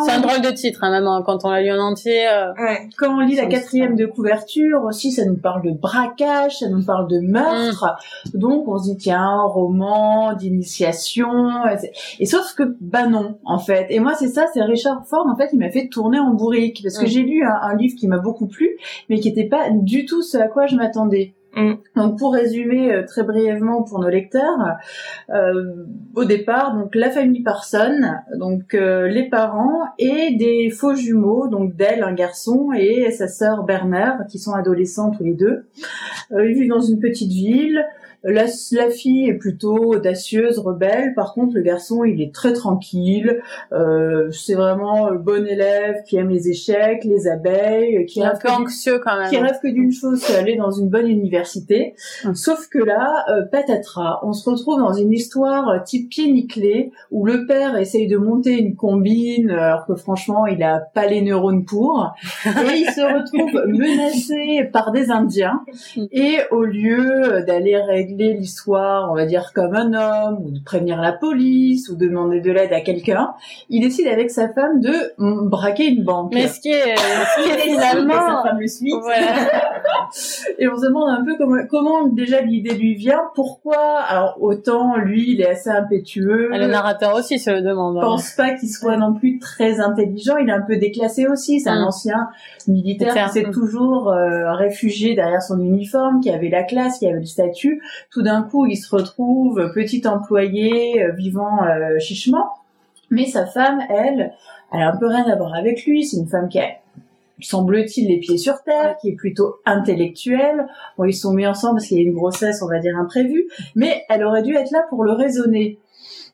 C'est 0.04 0.10
un 0.10 0.20
drôle 0.20 0.42
de 0.42 0.50
titre, 0.50 0.80
hein, 0.82 0.92
hein, 0.92 1.22
quand 1.24 1.44
on 1.44 1.50
l'a 1.50 1.62
lu 1.62 1.72
en 1.72 1.78
entier. 1.78 2.28
Euh, 2.28 2.52
quand 2.98 3.16
on 3.16 3.20
lit 3.20 3.36
la 3.36 3.46
quatrième 3.46 3.96
de 3.96 4.04
couverture 4.04 4.82
aussi, 4.84 5.12
ça 5.12 5.24
nous 5.24 5.36
parle 5.36 5.62
de 5.62 5.70
braquage, 5.70 6.58
ça 6.58 6.68
nous 6.68 6.84
parle 6.84 7.08
de 7.08 7.20
meurtre. 7.20 7.96
Mm. 8.34 8.38
Donc 8.38 8.68
on 8.68 8.78
se 8.78 8.90
dit 8.90 8.96
tiens, 8.96 9.22
un 9.22 9.44
roman 9.44 10.34
d'initiation. 10.34 11.30
Et 12.18 12.26
sauf 12.26 12.54
que 12.54 12.76
bah 12.80 13.06
non, 13.06 13.38
en 13.44 13.58
fait. 13.58 13.86
Et 13.90 14.00
moi 14.00 14.14
c'est 14.18 14.28
ça, 14.28 14.46
c'est 14.52 14.62
Richard 14.62 15.06
Ford 15.06 15.26
en 15.32 15.36
fait, 15.36 15.48
il 15.52 15.58
m'a 15.58 15.70
fait 15.70 15.88
tourner 15.88 16.18
en 16.18 16.34
bourrique 16.34 16.80
parce 16.82 16.98
que 16.98 17.04
mm. 17.04 17.08
j'ai 17.08 17.22
lu 17.22 17.44
un, 17.44 17.54
un 17.62 17.76
livre 17.76 17.94
qui 17.98 18.08
m'a 18.08 18.18
beaucoup 18.18 18.46
plu, 18.46 18.76
mais 19.08 19.20
qui 19.20 19.28
n'était 19.28 19.48
pas 19.48 19.70
du 19.70 20.04
tout 20.04 20.22
ce 20.22 20.36
à 20.36 20.48
quoi 20.48 20.66
je 20.66 20.76
m'attendais. 20.76 21.34
Mm. 21.56 21.72
Donc 21.96 22.18
pour 22.18 22.32
résumer 22.32 22.92
euh, 22.92 23.04
très 23.04 23.24
brièvement 23.24 23.82
pour 23.82 23.98
nos 23.98 24.08
lecteurs, 24.08 24.76
euh, 25.30 25.84
au 26.14 26.24
départ 26.24 26.76
donc 26.76 26.94
la 26.94 27.10
famille 27.10 27.42
Parson, 27.42 27.96
donc 28.38 28.74
euh, 28.74 29.08
les 29.08 29.28
parents 29.28 29.82
et 29.98 30.36
des 30.36 30.70
faux 30.70 30.94
jumeaux, 30.94 31.48
donc 31.48 31.74
d'elle 31.74 32.04
un 32.04 32.12
garçon 32.12 32.70
et 32.72 33.10
sa 33.10 33.26
sœur 33.26 33.64
Bernard 33.64 34.26
qui 34.28 34.38
sont 34.38 34.52
adolescents 34.52 35.10
tous 35.10 35.24
les 35.24 35.34
deux. 35.34 35.64
ils 36.30 36.54
vivent 36.54 36.70
dans 36.70 36.80
une 36.80 37.00
petite 37.00 37.32
ville. 37.32 37.84
La, 38.22 38.44
la, 38.72 38.90
fille 38.90 39.28
est 39.28 39.34
plutôt 39.34 39.94
audacieuse, 39.94 40.58
rebelle. 40.58 41.14
Par 41.14 41.32
contre, 41.32 41.54
le 41.54 41.62
garçon, 41.62 42.04
il 42.04 42.20
est 42.20 42.34
très 42.34 42.52
tranquille. 42.52 43.40
Euh, 43.72 44.30
c'est 44.30 44.54
vraiment 44.54 45.06
un 45.08 45.14
bon 45.14 45.46
élève 45.46 46.02
qui 46.06 46.16
aime 46.16 46.28
les 46.28 46.50
échecs, 46.50 47.04
les 47.04 47.28
abeilles, 47.28 48.04
qui 48.04 48.22
rêve 48.22 48.38
un 48.44 48.62
anxieux 48.62 49.00
quand 49.02 49.18
même. 49.18 49.30
Qui 49.30 49.38
rêve 49.38 49.58
que 49.62 49.68
d'une 49.68 49.90
chose, 49.90 50.20
c'est 50.20 50.36
aller 50.36 50.56
dans 50.56 50.70
une 50.70 50.90
bonne 50.90 51.08
université. 51.08 51.94
Hum. 52.26 52.34
Sauf 52.34 52.68
que 52.68 52.78
là, 52.78 53.24
euh, 53.30 53.42
patatras, 53.50 54.20
on 54.22 54.34
se 54.34 54.48
retrouve 54.48 54.78
dans 54.78 54.92
une 54.92 55.12
histoire 55.12 55.68
euh, 55.70 55.78
type 55.82 56.10
pied 56.10 56.30
nickelé 56.30 56.92
où 57.10 57.24
le 57.24 57.46
père 57.46 57.78
essaye 57.78 58.06
de 58.06 58.18
monter 58.18 58.58
une 58.58 58.76
combine 58.76 59.50
alors 59.50 59.86
que 59.86 59.94
franchement, 59.94 60.46
il 60.46 60.62
a 60.62 60.78
pas 60.78 61.06
les 61.06 61.22
neurones 61.22 61.64
pour. 61.64 62.12
et 62.44 62.76
il 62.76 62.90
se 62.90 63.00
retrouve 63.00 63.66
menacé 63.66 64.68
par 64.70 64.92
des 64.92 65.10
Indiens. 65.10 65.62
Hum. 65.96 66.06
Et 66.12 66.36
au 66.50 66.64
lieu 66.64 67.42
d'aller 67.46 67.78
régler 67.78 68.09
l'histoire, 68.16 69.10
on 69.10 69.14
va 69.14 69.26
dire 69.26 69.52
comme 69.54 69.74
un 69.74 69.92
homme, 69.92 70.38
ou 70.44 70.50
de 70.50 70.60
prévenir 70.62 71.00
la 71.00 71.12
police, 71.12 71.88
ou 71.88 71.96
demander 71.96 72.40
de 72.40 72.50
l'aide 72.50 72.72
à 72.72 72.80
quelqu'un, 72.80 73.34
il 73.68 73.80
décide 73.80 74.06
avec 74.06 74.30
sa 74.30 74.48
femme 74.48 74.80
de 74.80 75.14
braquer 75.48 75.88
une 75.88 76.04
banque. 76.04 76.32
Mais 76.34 76.48
ce 76.48 76.60
qui 76.60 76.70
est, 76.70 76.96
ce 76.96 77.42
qui 77.42 77.50
est 77.50 77.74
finalement, 77.74 78.14
sa 78.14 78.48
femme 78.48 78.60
le 78.60 78.66
suit. 78.66 78.92
Et 80.58 80.68
on 80.68 80.76
se 80.76 80.86
demande 80.86 81.08
un 81.10 81.24
peu 81.24 81.36
comment, 81.36 81.62
comment 81.68 82.06
déjà 82.08 82.40
l'idée 82.40 82.74
lui 82.74 82.94
vient, 82.94 83.22
pourquoi, 83.34 84.00
alors 84.00 84.38
autant 84.40 84.96
lui, 84.96 85.32
il 85.32 85.40
est 85.40 85.48
assez 85.48 85.70
impétueux. 85.70 86.50
Le 86.50 86.66
narrateur 86.66 87.14
aussi 87.14 87.38
se 87.38 87.50
le 87.50 87.62
demande. 87.62 87.96
Hein. 87.98 88.02
Pense 88.02 88.32
pas 88.32 88.54
qu'il 88.54 88.68
soit 88.68 88.96
non 88.96 89.14
plus 89.14 89.38
très 89.38 89.80
intelligent, 89.80 90.36
il 90.36 90.48
est 90.48 90.52
un 90.52 90.62
peu 90.62 90.76
déclassé 90.76 91.26
aussi, 91.26 91.60
c'est 91.60 91.70
un 91.70 91.82
mm. 91.82 91.88
ancien 91.88 92.28
militaire 92.66 93.26
qui 93.26 93.40
s'est 93.40 93.50
toujours 93.50 94.10
euh, 94.10 94.52
réfugié 94.54 95.14
derrière 95.14 95.42
son 95.42 95.60
uniforme, 95.60 96.20
qui 96.20 96.30
avait 96.30 96.50
la 96.50 96.62
classe, 96.62 96.98
qui 96.98 97.06
avait 97.06 97.20
le 97.20 97.26
statut 97.26 97.82
tout 98.10 98.22
d'un 98.22 98.42
coup, 98.42 98.66
il 98.66 98.76
se 98.76 98.94
retrouve 98.94 99.70
petit 99.74 100.06
employé 100.06 101.02
euh, 101.02 101.12
vivant 101.12 101.64
euh, 101.64 101.98
chichement. 101.98 102.50
Mais 103.10 103.26
sa 103.26 103.46
femme, 103.46 103.80
elle, 103.88 104.32
elle 104.72 104.80
a 104.80 104.92
un 104.92 104.96
peu 104.96 105.06
rien 105.06 105.24
à 105.24 105.36
voir 105.36 105.54
avec 105.54 105.84
lui. 105.84 106.04
C'est 106.04 106.16
une 106.16 106.28
femme 106.28 106.48
qui 106.48 106.60
a 106.60 106.68
semble-t-il 107.42 108.08
les 108.08 108.18
pieds 108.18 108.38
sur 108.38 108.62
terre, 108.62 108.96
qui 109.00 109.08
est 109.08 109.14
plutôt 109.14 109.56
intellectuelle. 109.64 110.66
Bon, 110.96 111.04
ils 111.04 111.14
sont 111.14 111.32
mis 111.32 111.46
ensemble 111.46 111.76
parce 111.76 111.86
qu'il 111.86 111.98
y 111.98 112.00
a 112.00 112.04
une 112.04 112.14
grossesse, 112.14 112.62
on 112.62 112.68
va 112.68 112.78
dire 112.78 112.96
imprévue, 112.96 113.48
mais 113.74 114.04
elle 114.08 114.24
aurait 114.24 114.42
dû 114.42 114.54
être 114.54 114.70
là 114.70 114.84
pour 114.88 115.04
le 115.04 115.12
raisonner. 115.12 115.78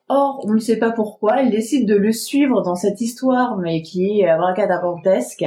Or, 0.09 0.41
on 0.45 0.53
ne 0.53 0.61
sait 0.61 0.79
pas 0.79 0.93
pourquoi, 0.93 1.43
elle 1.43 1.51
décide 1.51 1.89
de 1.89 1.97
le 1.97 2.13
suivre 2.13 2.63
dans 2.63 2.77
cette 2.77 3.01
histoire, 3.01 3.57
mais 3.57 3.83
qui 3.83 4.21
est 4.21 4.29
abracadabrantesque. 4.29 5.45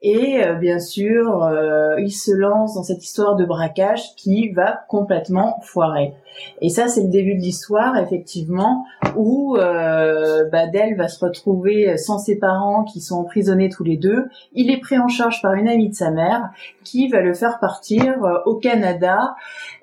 Et 0.00 0.44
euh, 0.44 0.54
bien 0.54 0.78
sûr, 0.78 1.42
euh, 1.42 1.98
il 1.98 2.12
se 2.12 2.30
lance 2.30 2.74
dans 2.74 2.84
cette 2.84 3.02
histoire 3.02 3.34
de 3.34 3.44
braquage 3.44 4.14
qui 4.14 4.50
va 4.50 4.84
complètement 4.88 5.58
foirer. 5.62 6.14
Et 6.60 6.68
ça, 6.68 6.86
c'est 6.86 7.02
le 7.02 7.08
début 7.08 7.34
de 7.34 7.40
l'histoire, 7.40 7.96
effectivement, 7.96 8.84
où 9.16 9.56
euh, 9.56 10.44
bah, 10.50 10.66
va 10.96 11.08
se 11.08 11.24
retrouver 11.24 11.96
sans 11.96 12.18
ses 12.18 12.38
parents 12.38 12.84
qui 12.84 13.00
sont 13.00 13.16
emprisonnés 13.16 13.70
tous 13.70 13.84
les 13.84 13.96
deux. 13.96 14.28
Il 14.52 14.70
est 14.70 14.78
pris 14.78 14.98
en 14.98 15.08
charge 15.08 15.42
par 15.42 15.54
une 15.54 15.68
amie 15.68 15.88
de 15.88 15.94
sa 15.94 16.10
mère 16.10 16.50
qui 16.84 17.08
va 17.08 17.20
le 17.20 17.34
faire 17.34 17.58
partir 17.58 18.24
euh, 18.24 18.38
au 18.46 18.54
Canada 18.54 19.34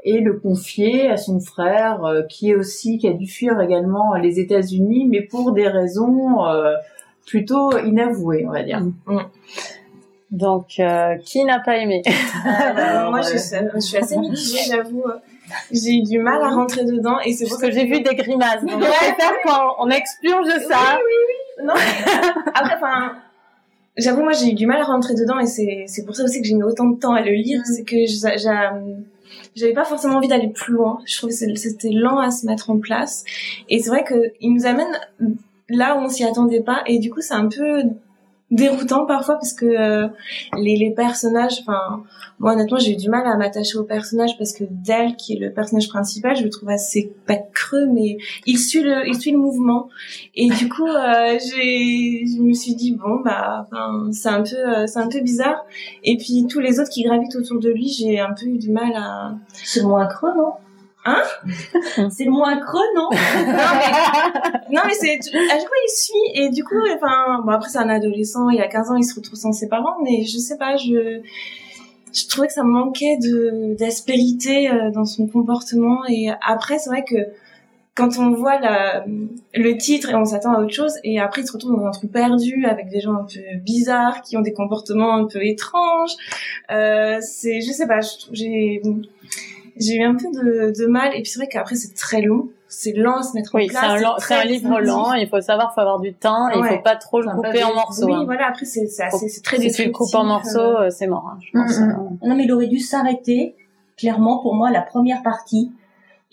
et 0.03 0.19
le 0.19 0.33
confier 0.33 1.09
à 1.09 1.17
son 1.17 1.39
frère 1.39 2.03
euh, 2.03 2.23
qui 2.23 2.51
est 2.51 2.55
aussi 2.55 2.97
qui 2.97 3.07
a 3.07 3.13
dû 3.13 3.27
fuir 3.27 3.59
également 3.61 4.15
les 4.15 4.39
États-Unis, 4.39 5.07
mais 5.09 5.21
pour 5.21 5.53
des 5.53 5.67
raisons 5.67 6.45
euh, 6.45 6.73
plutôt 7.25 7.77
inavouées, 7.77 8.45
on 8.47 8.51
va 8.51 8.63
dire. 8.63 8.81
Mm. 8.81 8.93
Mm. 9.07 9.21
Donc, 10.31 10.81
qui 11.23 11.45
n'a 11.45 11.59
pas 11.59 11.77
aimé? 11.77 12.01
Moi, 12.43 13.21
je 13.21 13.37
suis, 13.37 13.97
assez 13.97 14.17
mitigée, 14.17 14.63
j'avoue 14.67 15.03
j'ai 15.71 15.97
eu 15.97 16.03
du 16.03 16.19
mal 16.19 16.41
à 16.41 16.49
rentrer 16.49 16.85
dedans 16.85 17.19
et 17.23 17.33
c'est 17.33 17.47
pour 17.47 17.59
que 17.59 17.71
j'ai 17.71 17.85
vu 17.85 18.01
des 18.01 18.15
grimaces. 18.15 18.63
Donc, 18.63 18.81
qu'on 19.43 19.89
expurge 19.89 20.47
ça. 20.67 20.97
Oui, 20.97 21.03
oui, 21.07 21.23
oui. 21.27 21.65
Non, 21.65 21.73
après, 22.53 22.75
enfin, 22.75 23.13
j'avoue, 23.97 24.23
moi, 24.23 24.33
j'ai 24.33 24.51
eu 24.51 24.53
du 24.53 24.65
mal 24.65 24.81
à 24.81 24.85
rentrer 24.85 25.13
dedans 25.13 25.39
et 25.39 25.45
c'est, 25.45 25.85
c'est 25.87 26.05
pour 26.05 26.15
ça 26.15 26.23
aussi 26.23 26.41
que 26.41 26.47
j'ai 26.47 26.55
mis 26.55 26.63
autant 26.63 26.85
de 26.85 26.99
temps 26.99 27.13
à 27.13 27.21
le 27.21 27.31
lire. 27.31 27.61
Mm. 27.61 27.65
C'est 27.65 27.83
que 27.83 28.05
j'avais 29.55 29.73
pas 29.73 29.85
forcément 29.85 30.15
envie 30.15 30.27
d'aller 30.27 30.49
plus 30.49 30.73
loin. 30.73 30.99
Je 31.05 31.17
trouvais 31.17 31.33
que 31.33 31.55
c'était 31.55 31.89
lent 31.89 32.19
à 32.19 32.31
se 32.31 32.45
mettre 32.45 32.69
en 32.69 32.79
place. 32.79 33.23
Et 33.69 33.79
c'est 33.79 33.89
vrai 33.89 34.03
qu'il 34.03 34.53
nous 34.53 34.65
amène 34.65 34.99
là 35.69 35.95
où 35.95 35.99
on 35.99 36.09
s'y 36.09 36.23
attendait 36.23 36.61
pas. 36.61 36.83
Et 36.87 36.99
du 36.99 37.09
coup, 37.09 37.21
c'est 37.21 37.33
un 37.33 37.47
peu 37.47 37.83
déroutant 38.53 39.05
parfois 39.05 39.35
parce 39.35 39.53
que 39.53 39.65
euh, 39.65 40.07
les, 40.57 40.75
les 40.75 40.91
personnages 40.91 41.59
enfin 41.61 42.03
moi 42.39 42.53
honnêtement 42.53 42.77
j'ai 42.77 42.93
eu 42.93 42.95
du 42.95 43.09
mal 43.09 43.25
à 43.25 43.35
m'attacher 43.35 43.77
au 43.77 43.83
personnage 43.83 44.37
parce 44.37 44.53
que 44.53 44.63
Dell 44.69 45.15
qui 45.15 45.33
est 45.33 45.39
le 45.39 45.51
personnage 45.51 45.89
principal 45.89 46.35
je 46.35 46.43
le 46.43 46.49
trouve 46.49 46.69
assez 46.69 47.13
pas 47.25 47.37
creux 47.53 47.87
mais 47.87 48.17
il 48.45 48.59
suit 48.59 48.83
le 48.83 49.07
il 49.07 49.19
suit 49.19 49.31
le 49.31 49.39
mouvement. 49.39 49.89
Et 50.35 50.49
du 50.49 50.69
coup 50.69 50.87
euh, 50.87 51.37
j'ai 51.39 52.25
je 52.25 52.41
me 52.41 52.53
suis 52.53 52.75
dit 52.75 52.93
bon 52.93 53.21
bah 53.25 53.67
enfin 53.67 54.11
c'est 54.11 54.29
un 54.29 54.43
peu 54.43 54.55
euh, 54.55 54.87
c'est 54.87 54.99
un 54.99 55.09
peu 55.09 55.21
bizarre. 55.21 55.65
Et 56.03 56.17
puis 56.17 56.45
tous 56.47 56.59
les 56.59 56.79
autres 56.79 56.91
qui 56.91 57.03
gravitent 57.03 57.35
autour 57.35 57.59
de 57.59 57.69
lui 57.69 57.87
j'ai 57.87 58.19
un 58.19 58.33
peu 58.39 58.45
eu 58.45 58.57
du 58.57 58.71
mal 58.71 58.93
à 58.95 59.35
c'est 59.53 59.83
moins 59.83 60.05
creux 60.05 60.33
non? 60.37 60.53
Hein 61.05 61.21
C'est 62.09 62.23
le 62.25 62.31
moins 62.31 62.57
creux, 62.57 62.79
non 62.95 63.09
Non 64.71 64.81
mais, 64.85 64.93
c'est 64.93 65.15
à 65.15 65.49
chaque 65.49 65.67
fois 65.67 65.77
il 65.85 65.91
suit 65.93 66.41
et 66.41 66.49
du 66.49 66.63
coup 66.63 66.79
enfin 66.95 67.41
bon 67.45 67.51
après 67.51 67.69
c'est 67.69 67.77
un 67.77 67.89
adolescent, 67.89 68.49
il 68.49 68.61
a 68.61 68.67
15 68.67 68.91
ans, 68.91 68.95
il 68.95 69.03
se 69.03 69.15
retrouve 69.15 69.37
sans 69.37 69.51
ses 69.51 69.67
parents 69.67 69.97
mais 70.03 70.23
je 70.23 70.37
sais 70.37 70.57
pas, 70.57 70.77
je 70.77 71.21
je 72.13 72.27
trouvais 72.27 72.47
que 72.47 72.53
ça 72.53 72.63
manquait 72.63 73.17
de 73.17 73.75
d'aspérité 73.77 74.69
euh, 74.69 74.91
dans 74.91 75.05
son 75.05 75.27
comportement 75.27 76.05
et 76.07 76.29
après 76.41 76.79
c'est 76.79 76.89
vrai 76.89 77.03
que 77.03 77.15
quand 77.95 78.17
on 78.17 78.31
voit 78.31 78.59
la, 78.59 79.05
le 79.53 79.77
titre 79.77 80.09
et 80.09 80.15
on 80.15 80.25
s'attend 80.25 80.53
à 80.53 80.61
autre 80.61 80.73
chose 80.73 80.93
et 81.03 81.19
après 81.19 81.41
il 81.41 81.47
se 81.47 81.53
retrouve 81.53 81.75
dans 81.75 81.85
un 81.85 81.91
trou 81.91 82.07
perdu 82.07 82.65
avec 82.65 82.89
des 82.89 83.01
gens 83.01 83.13
un 83.13 83.25
peu 83.25 83.39
bizarres 83.59 84.21
qui 84.21 84.37
ont 84.37 84.41
des 84.41 84.53
comportements 84.53 85.15
un 85.15 85.25
peu 85.25 85.43
étranges 85.43 86.13
euh, 86.71 87.17
c'est 87.21 87.61
je 87.61 87.71
sais 87.71 87.87
pas 87.87 87.99
j'ai 88.31 88.81
j'ai 89.77 89.95
eu 89.95 90.03
un 90.03 90.15
peu 90.15 90.27
de, 90.31 90.73
de 90.77 90.85
mal. 90.87 91.09
Et 91.15 91.21
puis 91.21 91.31
c'est 91.31 91.39
vrai 91.39 91.47
qu'après 91.47 91.75
c'est 91.75 91.93
très 91.95 92.21
long. 92.21 92.49
C'est 92.67 92.93
lent 92.93 93.17
à 93.17 93.23
se 93.23 93.35
mettre 93.35 93.53
en 93.55 93.59
place 93.67 94.01
c'est 94.19 94.33
un, 94.33 94.39
un 94.39 94.43
livre 94.45 94.79
lent. 94.79 95.13
Il 95.13 95.27
faut 95.29 95.41
savoir 95.41 95.73
faut 95.73 95.81
avoir 95.81 95.99
du 95.99 96.13
temps. 96.13 96.49
Et 96.49 96.57
il 96.57 96.65
faut 96.65 96.81
pas 96.81 96.95
trop 96.95 97.21
le 97.21 97.29
couper 97.29 97.63
en 97.63 97.73
morceaux 97.73 98.05
oui 98.07 98.13
hein. 98.13 98.23
voilà 98.25 98.47
après 98.47 98.65
c'est 98.65 98.87
c'est 98.87 99.43
très 99.43 99.59
si 99.59 99.71
tu 99.71 99.85
le 99.85 99.91
coupes 99.91 100.13
en 100.15 100.23
morceaux 100.25 100.59
euh, 100.59 100.89
c'est 100.89 101.07
mort 101.07 101.29
hein, 101.31 101.39
je 101.41 101.51
pense. 101.51 101.79
Mm, 101.79 101.83
mm. 101.83 102.17
non 102.27 102.35
mais 102.35 102.45
il 102.45 102.51
aurait 102.51 102.67
dû 102.67 102.79
s'arrêter 102.79 103.55
clairement 103.97 104.41
pour 104.41 104.55
moi 104.55 104.71
la 104.71 104.81
première 104.81 105.21
partie 105.21 105.71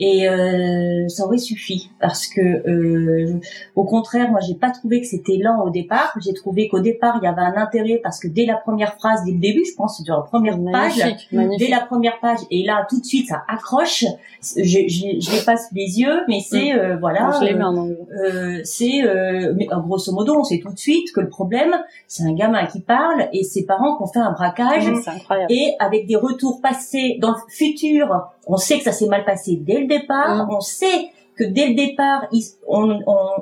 et 0.01 0.29
euh, 0.29 1.07
ça 1.09 1.27
aurait 1.27 1.39
suffi 1.39 1.91
parce 2.01 2.27
que 2.27 2.41
euh, 2.41 3.39
au 3.77 3.85
contraire 3.85 4.31
moi 4.31 4.41
j'ai 4.41 4.55
pas 4.55 4.71
trouvé 4.71 5.03
que 5.03 5.07
c'était 5.07 5.37
lent 5.37 5.63
au 5.63 5.71
départ. 5.71 6.17
J'ai 6.25 6.33
trouvé 6.33 6.69
qu'au 6.69 6.81
départ 6.81 7.19
il 7.21 7.25
y 7.25 7.29
avait 7.29 7.43
un 7.43 7.57
intérêt 7.57 8.01
parce 8.03 8.19
que 8.19 8.27
dès 8.27 8.47
la 8.47 8.57
première 8.57 8.95
phrase 8.95 9.25
dès 9.27 9.33
le 9.33 9.39
début 9.39 9.65
je 9.65 9.75
pense 9.77 10.03
sur 10.03 10.17
la 10.17 10.23
première 10.23 10.59
page 10.73 10.97
dès 11.31 11.69
la 11.69 11.81
première 11.81 12.19
page 12.21 12.39
et 12.51 12.65
là 12.65 12.87
tout 12.89 12.99
de 12.99 13.05
suite 13.05 13.29
ça 13.29 13.43
accroche. 13.47 14.05
Je, 14.43 14.63
je, 14.63 15.21
je 15.21 15.37
les 15.37 15.45
passe 15.45 15.69
les 15.73 16.01
yeux 16.01 16.23
mais 16.29 16.41
c'est 16.41 16.73
mm. 16.73 16.79
euh, 16.79 16.97
voilà 16.99 17.31
euh, 17.43 18.61
c'est 18.65 19.03
euh, 19.05 19.53
mais 19.55 19.67
grosso 19.67 20.13
modo 20.13 20.39
on 20.39 20.45
sait 20.45 20.61
tout 20.61 20.73
de 20.73 20.79
suite 20.79 21.13
que 21.13 21.21
le 21.21 21.29
problème 21.29 21.77
c'est 22.07 22.23
un 22.23 22.33
gamin 22.33 22.65
qui 22.67 22.81
parle 22.81 23.29
et 23.35 23.45
ses 23.45 23.67
parents 23.67 23.97
qui 23.97 24.03
ont 24.03 24.07
fait 24.07 24.21
un 24.21 24.33
braquage 24.33 24.91
et 25.51 25.75
avec 25.79 26.07
des 26.07 26.17
retours 26.17 26.61
passés 26.63 27.19
dans 27.21 27.33
le 27.33 27.37
futur 27.49 28.31
on 28.51 28.57
sait 28.57 28.79
que 28.79 28.85
ça 28.85 28.93
s'est 28.93 29.07
mal 29.07 29.25
passé 29.25 29.57
dès 29.61 29.81
le 29.81 29.87
départ. 29.87 30.47
Mm. 30.47 30.51
On 30.51 30.61
sait 30.61 31.11
que 31.37 31.45
dès 31.45 31.69
le 31.69 31.75
départ, 31.75 32.27
ils, 32.33 32.45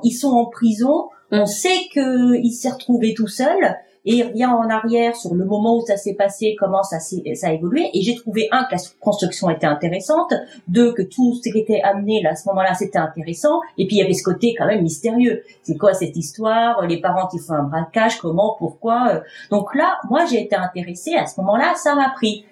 ils 0.05 0.13
sont 0.13 0.29
en 0.29 0.47
prison. 0.47 1.09
Mm. 1.31 1.41
On 1.41 1.47
sait 1.47 1.89
qu'il 1.93 2.53
s'est 2.53 2.71
retrouvé 2.71 3.15
tout 3.15 3.29
seul. 3.29 3.77
Et 4.05 4.15
il 4.15 4.23
revient 4.23 4.47
en 4.47 4.71
arrière 4.71 5.15
sur 5.17 5.35
le 5.35 5.45
moment 5.45 5.77
où 5.77 5.85
ça 5.85 5.99
s'est 5.99 6.15
passé, 6.15 6.57
comment 6.59 6.83
ça, 6.83 6.99
ça 6.99 7.49
a 7.49 7.53
évolué. 7.53 7.91
Et 7.93 8.01
j'ai 8.01 8.15
trouvé, 8.15 8.49
un, 8.53 8.65
que 8.65 8.75
la 8.75 8.81
construction 9.01 9.51
était 9.51 9.67
intéressante. 9.67 10.33
Deux, 10.67 10.93
que 10.93 11.03
tout 11.03 11.35
ce 11.35 11.51
qui 11.51 11.59
était 11.59 11.83
amené 11.83 12.23
là, 12.23 12.31
à 12.31 12.37
ce 12.37 12.49
moment-là, 12.49 12.73
c'était 12.75 12.99
intéressant. 12.99 13.61
Et 13.77 13.87
puis 13.87 13.97
il 13.97 13.99
y 13.99 14.03
avait 14.03 14.15
ce 14.15 14.23
côté 14.23 14.55
quand 14.57 14.67
même 14.67 14.83
mystérieux. 14.83 15.43
C'est 15.63 15.77
quoi 15.77 15.93
cette 15.93 16.17
histoire? 16.17 16.87
Les 16.87 17.01
parents 17.01 17.27
qui 17.27 17.39
font 17.39 17.55
un 17.55 17.65
braquage, 17.65 18.19
comment, 18.19 18.57
pourquoi? 18.59 19.21
Donc 19.51 19.75
là, 19.75 19.99
moi, 20.09 20.25
j'ai 20.25 20.43
été 20.43 20.57
intéressée. 20.57 21.15
À 21.15 21.27
ce 21.27 21.39
moment-là, 21.41 21.75
ça 21.77 21.95
m'a 21.95 22.09
pris. 22.11 22.47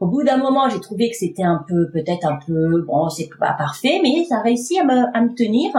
Au 0.00 0.06
bout 0.06 0.22
d'un 0.22 0.38
moment, 0.38 0.68
j'ai 0.70 0.80
trouvé 0.80 1.10
que 1.10 1.16
c'était 1.16 1.42
un 1.42 1.62
peu, 1.68 1.90
peut-être 1.90 2.26
un 2.26 2.38
peu, 2.46 2.82
bon, 2.82 3.10
c'est 3.10 3.28
pas 3.38 3.52
parfait, 3.52 4.00
mais 4.02 4.24
ça 4.24 4.38
a 4.38 4.42
réussi 4.42 4.78
à 4.78 4.84
me, 4.84 5.16
à 5.16 5.20
me 5.20 5.34
tenir 5.34 5.70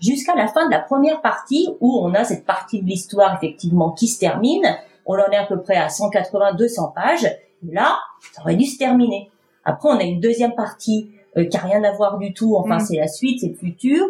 jusqu'à 0.00 0.34
la 0.34 0.48
fin 0.48 0.66
de 0.66 0.70
la 0.70 0.80
première 0.80 1.20
partie 1.20 1.68
où 1.80 1.98
on 1.98 2.12
a 2.14 2.24
cette 2.24 2.44
partie 2.44 2.82
de 2.82 2.86
l'histoire 2.86 3.34
effectivement 3.36 3.92
qui 3.92 4.08
se 4.08 4.18
termine. 4.18 4.64
On 5.06 5.14
en 5.14 5.30
est 5.30 5.36
à 5.36 5.46
peu 5.46 5.60
près 5.60 5.76
à 5.76 5.88
180-200 5.88 6.94
pages. 6.94 7.24
Et 7.24 7.72
là, 7.72 7.98
ça 8.34 8.42
aurait 8.42 8.56
dû 8.56 8.66
se 8.66 8.78
terminer. 8.78 9.30
Après, 9.64 9.88
on 9.88 9.98
a 9.98 10.04
une 10.04 10.20
deuxième 10.20 10.54
partie 10.54 11.10
euh, 11.36 11.44
qui 11.44 11.56
a 11.56 11.60
rien 11.60 11.82
à 11.84 11.92
voir 11.92 12.18
du 12.18 12.32
tout. 12.32 12.56
Enfin, 12.56 12.76
mm. 12.76 12.80
c'est 12.80 12.96
la 12.96 13.08
suite, 13.08 13.40
c'est 13.40 13.48
le 13.48 13.54
futur 13.54 14.06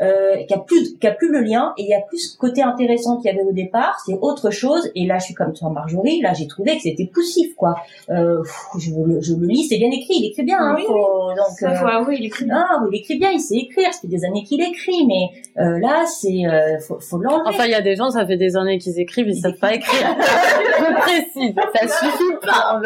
euh, 0.00 0.42
qui 0.48 0.54
a 0.54 0.58
plus 0.58 0.98
qui 0.98 1.06
a 1.06 1.12
plus 1.12 1.30
le 1.30 1.40
lien 1.40 1.72
et 1.78 1.82
il 1.82 1.88
y 1.88 1.94
a 1.94 2.00
plus 2.00 2.18
ce 2.18 2.36
côté 2.36 2.62
intéressant 2.62 3.18
qu'il 3.18 3.30
y 3.30 3.34
avait 3.34 3.44
au 3.44 3.52
départ 3.52 3.96
c'est 4.04 4.18
autre 4.20 4.50
chose. 4.50 4.90
Et 4.96 5.06
là 5.06 5.18
je 5.18 5.26
suis 5.26 5.34
comme 5.34 5.52
toi 5.52 5.70
Marjorie 5.70 6.20
là 6.20 6.32
j'ai 6.32 6.48
trouvé 6.48 6.76
que 6.76 6.82
c'était 6.82 7.06
poussif 7.06 7.54
quoi. 7.54 7.76
Euh, 8.10 8.42
je, 8.78 8.90
le, 8.90 9.20
je 9.20 9.34
le 9.34 9.46
lis 9.46 9.68
c'est 9.68 9.78
bien 9.78 9.90
écrit 9.90 10.14
il 10.14 10.30
écrit 10.30 10.42
bien 10.42 10.58
hein, 10.58 10.74
oui, 10.76 10.84
donc 10.84 11.62
euh, 11.62 12.04
oui, 12.08 12.16
il 12.18 12.26
écrit 12.26 12.44
bien. 12.46 12.66
ah, 12.68 12.80
oui, 12.82 12.88
il 12.92 12.98
écrit 12.98 13.18
bien 13.18 13.30
il 13.30 13.40
sait 13.40 13.56
écrire 13.56 13.92
ça 13.92 14.00
fait 14.00 14.08
des 14.08 14.24
années 14.24 14.42
qu'il 14.42 14.60
écrit 14.60 15.06
mais 15.06 15.62
euh, 15.62 15.78
là 15.78 16.04
c'est 16.06 16.44
euh, 16.44 16.80
faut, 16.80 16.98
faut 16.98 17.18
l'enlever. 17.18 17.42
Enfin 17.46 17.66
il 17.66 17.70
y 17.70 17.74
a 17.74 17.80
des 17.82 17.94
gens 17.94 18.10
ça 18.10 18.26
fait 18.26 18.36
des 18.36 18.56
années 18.56 18.78
qu'ils 18.78 18.98
écrivent 18.98 19.28
ils, 19.28 19.36
savent 19.40 19.58
pas 19.60 19.74
écrire. 19.74 20.16
je 20.18 20.94
précise 21.02 21.54
ça 21.72 21.86
suffit 21.86 22.38
pas. 22.42 22.80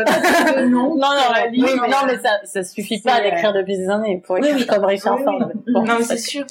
Non. 0.67 0.95
Non 0.95 0.97
non, 0.99 1.67
non, 1.89 1.97
mais 2.07 2.19
ça 2.19 2.41
ça 2.45 2.63
suffit 2.63 3.01
pas 3.01 3.23
d'écrire 3.23 3.55
depuis 3.55 3.79
des 3.79 3.89
années 3.89 4.23
pour 4.27 4.37
écrire 4.37 4.67
comme 4.67 4.85
Richard 4.85 5.19
Ford. 5.21 5.51
Non 5.67 5.85
c'est 6.03 6.19
sûr 6.19 6.45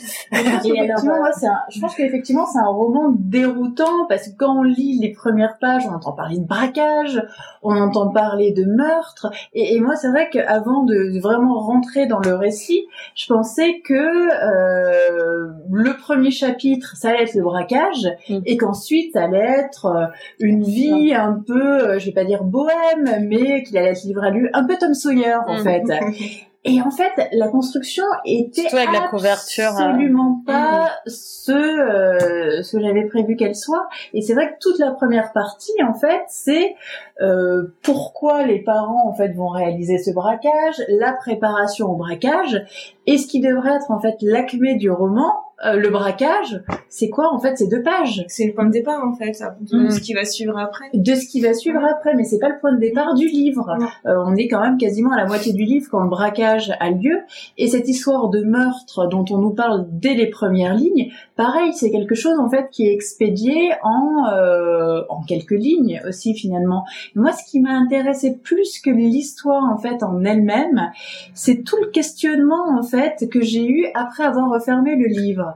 effectivement, 0.48 1.18
moi, 1.18 1.30
un, 1.44 1.60
je 1.70 1.80
pense 1.80 1.96
qu'effectivement, 1.96 2.46
c'est 2.46 2.60
un 2.60 2.68
roman 2.68 3.14
déroutant 3.18 4.06
parce 4.10 4.30
que 4.30 4.38
quand 4.38 4.60
on 4.60 4.64
lit 4.64 5.00
les 5.00 5.12
premières 5.12 5.58
pages, 5.60 5.84
on 5.88 5.94
entend 5.94 6.14
parler 6.14 6.38
de 6.40 6.46
braquage, 6.46 7.22
on 7.64 7.76
entend 7.76 8.10
parler 8.10 8.52
de 8.52 8.66
meurtre. 8.66 9.32
Et, 9.54 9.76
et 9.76 9.80
moi, 9.80 9.96
c'est 9.96 10.10
vrai 10.10 10.30
qu'avant 10.30 10.84
de 10.84 11.20
vraiment 11.20 11.60
rentrer 11.60 12.08
dans 12.08 12.20
le 12.20 12.36
récit, 12.36 12.86
je 13.16 13.28
pensais 13.28 13.82
que 13.82 13.94
euh, 13.94 15.50
le 15.72 15.98
premier 15.98 16.32
chapitre, 16.32 16.96
ça 16.96 17.10
allait 17.10 17.24
être 17.24 17.36
le 17.36 17.44
braquage, 17.44 18.08
mm. 18.30 18.40
et 18.46 18.58
qu'ensuite, 18.58 19.14
ça 19.14 19.24
allait 19.24 19.38
être 19.38 19.86
euh, 19.86 20.06
une 20.40 20.64
vie 20.64 21.14
un 21.14 21.42
peu, 21.46 21.82
euh, 21.82 22.00
je 22.00 22.08
vais 22.08 22.12
pas 22.12 22.26
dire 22.26 22.44
bohème, 22.44 23.28
mais 23.28 23.64
qu'il 23.64 23.78
allait 23.78 23.92
être 23.92 24.04
livré 24.04 24.28
à 24.28 24.32
lui, 24.32 24.48
un 24.54 24.64
peu 24.66 24.76
Tom 24.78 24.94
Sawyer, 24.94 25.38
en 25.48 25.60
mm. 25.60 25.64
fait. 25.64 25.84
Et 26.68 26.82
en 26.82 26.92
fait, 26.92 27.30
la 27.32 27.48
construction 27.48 28.04
était 28.26 28.68
avec 28.76 28.92
la 28.92 29.08
couverture, 29.08 29.72
euh, 29.72 29.84
absolument 29.84 30.44
pas 30.46 30.82
mhm. 30.84 30.90
ce, 31.08 31.52
euh, 31.52 32.62
ce 32.62 32.76
que 32.76 32.84
j'avais 32.84 33.06
prévu 33.06 33.38
qu'elle 33.38 33.56
soit. 33.56 33.88
Et 34.14 34.22
c'est 34.22 34.34
vrai 34.34 34.50
que 34.50 34.56
toute 34.60 34.78
la 34.78 34.92
première 34.92 35.32
partie, 35.32 35.72
en 35.88 35.94
fait, 35.94 36.22
c'est 36.28 36.76
euh, 37.22 37.74
pourquoi 37.84 38.44
les 38.44 38.60
parents 38.60 39.08
en 39.08 39.14
fait 39.14 39.30
vont 39.30 39.48
réaliser 39.48 39.98
ce 39.98 40.12
braquage, 40.12 40.84
la 40.90 41.14
préparation 41.14 41.88
au 41.90 41.96
braquage, 41.96 42.66
et 43.06 43.18
ce 43.18 43.28
qui 43.28 43.40
devrait 43.40 43.76
être 43.76 43.90
en 43.90 44.02
fait 44.02 44.18
l'acmé 44.22 44.76
du 44.76 44.92
roman, 44.92 45.47
euh, 45.66 45.76
le 45.76 45.90
braquage, 45.90 46.62
c'est 46.88 47.10
quoi 47.10 47.34
en 47.34 47.40
fait 47.40 47.58
C'est 47.58 47.68
deux 47.68 47.82
pages. 47.82 48.24
C'est 48.28 48.46
le 48.46 48.54
point 48.54 48.66
de 48.66 48.72
départ 48.72 49.04
en 49.04 49.16
fait, 49.16 49.44
de 49.62 49.86
mm. 49.86 49.90
ce 49.90 50.00
qui 50.00 50.14
va 50.14 50.24
suivre 50.24 50.56
après. 50.58 50.86
De 50.94 51.16
ce 51.16 51.28
qui 51.28 51.42
va 51.42 51.54
suivre 51.56 51.84
après, 51.84 52.14
mais 52.16 52.26
c'est 52.26 52.38
pas 52.38 52.50
le 52.50 52.60
point 52.60 52.74
de 52.74 52.80
départ 52.80 53.16
du 53.16 53.28
livre. 53.28 53.76
Euh, 54.06 54.24
on 54.26 54.36
est 54.36 54.48
quand 54.48 54.62
même 54.62 54.78
quasiment 54.78 55.14
à 55.14 55.18
la 55.18 55.26
moitié 55.26 55.54
du 55.54 55.64
livre 55.64 55.88
quand 55.90 56.02
le 56.02 56.10
braquage 56.10 56.72
a 56.80 56.92
lieu. 56.92 57.22
Et 57.58 57.68
cette 57.68 57.88
histoire 57.88 58.30
de 58.30 58.42
meurtre 58.42 59.08
dont 59.08 59.26
on 59.32 59.40
nous 59.40 59.54
parle 59.54 59.88
dès 59.90 60.14
les 60.14 60.28
premières 60.28 60.76
lignes, 60.76 61.12
pareil, 61.36 61.74
c'est 61.74 61.90
quelque 61.90 62.16
chose 62.16 62.38
en 62.40 62.50
fait 62.50 62.70
qui 62.70 62.88
est 62.88 62.94
expédié 62.94 63.72
en 63.84 64.28
euh, 64.32 65.02
en 65.10 65.24
quelques 65.24 65.52
lignes 65.52 66.02
aussi 66.08 66.36
finalement. 66.36 66.86
Moi, 67.16 67.32
ce 67.32 67.50
qui 67.50 67.62
m'a 67.62 67.74
intéressé 67.74 68.38
plus 68.38 68.80
que 68.80 68.92
l'histoire 68.92 69.64
en 69.64 69.78
fait 69.78 70.04
en 70.04 70.24
elle-même, 70.24 70.92
c'est 71.34 71.64
tout 71.64 71.78
le 71.82 71.90
questionnement 71.90 72.78
en 72.78 72.84
fait 72.84 73.28
que 73.32 73.42
j'ai 73.42 73.66
eu 73.68 73.88
après 73.96 74.24
avoir 74.24 74.52
refermé 74.52 74.96
le 74.96 75.08
livre. 75.08 75.47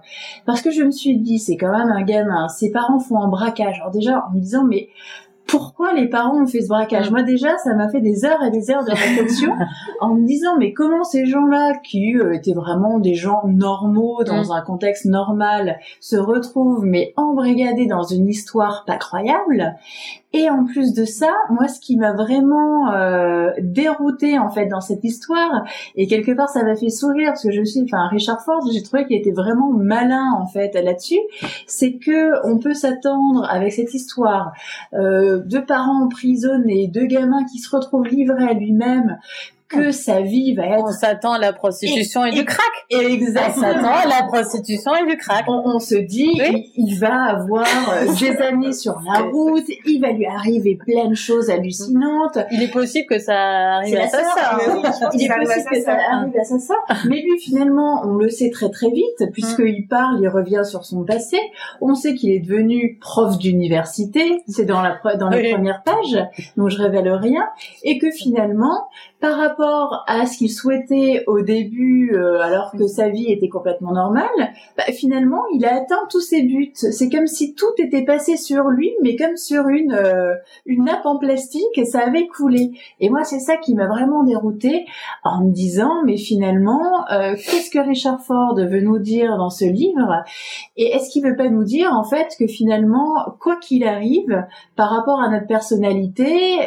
Parce 0.45 0.61
que 0.61 0.71
je 0.71 0.83
me 0.83 0.91
suis 0.91 1.17
dit, 1.17 1.39
c'est 1.39 1.57
quand 1.57 1.71
même 1.71 1.89
un 1.89 2.03
gamin, 2.03 2.47
ses 2.47 2.71
parents 2.71 2.99
font 2.99 3.21
un 3.21 3.27
braquage. 3.27 3.79
Alors 3.79 3.91
déjà, 3.91 4.25
en 4.27 4.35
me 4.35 4.39
disant, 4.39 4.63
mais 4.63 4.89
pourquoi 5.51 5.93
les 5.93 6.07
parents 6.07 6.41
ont 6.41 6.47
fait 6.47 6.61
ce 6.61 6.69
braquage 6.69 7.11
Moi 7.11 7.23
déjà, 7.23 7.57
ça 7.57 7.75
m'a 7.75 7.89
fait 7.89 7.99
des 7.99 8.23
heures 8.23 8.41
et 8.43 8.51
des 8.51 8.71
heures 8.71 8.85
de 8.85 8.91
réflexion 8.91 9.51
en 9.99 10.15
me 10.15 10.25
disant 10.25 10.57
mais 10.57 10.71
comment 10.71 11.03
ces 11.03 11.25
gens-là 11.25 11.73
qui 11.83 12.15
euh, 12.15 12.31
étaient 12.31 12.53
vraiment 12.53 12.99
des 12.99 13.15
gens 13.15 13.41
normaux 13.45 14.23
dans 14.23 14.45
mm. 14.45 14.51
un 14.51 14.61
contexte 14.61 15.05
normal 15.05 15.77
se 15.99 16.15
retrouvent 16.15 16.85
mais 16.85 17.13
embrigadés 17.17 17.85
dans 17.85 18.03
une 18.03 18.29
histoire 18.29 18.85
pas 18.87 18.97
croyable 18.97 19.75
et 20.33 20.49
en 20.49 20.63
plus 20.63 20.93
de 20.93 21.03
ça, 21.03 21.33
moi, 21.49 21.67
ce 21.67 21.81
qui 21.81 21.97
m'a 21.97 22.13
vraiment 22.13 22.93
euh, 22.93 23.51
dérouté 23.59 24.39
en 24.39 24.49
fait 24.49 24.65
dans 24.67 24.79
cette 24.79 25.03
histoire, 25.03 25.65
et 25.95 26.07
quelque 26.07 26.31
part 26.31 26.47
ça 26.47 26.63
m'a 26.63 26.75
fait 26.75 26.89
sourire 26.89 27.31
parce 27.31 27.43
que 27.43 27.51
je 27.51 27.63
suis, 27.63 27.81
enfin 27.83 28.07
Richard 28.07 28.41
Ford, 28.41 28.61
j'ai 28.71 28.81
trouvé 28.81 29.05
qu'il 29.05 29.17
était 29.17 29.31
vraiment 29.31 29.71
malin 29.71 30.31
en 30.39 30.45
fait 30.45 30.73
là-dessus, 30.73 31.19
c'est 31.67 31.97
que 31.97 32.47
on 32.47 32.59
peut 32.59 32.73
s'attendre 32.73 33.45
avec 33.49 33.73
cette 33.73 33.93
histoire 33.93 34.53
euh, 34.93 35.40
de 35.45 35.59
parents 35.59 36.05
emprisonnés, 36.05 36.87
de 36.87 37.03
gamins 37.03 37.45
qui 37.51 37.59
se 37.59 37.75
retrouvent 37.75 38.07
livrés 38.07 38.47
à 38.47 38.53
lui-même, 38.53 39.17
que 39.71 39.91
sa 39.91 40.21
vie 40.21 40.53
va 40.53 40.65
être. 40.67 40.83
On 40.83 40.91
s'attend 40.91 41.33
à 41.33 41.39
la 41.39 41.53
prostitution 41.53 42.25
et, 42.25 42.31
du 42.31 42.45
crack. 42.45 42.59
Exactement. 42.89 43.67
On 43.67 43.73
s'attend 43.73 43.93
à 43.93 44.05
la 44.05 44.23
prostitution 44.23 44.91
et 44.95 45.09
du 45.09 45.17
crack. 45.17 45.45
On, 45.47 45.79
se 45.79 45.95
dit, 45.95 46.39
il, 46.75 46.95
va 46.99 47.37
avoir 47.37 47.65
euh, 47.93 48.05
des 48.19 48.37
années 48.37 48.73
sur 48.73 48.99
la 49.05 49.21
route, 49.21 49.63
il 49.85 49.99
va 49.99 50.11
lui 50.11 50.25
arriver 50.25 50.77
plein 50.77 51.07
de 51.07 51.15
choses 51.15 51.49
hallucinantes. 51.49 52.37
Il 52.51 52.63
est 52.63 52.71
possible 52.71 53.07
que 53.07 53.19
ça 53.19 53.75
arrive 53.75 53.97
à 53.97 54.07
sa 54.07 54.23
sœur. 54.23 54.61
il 55.13 55.23
est 55.23 55.27
possible 55.27 55.69
que 55.71 55.81
ça 55.81 55.97
arrive 56.11 56.37
à 56.39 56.43
sa 56.43 56.59
sœur. 56.59 56.77
Mais 57.05 57.21
lui, 57.21 57.39
finalement, 57.39 58.03
on 58.05 58.15
le 58.15 58.29
sait 58.29 58.49
très 58.49 58.69
très 58.69 58.89
vite, 58.89 59.31
puisqu'il 59.33 59.87
parle, 59.87 60.19
il 60.21 60.27
revient 60.27 60.61
sur 60.63 60.85
son 60.85 61.03
passé. 61.03 61.37
On 61.79 61.95
sait 61.95 62.15
qu'il 62.15 62.31
est 62.31 62.39
devenu 62.39 62.97
prof 62.99 63.37
d'université. 63.37 64.43
C'est 64.47 64.65
dans 64.65 64.81
la 64.81 64.99
dans 65.17 65.29
les 65.29 65.51
premières 65.51 65.83
pages, 65.83 66.23
donc 66.57 66.69
je 66.69 66.77
révèle 66.77 67.09
rien. 67.11 67.43
Et 67.83 67.97
que 67.97 68.11
finalement, 68.11 68.87
par 69.19 69.37
rapport 69.37 69.60
à 69.61 70.25
ce 70.25 70.37
qu'il 70.37 70.51
souhaitait 70.51 71.23
au 71.27 71.41
début, 71.41 72.15
euh, 72.15 72.39
alors 72.41 72.71
que 72.71 72.87
sa 72.87 73.09
vie 73.09 73.31
était 73.31 73.49
complètement 73.49 73.93
normale, 73.93 74.25
bah, 74.77 74.83
finalement, 74.93 75.43
il 75.53 75.65
a 75.65 75.75
atteint 75.75 76.07
tous 76.09 76.21
ses 76.21 76.43
buts. 76.43 76.71
C'est 76.73 77.09
comme 77.09 77.27
si 77.27 77.53
tout 77.53 77.73
était 77.77 78.03
passé 78.03 78.37
sur 78.37 78.65
lui, 78.65 78.91
mais 79.01 79.15
comme 79.15 79.37
sur 79.37 79.67
une 79.67 79.93
euh, 79.93 80.33
une 80.65 80.85
nappe 80.85 81.05
en 81.05 81.17
plastique, 81.17 81.77
et 81.77 81.85
ça 81.85 81.99
avait 81.99 82.27
coulé. 82.27 82.71
Et 82.99 83.09
moi, 83.09 83.23
c'est 83.23 83.39
ça 83.39 83.57
qui 83.57 83.75
m'a 83.75 83.87
vraiment 83.87 84.23
déroutée 84.23 84.85
en 85.23 85.45
me 85.45 85.51
disant, 85.51 86.03
mais 86.05 86.17
finalement, 86.17 87.05
euh, 87.11 87.33
qu'est-ce 87.33 87.69
que 87.69 87.79
Richard 87.79 88.21
Ford 88.21 88.55
veut 88.55 88.81
nous 88.81 88.99
dire 88.99 89.37
dans 89.37 89.49
ce 89.49 89.65
livre? 89.65 90.23
Et 90.77 90.87
est-ce 90.91 91.09
qu'il 91.09 91.23
veut 91.23 91.35
pas 91.35 91.49
nous 91.49 91.63
dire 91.63 91.91
en 91.93 92.03
fait 92.03 92.35
que 92.37 92.47
finalement, 92.47 93.35
quoi 93.39 93.57
qu'il 93.57 93.83
arrive, 93.83 94.45
par 94.75 94.89
rapport 94.89 95.21
à 95.21 95.29
notre 95.29 95.47
personnalité, 95.47 96.59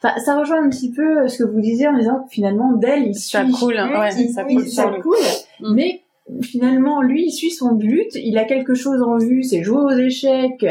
ça 0.00 0.38
rejoint 0.38 0.64
un 0.64 0.68
petit 0.68 0.92
peu 0.92 1.28
ce 1.28 1.42
que 1.42 1.48
vous 1.48 1.60
disiez 1.60 1.79
en 1.88 1.96
disant 1.96 2.24
que 2.24 2.30
finalement 2.30 2.72
d'elle 2.72 3.08
il 3.08 3.14
ça 3.14 3.44
coule, 3.44 3.74
ouais, 3.74 4.10
ça 4.10 4.44
coule, 4.44 4.68
ça 4.68 4.86
coule. 5.02 5.16
mm. 5.60 5.74
mais 5.74 6.02
finalement 6.42 7.02
lui 7.02 7.26
il 7.26 7.32
suit 7.32 7.50
son 7.50 7.74
but 7.74 8.14
il 8.14 8.38
a 8.38 8.44
quelque 8.44 8.74
chose 8.74 9.02
en 9.02 9.18
vue 9.18 9.42
c'est 9.42 9.64
jouer 9.64 9.82
aux 9.82 9.98
échecs 9.98 10.64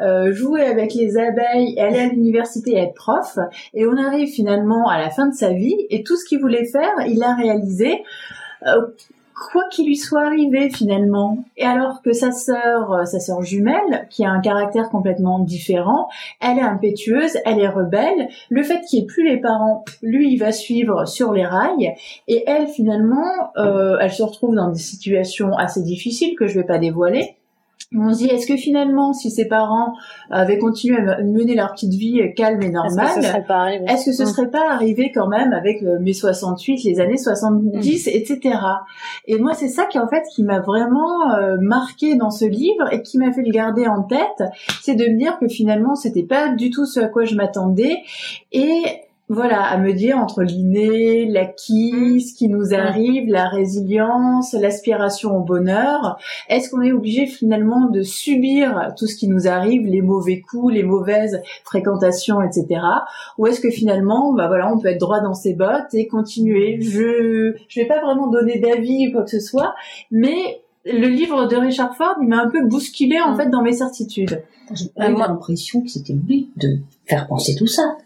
euh, 0.00 0.32
jouer 0.32 0.62
avec 0.62 0.94
les 0.94 1.16
abeilles 1.16 1.78
aller 1.78 2.00
à 2.00 2.08
l'université 2.08 2.72
et 2.72 2.78
être 2.78 2.94
prof. 2.94 3.38
Et 3.74 3.86
on 3.86 3.96
arrive 3.96 4.28
finalement 4.28 4.88
à 4.88 4.98
la 4.98 5.10
fin 5.10 5.28
de 5.28 5.34
sa 5.34 5.52
vie 5.52 5.76
et 5.90 6.02
tout 6.02 6.16
ce 6.16 6.24
qu'il 6.24 6.40
voulait 6.40 6.66
faire 6.66 6.94
il 7.06 7.18
l'a 7.18 7.34
réalisé 7.34 8.02
euh, 8.66 8.86
quoi 9.34 9.64
qu'il 9.70 9.86
lui 9.86 9.96
soit 9.96 10.24
arrivé 10.24 10.70
finalement. 10.70 11.44
Et 11.56 11.64
alors 11.64 12.02
que 12.02 12.12
sa 12.12 12.32
sœur, 12.32 12.92
euh, 12.92 13.04
sa 13.04 13.20
sœur 13.20 13.42
jumelle, 13.42 14.06
qui 14.10 14.24
a 14.24 14.30
un 14.30 14.40
caractère 14.40 14.88
complètement 14.90 15.38
différent, 15.38 16.08
elle 16.40 16.58
est 16.58 16.62
impétueuse, 16.62 17.36
elle 17.44 17.60
est 17.60 17.68
rebelle. 17.68 18.28
Le 18.48 18.62
fait 18.62 18.80
qu'il 18.82 19.00
n'y 19.00 19.04
ait 19.04 19.06
plus 19.06 19.28
les 19.28 19.40
parents, 19.40 19.84
lui, 20.02 20.32
il 20.32 20.38
va 20.38 20.52
suivre 20.52 21.06
sur 21.06 21.32
les 21.32 21.46
rails. 21.46 21.94
Et 22.28 22.44
elle, 22.46 22.68
finalement, 22.68 23.52
euh, 23.56 23.96
elle 24.00 24.12
se 24.12 24.22
retrouve 24.22 24.54
dans 24.54 24.70
des 24.70 24.78
situations 24.78 25.56
assez 25.56 25.82
difficiles 25.82 26.36
que 26.36 26.46
je 26.46 26.58
vais 26.58 26.66
pas 26.66 26.78
dévoiler 26.78 27.36
on 27.96 28.12
se 28.12 28.18
dit, 28.18 28.26
est-ce 28.26 28.46
que 28.46 28.56
finalement, 28.56 29.12
si 29.12 29.30
ses 29.30 29.46
parents 29.46 29.94
avaient 30.30 30.58
continué 30.58 30.98
à 30.98 31.22
mener 31.22 31.54
leur 31.54 31.72
petite 31.72 31.92
vie 31.92 32.20
calme 32.34 32.62
et 32.62 32.70
normale, 32.70 33.06
est-ce 33.06 33.14
que 33.16 33.22
ce 33.22 33.28
serait 33.28 33.44
pas 33.44 33.56
arrivé, 33.56 33.84
est-ce 33.88 34.04
que 34.06 34.12
ce 34.12 34.22
mm. 34.22 34.26
serait 34.26 34.50
pas 34.50 34.70
arrivé 34.70 35.12
quand 35.14 35.28
même 35.28 35.52
avec 35.52 35.82
euh, 35.82 35.98
mai 36.00 36.12
68, 36.12 36.82
les 36.84 37.00
années 37.00 37.16
70, 37.16 38.06
mm. 38.06 38.10
etc. 38.12 38.58
Et 39.26 39.38
moi, 39.38 39.54
c'est 39.54 39.68
ça 39.68 39.86
qui 39.86 39.98
en 39.98 40.08
fait 40.08 40.24
qui 40.34 40.42
m'a 40.42 40.60
vraiment 40.60 41.34
euh, 41.34 41.56
marqué 41.60 42.16
dans 42.16 42.30
ce 42.30 42.44
livre 42.44 42.92
et 42.92 43.02
qui 43.02 43.18
m'a 43.18 43.32
fait 43.32 43.42
le 43.42 43.52
garder 43.52 43.86
en 43.86 44.02
tête, 44.02 44.42
c'est 44.82 44.94
de 44.94 45.04
me 45.04 45.18
dire 45.18 45.38
que 45.38 45.48
finalement, 45.48 45.94
c'était 45.94 46.24
pas 46.24 46.48
du 46.48 46.70
tout 46.70 46.86
ce 46.86 47.00
à 47.00 47.08
quoi 47.08 47.24
je 47.24 47.34
m'attendais 47.36 47.98
et 48.52 48.82
voilà, 49.28 49.62
à 49.62 49.78
me 49.78 49.92
dire 49.92 50.18
entre 50.18 50.42
l'inné, 50.42 51.24
l'acquis, 51.26 51.92
mm. 51.94 52.20
ce 52.20 52.34
qui 52.34 52.48
nous 52.48 52.74
arrive, 52.74 53.28
la 53.28 53.48
résilience, 53.48 54.52
l'aspiration 54.52 55.38
au 55.38 55.40
bonheur, 55.40 56.18
est-ce 56.50 56.68
qu'on 56.68 56.82
est 56.82 56.92
obligé 56.92 57.26
finalement 57.26 57.88
de 57.88 58.02
subir 58.02 58.92
tout 58.98 59.06
ce 59.06 59.16
qui 59.16 59.28
nous 59.28 59.48
arrive, 59.48 59.86
les 59.86 60.02
mauvais 60.02 60.40
coups, 60.40 60.74
les 60.74 60.82
mauvaises 60.82 61.40
fréquentations, 61.64 62.42
etc. 62.42 62.80
Ou 63.38 63.46
est-ce 63.46 63.60
que 63.60 63.70
finalement, 63.70 64.34
bah 64.34 64.46
voilà, 64.48 64.70
on 64.70 64.78
peut 64.78 64.88
être 64.88 65.00
droit 65.00 65.20
dans 65.20 65.34
ses 65.34 65.54
bottes 65.54 65.94
et 65.94 66.06
continuer? 66.06 66.78
Je, 66.82 67.54
je 67.68 67.80
vais 67.80 67.86
pas 67.86 68.00
vraiment 68.00 68.26
donner 68.26 68.58
d'avis 68.58 69.08
ou 69.08 69.12
quoi 69.12 69.22
que 69.22 69.30
ce 69.30 69.40
soit, 69.40 69.74
mais 70.10 70.60
le 70.84 71.08
livre 71.08 71.48
de 71.48 71.56
Richard 71.56 71.96
Ford, 71.96 72.16
il 72.20 72.28
m'a 72.28 72.42
un 72.42 72.50
peu 72.50 72.66
bousculé 72.66 73.18
en 73.20 73.32
mm. 73.32 73.36
fait 73.36 73.48
dans 73.48 73.62
mes 73.62 73.72
certitudes. 73.72 74.42
J'ai 74.72 74.86
eu 74.86 75.14
l'impression 75.16 75.80
que 75.82 75.88
c'était 75.88 76.14
but 76.14 76.50
de 76.56 76.78
faire 77.06 77.26
penser 77.26 77.54
tout 77.54 77.66
ça. 77.66 77.96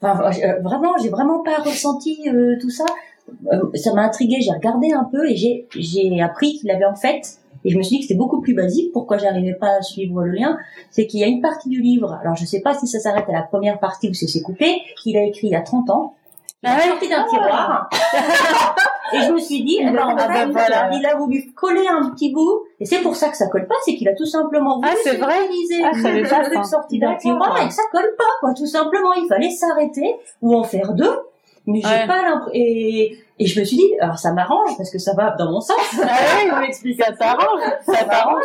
Enfin, 0.00 0.30
euh, 0.30 0.60
vraiment, 0.62 0.92
j'ai 1.02 1.08
vraiment 1.08 1.42
pas 1.42 1.56
ressenti 1.56 2.28
euh, 2.28 2.56
tout 2.60 2.70
ça. 2.70 2.84
Euh, 3.52 3.70
ça 3.74 3.92
m'a 3.94 4.02
intrigué. 4.02 4.40
J'ai 4.40 4.52
regardé 4.52 4.92
un 4.92 5.04
peu 5.04 5.28
et 5.28 5.36
j'ai 5.36 5.66
j'ai 5.74 6.20
appris 6.20 6.54
qu'il 6.54 6.70
avait 6.70 6.84
en 6.84 6.96
fait. 6.96 7.38
Et 7.64 7.70
je 7.70 7.76
me 7.76 7.82
suis 7.82 7.96
dit 7.96 8.02
que 8.02 8.08
c'était 8.08 8.18
beaucoup 8.18 8.40
plus 8.40 8.54
basique. 8.54 8.92
Pourquoi 8.92 9.18
j'arrivais 9.18 9.54
pas 9.54 9.78
à 9.78 9.82
suivre 9.82 10.22
le 10.22 10.30
lien 10.30 10.56
C'est 10.90 11.06
qu'il 11.06 11.20
y 11.20 11.24
a 11.24 11.26
une 11.26 11.42
partie 11.42 11.68
du 11.68 11.80
livre. 11.80 12.18
Alors 12.22 12.36
je 12.36 12.44
sais 12.44 12.60
pas 12.60 12.74
si 12.74 12.86
ça 12.86 13.00
s'arrête 13.00 13.28
à 13.28 13.32
la 13.32 13.42
première 13.42 13.80
partie 13.80 14.08
ou 14.08 14.14
si 14.14 14.28
c'est 14.28 14.42
coupé. 14.42 14.80
Qu'il 15.02 15.16
a 15.16 15.24
écrit 15.24 15.48
il 15.48 15.52
y 15.52 15.56
a 15.56 15.62
30 15.62 15.90
ans. 15.90 16.14
Il 16.62 16.68
a 16.68 16.80
sorti 16.80 17.08
d'un 17.08 17.24
tiroir. 17.24 17.88
et 19.12 19.22
je 19.22 19.32
me 19.32 19.38
suis 19.38 19.62
dit, 19.62 19.78
eh 19.80 19.90
ben, 19.90 20.16
ah, 20.18 20.28
ben, 20.28 20.50
voilà. 20.50 20.90
il 20.92 21.06
a 21.06 21.16
voulu 21.16 21.52
coller 21.54 21.86
un 21.86 22.10
petit 22.10 22.32
bout. 22.32 22.64
Et 22.80 22.84
c'est 22.84 23.02
pour 23.02 23.16
ça 23.16 23.28
que 23.28 23.36
ça 23.36 23.48
colle 23.48 23.66
pas, 23.66 23.74
c'est 23.84 23.94
qu'il 23.96 24.08
a 24.08 24.14
tout 24.14 24.26
simplement 24.26 24.76
voulu 24.76 24.88
ah, 24.88 25.16
vrai 25.16 25.46
utiliser 25.46 25.82
ah, 25.82 25.90
le 25.92 26.44
truc 26.44 26.64
sorti 26.64 26.98
d'un 26.98 27.16
tiroir 27.16 27.60
et 27.60 27.66
que 27.66 27.74
ça 27.74 27.82
colle 27.90 28.14
pas, 28.16 28.24
quoi. 28.40 28.54
Tout 28.54 28.66
simplement, 28.66 29.12
il 29.14 29.26
fallait 29.26 29.50
s'arrêter 29.50 30.16
ou 30.42 30.54
en 30.54 30.62
faire 30.62 30.92
deux. 30.92 31.18
Mais 31.66 31.80
j'ai 31.82 32.06
pas 32.06 32.22
l'impression, 32.22 32.50
et, 32.54 33.18
et 33.38 33.46
je 33.46 33.60
me 33.60 33.64
suis 33.64 33.76
dit, 33.76 33.90
alors 34.00 34.18
ça 34.18 34.32
m'arrange 34.32 34.74
parce 34.78 34.90
que 34.90 34.98
ça 34.98 35.12
va 35.14 35.34
dans 35.38 35.52
mon 35.52 35.60
sens. 35.60 35.76
Ah 36.02 36.16
oui, 36.42 36.50
on 36.50 36.60
m'explique, 36.60 37.02
ça 37.02 37.12
t'arrange, 37.12 37.60
ça 37.84 38.04
t'arrange. 38.04 38.42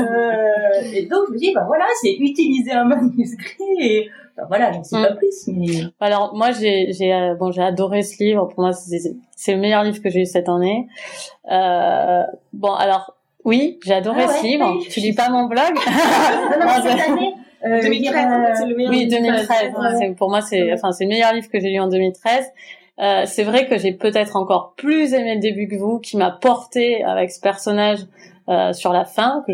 Euh, 0.00 0.92
et 0.92 1.06
donc 1.06 1.22
je 1.28 1.32
me 1.32 1.38
dis, 1.38 1.54
bah 1.54 1.64
voilà, 1.66 1.86
c'est 2.02 2.12
utiliser 2.12 2.72
un 2.72 2.84
manuscrit 2.84 3.80
et 3.80 4.10
voilà, 4.48 4.72
j'en 4.72 4.84
sais 4.84 4.96
pas 4.96 5.12
mm. 5.12 5.16
plus. 5.16 5.48
Mais... 5.48 5.84
Alors 6.00 6.34
moi 6.34 6.50
j'ai 6.52 6.92
j'ai 6.92 7.14
euh, 7.14 7.34
bon 7.34 7.50
j'ai 7.50 7.62
adoré 7.62 8.02
ce 8.02 8.22
livre. 8.22 8.46
Pour 8.46 8.60
moi 8.60 8.72
c'est 8.72 8.98
c'est 9.36 9.54
le 9.54 9.60
meilleur 9.60 9.82
livre 9.82 10.02
que 10.02 10.10
j'ai 10.10 10.20
eu 10.20 10.26
cette 10.26 10.48
année. 10.48 10.86
Euh, 11.50 12.22
bon 12.52 12.72
alors 12.72 13.16
oui 13.44 13.78
j'ai 13.84 13.94
adoré 13.94 14.24
ah 14.28 14.32
ce 14.32 14.42
livre. 14.44 14.78
Tu 14.90 15.00
lis 15.00 15.14
pas 15.14 15.28
mon 15.30 15.46
blog 15.46 15.74
non, 15.74 16.66
non, 16.66 16.82
cette 16.82 17.08
année. 17.08 17.34
Euh, 17.64 17.82
2013, 17.82 18.58
c'est 18.58 18.66
le 18.66 18.76
meilleur 18.76 18.92
oui, 18.92 19.06
2013. 19.06 20.16
Pour 20.16 20.30
moi, 20.30 20.40
c'est, 20.40 20.72
enfin, 20.72 20.92
c'est 20.92 21.04
le 21.04 21.10
meilleur 21.10 21.34
livre 21.34 21.48
que 21.50 21.60
j'ai 21.60 21.68
lu 21.68 21.78
en 21.78 21.88
2013. 21.88 22.46
Euh, 23.00 23.22
c'est 23.26 23.44
vrai 23.44 23.66
que 23.66 23.78
j'ai 23.78 23.92
peut-être 23.92 24.36
encore 24.36 24.74
plus 24.76 25.14
aimé 25.14 25.34
le 25.34 25.40
début 25.40 25.68
que 25.68 25.76
vous, 25.76 25.98
qui 25.98 26.16
m'a 26.16 26.30
porté 26.30 27.02
avec 27.04 27.30
ce 27.30 27.40
personnage 27.40 28.00
euh, 28.50 28.72
sur 28.72 28.92
la 28.92 29.04
fin, 29.04 29.44
que 29.46 29.52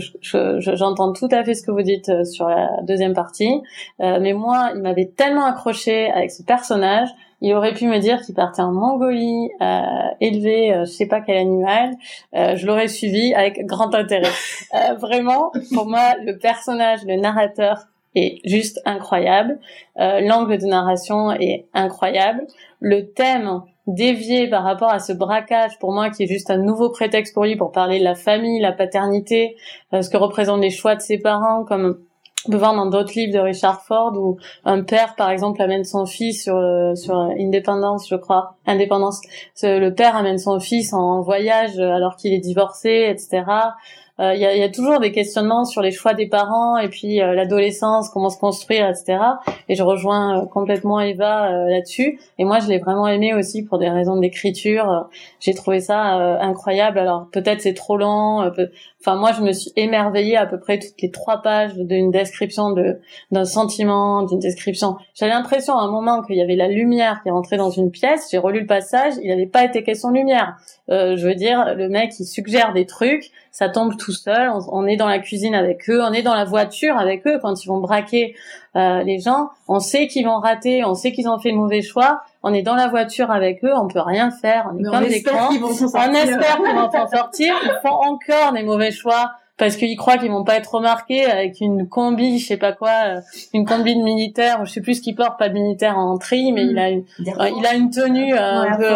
j'entends 0.59 1.13
tout 1.13 1.29
à 1.31 1.45
fait 1.45 1.55
ce 1.55 1.63
que 1.63 1.71
vous 1.71 1.83
dites 1.83 2.09
euh, 2.09 2.25
sur 2.25 2.49
la 2.49 2.71
deuxième 2.83 3.13
partie, 3.13 3.61
euh, 4.01 4.19
mais 4.21 4.33
moi, 4.33 4.71
il 4.75 4.81
m'avait 4.81 5.13
tellement 5.15 5.45
accroché 5.45 6.11
avec 6.11 6.31
ce 6.31 6.43
personnage, 6.43 7.09
il 7.43 7.53
aurait 7.53 7.75
pu 7.75 7.87
me 7.87 7.99
dire 7.99 8.23
qu'il 8.23 8.35
partait 8.35 8.63
en 8.63 8.73
Mongolie, 8.73 9.51
euh, 9.61 9.83
élever 10.23 10.75
je 10.81 10.85
sais 10.91 11.07
pas 11.07 11.21
quel 11.21 11.37
animal, 11.37 11.91
je 12.33 12.67
l'aurais 12.67 12.89
suivi 12.89 13.35
avec 13.35 13.67
grand 13.67 13.95
intérêt. 13.95 14.33
vraiment, 14.99 15.53
pour 15.75 15.87
moi, 15.87 16.15
le 16.25 16.39
personnage, 16.39 17.01
le 17.07 17.17
narrateur 17.17 17.85
est 18.15 18.39
juste 18.47 18.81
incroyable, 18.87 19.59
l'angle 19.97 20.57
de 20.57 20.65
narration 20.65 21.33
est 21.33 21.67
incroyable, 21.75 22.47
le 22.81 23.13
thème 23.13 23.61
dévié 23.87 24.49
par 24.49 24.65
rapport 24.65 24.91
à 24.91 24.99
ce 24.99 25.13
braquage, 25.13 25.79
pour 25.79 25.93
moi, 25.93 26.11
qui 26.11 26.25
est 26.25 26.27
juste 26.27 26.51
un 26.51 26.59
nouveau 26.59 26.91
prétexte 26.91 27.35
pour 27.35 27.45
lui 27.45 27.57
pour 27.57 27.73
parler 27.73 27.99
de 27.99 28.05
la 28.05 28.15
famille, 28.15 28.61
la 28.61 28.73
paternité, 28.73 29.57
euh, 29.93 30.03
ce 30.03 30.11
que 30.11 30.17
représentent 30.17 30.61
les 30.63 30.71
choix 30.71 30.97
de 30.97 31.01
ses 31.01 31.19
parents, 31.19 31.65
comme 31.65 31.99
on 32.47 32.51
peut 32.51 32.59
voir 32.59 32.75
dans 32.75 32.87
d'autres 32.87 33.13
livres 33.17 33.33
de 33.33 33.41
Richard 33.41 33.83
Ford 33.83 34.13
où 34.17 34.37
un 34.65 34.83
père, 34.83 35.15
par 35.17 35.31
exemple, 35.31 35.61
amène 35.61 35.85
son 35.85 36.07
fils 36.07 36.45
sur 36.45 36.57
euh, 36.57 36.95
sur 36.95 37.17
Indépendance, 37.17 38.09
je 38.09 38.17
crois, 38.17 38.57
Indépendance. 38.67 39.21
Le 39.63 39.91
père 39.91 40.17
amène 40.17 40.39
son 40.39 40.61
fils 40.61 40.93
en 40.93 41.23
voyage 41.23 41.79
alors 41.79 42.17
qu'il 42.17 42.33
est 42.33 42.39
divorcé, 42.41 43.09
etc. 43.09 43.45
Euh, 44.19 44.33
il 44.35 44.41
y, 44.41 44.47
a, 44.47 44.57
y, 44.57 44.63
a, 44.63 44.71
toujours 44.71 44.99
des 44.99 45.13
questionnements 45.13 45.67
sur 45.67 45.83
les 45.83 45.91
choix 45.91 46.15
des 46.15 46.27
parents 46.27 46.79
et 46.79 46.89
puis 46.89 47.21
euh, 47.21 47.35
l'adolescence, 47.35 48.09
comment 48.09 48.31
se 48.31 48.39
construire, 48.39 48.89
etc. 48.89 49.19
Et 49.69 49.75
je 49.75 49.83
rejoins 49.83 50.41
euh, 50.41 50.47
complètement 50.47 51.01
Eva 51.01 51.51
là-dessus. 51.69 52.19
Et 52.39 52.45
moi, 52.45 52.59
je 52.61 52.69
l'ai 52.69 52.79
vraiment 52.79 53.07
aimé 53.09 53.35
aussi 53.35 53.63
pour 53.63 53.79
des 53.79 53.91
raisons 53.91 54.17
d'écriture. 54.17 55.09
J'ai 55.41 55.53
trouvé 55.53 55.81
ça 55.81 55.99
incroyable. 56.41 56.99
Alors 56.99 57.29
peut-être 57.31 57.61
c'est 57.61 57.75
trop 57.75 57.97
lent. 57.97 58.51
Enfin, 59.07 59.21
moi, 59.21 59.31
je 59.31 59.41
me 59.41 59.53
suis 59.53 59.71
émerveillée 59.77 60.37
à 60.37 60.47
peu 60.47 60.59
près 60.59 60.81
toutes 60.81 61.01
les 61.01 61.13
trois 61.13 61.41
pages 61.41 61.77
d'une 61.77 62.11
description 62.11 62.73
de 62.73 62.99
d'un 63.31 63.45
sentiment, 63.45 64.25
d'une 64.25 64.41
description. 64.41 64.97
J'avais 65.15 65.31
l'impression 65.31 65.79
à 65.79 65.83
un 65.83 65.91
moment 65.91 66.23
qu'il 66.23 66.35
y 66.35 66.43
avait 66.43 66.57
la 66.57 66.67
lumière 66.67 67.21
qui 67.23 67.31
rentrait 67.31 67.57
dans 67.57 67.71
une 67.71 67.93
pièce. 67.93 68.27
J'ai 68.33 68.39
relu 68.39 68.61
le 68.61 68.67
passage, 68.67 69.13
il 69.23 69.29
n'avait 69.29 69.47
pas 69.47 69.65
été 69.65 69.85
question 69.85 70.11
de 70.11 70.17
lumière. 70.17 70.57
Euh, 70.91 71.17
je 71.17 71.25
veux 71.25 71.37
dire, 71.37 71.77
le 71.77 71.89
mec, 71.89 72.15
il 72.19 72.25
suggère 72.25 72.73
des 72.73 72.85
trucs, 72.85 73.31
ça 73.53 73.69
tombe 73.69 73.97
tout 73.97 74.13
seul. 74.13 74.51
On, 74.73 74.87
est 74.87 74.97
dans 74.97 75.09
la 75.09 75.21
cuisine 75.21 75.55
avec 75.55 75.89
eux, 75.89 76.03
on 76.03 76.13
est 76.13 76.23
dans 76.23 76.35
la 76.35 76.45
voiture 76.45 76.99
avec 76.99 77.25
eux 77.29 77.39
quand 77.41 77.65
ils 77.65 77.69
vont 77.69 77.79
braquer 77.79 78.35
euh, 78.75 79.05
les 79.05 79.21
gens. 79.21 79.51
On 79.69 79.79
sait 79.79 80.09
qu'ils 80.09 80.27
vont 80.27 80.41
rater, 80.41 80.85
on 80.85 80.95
sait 80.95 81.13
qu'ils 81.13 81.29
ont 81.29 81.39
fait 81.39 81.51
le 81.51 81.57
mauvais 81.57 81.83
choix. 81.83 82.23
On 82.49 82.55
est 82.55 82.63
dans 82.63 82.77
la 82.77 82.87
voiture 82.87 83.33
avec 83.33 83.65
eux, 83.65 83.73
on 83.75 83.89
peut 83.89 84.01
rien 84.01 84.31
faire. 84.31 84.71
On 84.73 85.03
est 85.03 85.09
d'écran. 85.09 85.49
On 85.51 86.13
espère 86.13 86.59
qu'ils 86.59 86.75
vont 86.77 86.91
s'en 86.93 87.09
sortir. 87.09 87.55
Ils 87.65 87.79
font 87.83 87.97
encore 87.97 88.53
des 88.53 88.63
mauvais 88.63 88.93
choix 88.93 89.33
parce 89.57 89.77
qu'ils 89.77 89.97
croient 89.97 90.17
qu'ils 90.17 90.31
vont 90.31 90.45
pas 90.45 90.57
être 90.57 90.77
remarqués 90.77 91.25
avec 91.25 91.61
une 91.61 91.89
combi, 91.89 92.39
je 92.39 92.47
sais 92.47 92.57
pas 92.57 92.73
quoi, 92.73 92.91
euh, 93.07 93.21
une 93.53 93.65
combi 93.65 93.97
de 93.97 94.03
militaire, 94.03 94.65
je 94.65 94.71
sais 94.71 94.81
plus 94.81 94.95
ce 94.95 95.01
qu'il 95.01 95.17
porte, 95.17 95.39
pas 95.39 95.49
de 95.49 95.55
militaire 95.55 95.99
en 95.99 96.19
tri, 96.19 96.53
mais 96.53 96.65
il 96.65 96.79
a 96.79 96.91
une, 96.91 97.05
euh, 97.27 97.49
il 97.59 97.67
a 97.67 97.75
une 97.75 97.91
tenue 97.91 98.33
euh, 98.35 98.61
un 98.61 98.77
peu, 98.77 98.93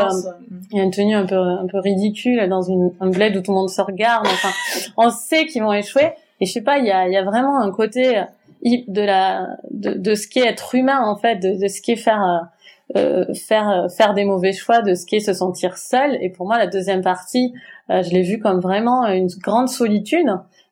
il 0.71 0.81
a 0.81 0.85
une 0.85 0.91
tenue 0.93 1.17
un 1.17 1.27
peu 1.27 1.39
un 1.39 1.67
peu 1.67 1.81
ridicule 1.81 2.47
dans 2.49 2.63
une 2.63 2.93
un 3.01 3.09
bled 3.09 3.37
où 3.37 3.41
tout 3.41 3.51
le 3.51 3.57
monde 3.57 3.71
se 3.71 3.81
regarde. 3.81 4.27
Enfin, 4.27 4.51
on 4.97 5.11
sait 5.11 5.47
qu'ils 5.47 5.63
vont 5.63 5.73
échouer. 5.73 6.13
Et 6.41 6.47
je 6.47 6.53
sais 6.53 6.63
pas, 6.63 6.79
il 6.79 6.87
y 6.87 6.91
a, 6.91 7.09
il 7.09 7.13
y 7.13 7.17
a 7.17 7.25
vraiment 7.25 7.61
un 7.61 7.71
côté 7.73 8.23
de 8.63 9.03
la 9.03 9.57
de, 9.71 9.95
de 9.95 10.15
ce 10.15 10.29
qu'est 10.29 10.47
être 10.47 10.75
humain 10.75 11.01
en 11.05 11.17
fait, 11.17 11.37
de, 11.37 11.61
de 11.61 11.69
ce 11.69 11.83
qu'est 11.83 11.97
faire 11.97 12.49
euh, 12.97 13.25
faire 13.35 13.87
faire 13.97 14.15
des 14.15 14.25
mauvais 14.25 14.53
choix, 14.53 14.83
de 14.83 14.95
ce 14.95 15.07
qu'est 15.07 15.21
se 15.21 15.33
sentir 15.33 15.77
seul. 15.79 16.19
Et 16.21 16.31
pour 16.31 16.47
moi, 16.47 16.59
la 16.59 16.67
deuxième 16.67 17.03
partie, 17.03 17.53
je 17.89 18.11
l'ai 18.11 18.23
vu 18.23 18.39
comme 18.39 18.61
vraiment 18.61 19.07
une 19.07 19.29
grande 19.43 19.69
solitude. 19.69 20.29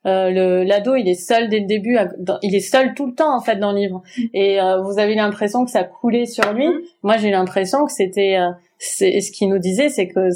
Euh, 0.06 0.30
le 0.30 0.62
l'ado 0.62 0.94
il 0.94 1.08
est 1.08 1.14
seul 1.14 1.48
dès 1.48 1.58
le 1.58 1.66
début 1.66 1.98
il 2.42 2.54
est 2.54 2.60
seul 2.60 2.94
tout 2.94 3.06
le 3.06 3.14
temps 3.14 3.36
en 3.36 3.40
fait 3.40 3.56
dans 3.56 3.72
le 3.72 3.78
livre. 3.78 4.02
Et 4.32 4.60
euh, 4.60 4.80
vous 4.80 4.98
avez 4.98 5.14
l'impression 5.14 5.64
que 5.64 5.70
ça 5.70 5.82
coulait 5.82 6.26
sur 6.26 6.52
lui. 6.52 6.68
Mm-hmm. 6.68 6.82
moi 7.02 7.16
j'ai 7.16 7.30
l'impression 7.30 7.84
que 7.84 7.92
c'était 7.92 8.36
euh, 8.38 8.50
c'est 8.78 9.20
ce 9.20 9.32
qu'il 9.32 9.48
nous 9.48 9.58
disait 9.58 9.88
c'est 9.88 10.06
que 10.06 10.28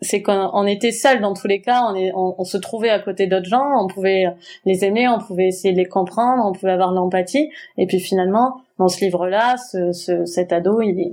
c'est 0.00 0.22
qu'on 0.22 0.66
était 0.66 0.92
seul 0.92 1.20
dans 1.20 1.34
tous 1.34 1.48
les 1.48 1.60
cas. 1.60 1.82
On, 1.90 1.96
est, 1.96 2.12
on, 2.14 2.44
se 2.44 2.56
trouvait 2.56 2.90
à 2.90 3.00
côté 3.00 3.26
d'autres 3.26 3.48
gens. 3.48 3.66
On 3.82 3.88
pouvait 3.88 4.26
les 4.64 4.84
aimer 4.84 5.08
on 5.08 5.18
pouvait 5.18 5.48
essayer 5.48 5.74
de 5.74 5.78
les 5.78 5.86
comprendre 5.86 6.44
on 6.46 6.52
pouvait 6.52 6.72
avoir 6.72 6.92
l'empathie. 6.92 7.50
Et 7.76 7.86
puis 7.86 7.98
finalement 7.98 8.60
dans 8.78 8.88
ce 8.88 9.04
livre 9.04 9.26
là 9.26 9.56
ce, 9.56 9.92
ce, 9.92 10.26
cet 10.26 10.52
ado 10.52 10.80
il 10.80 11.00
est 11.00 11.12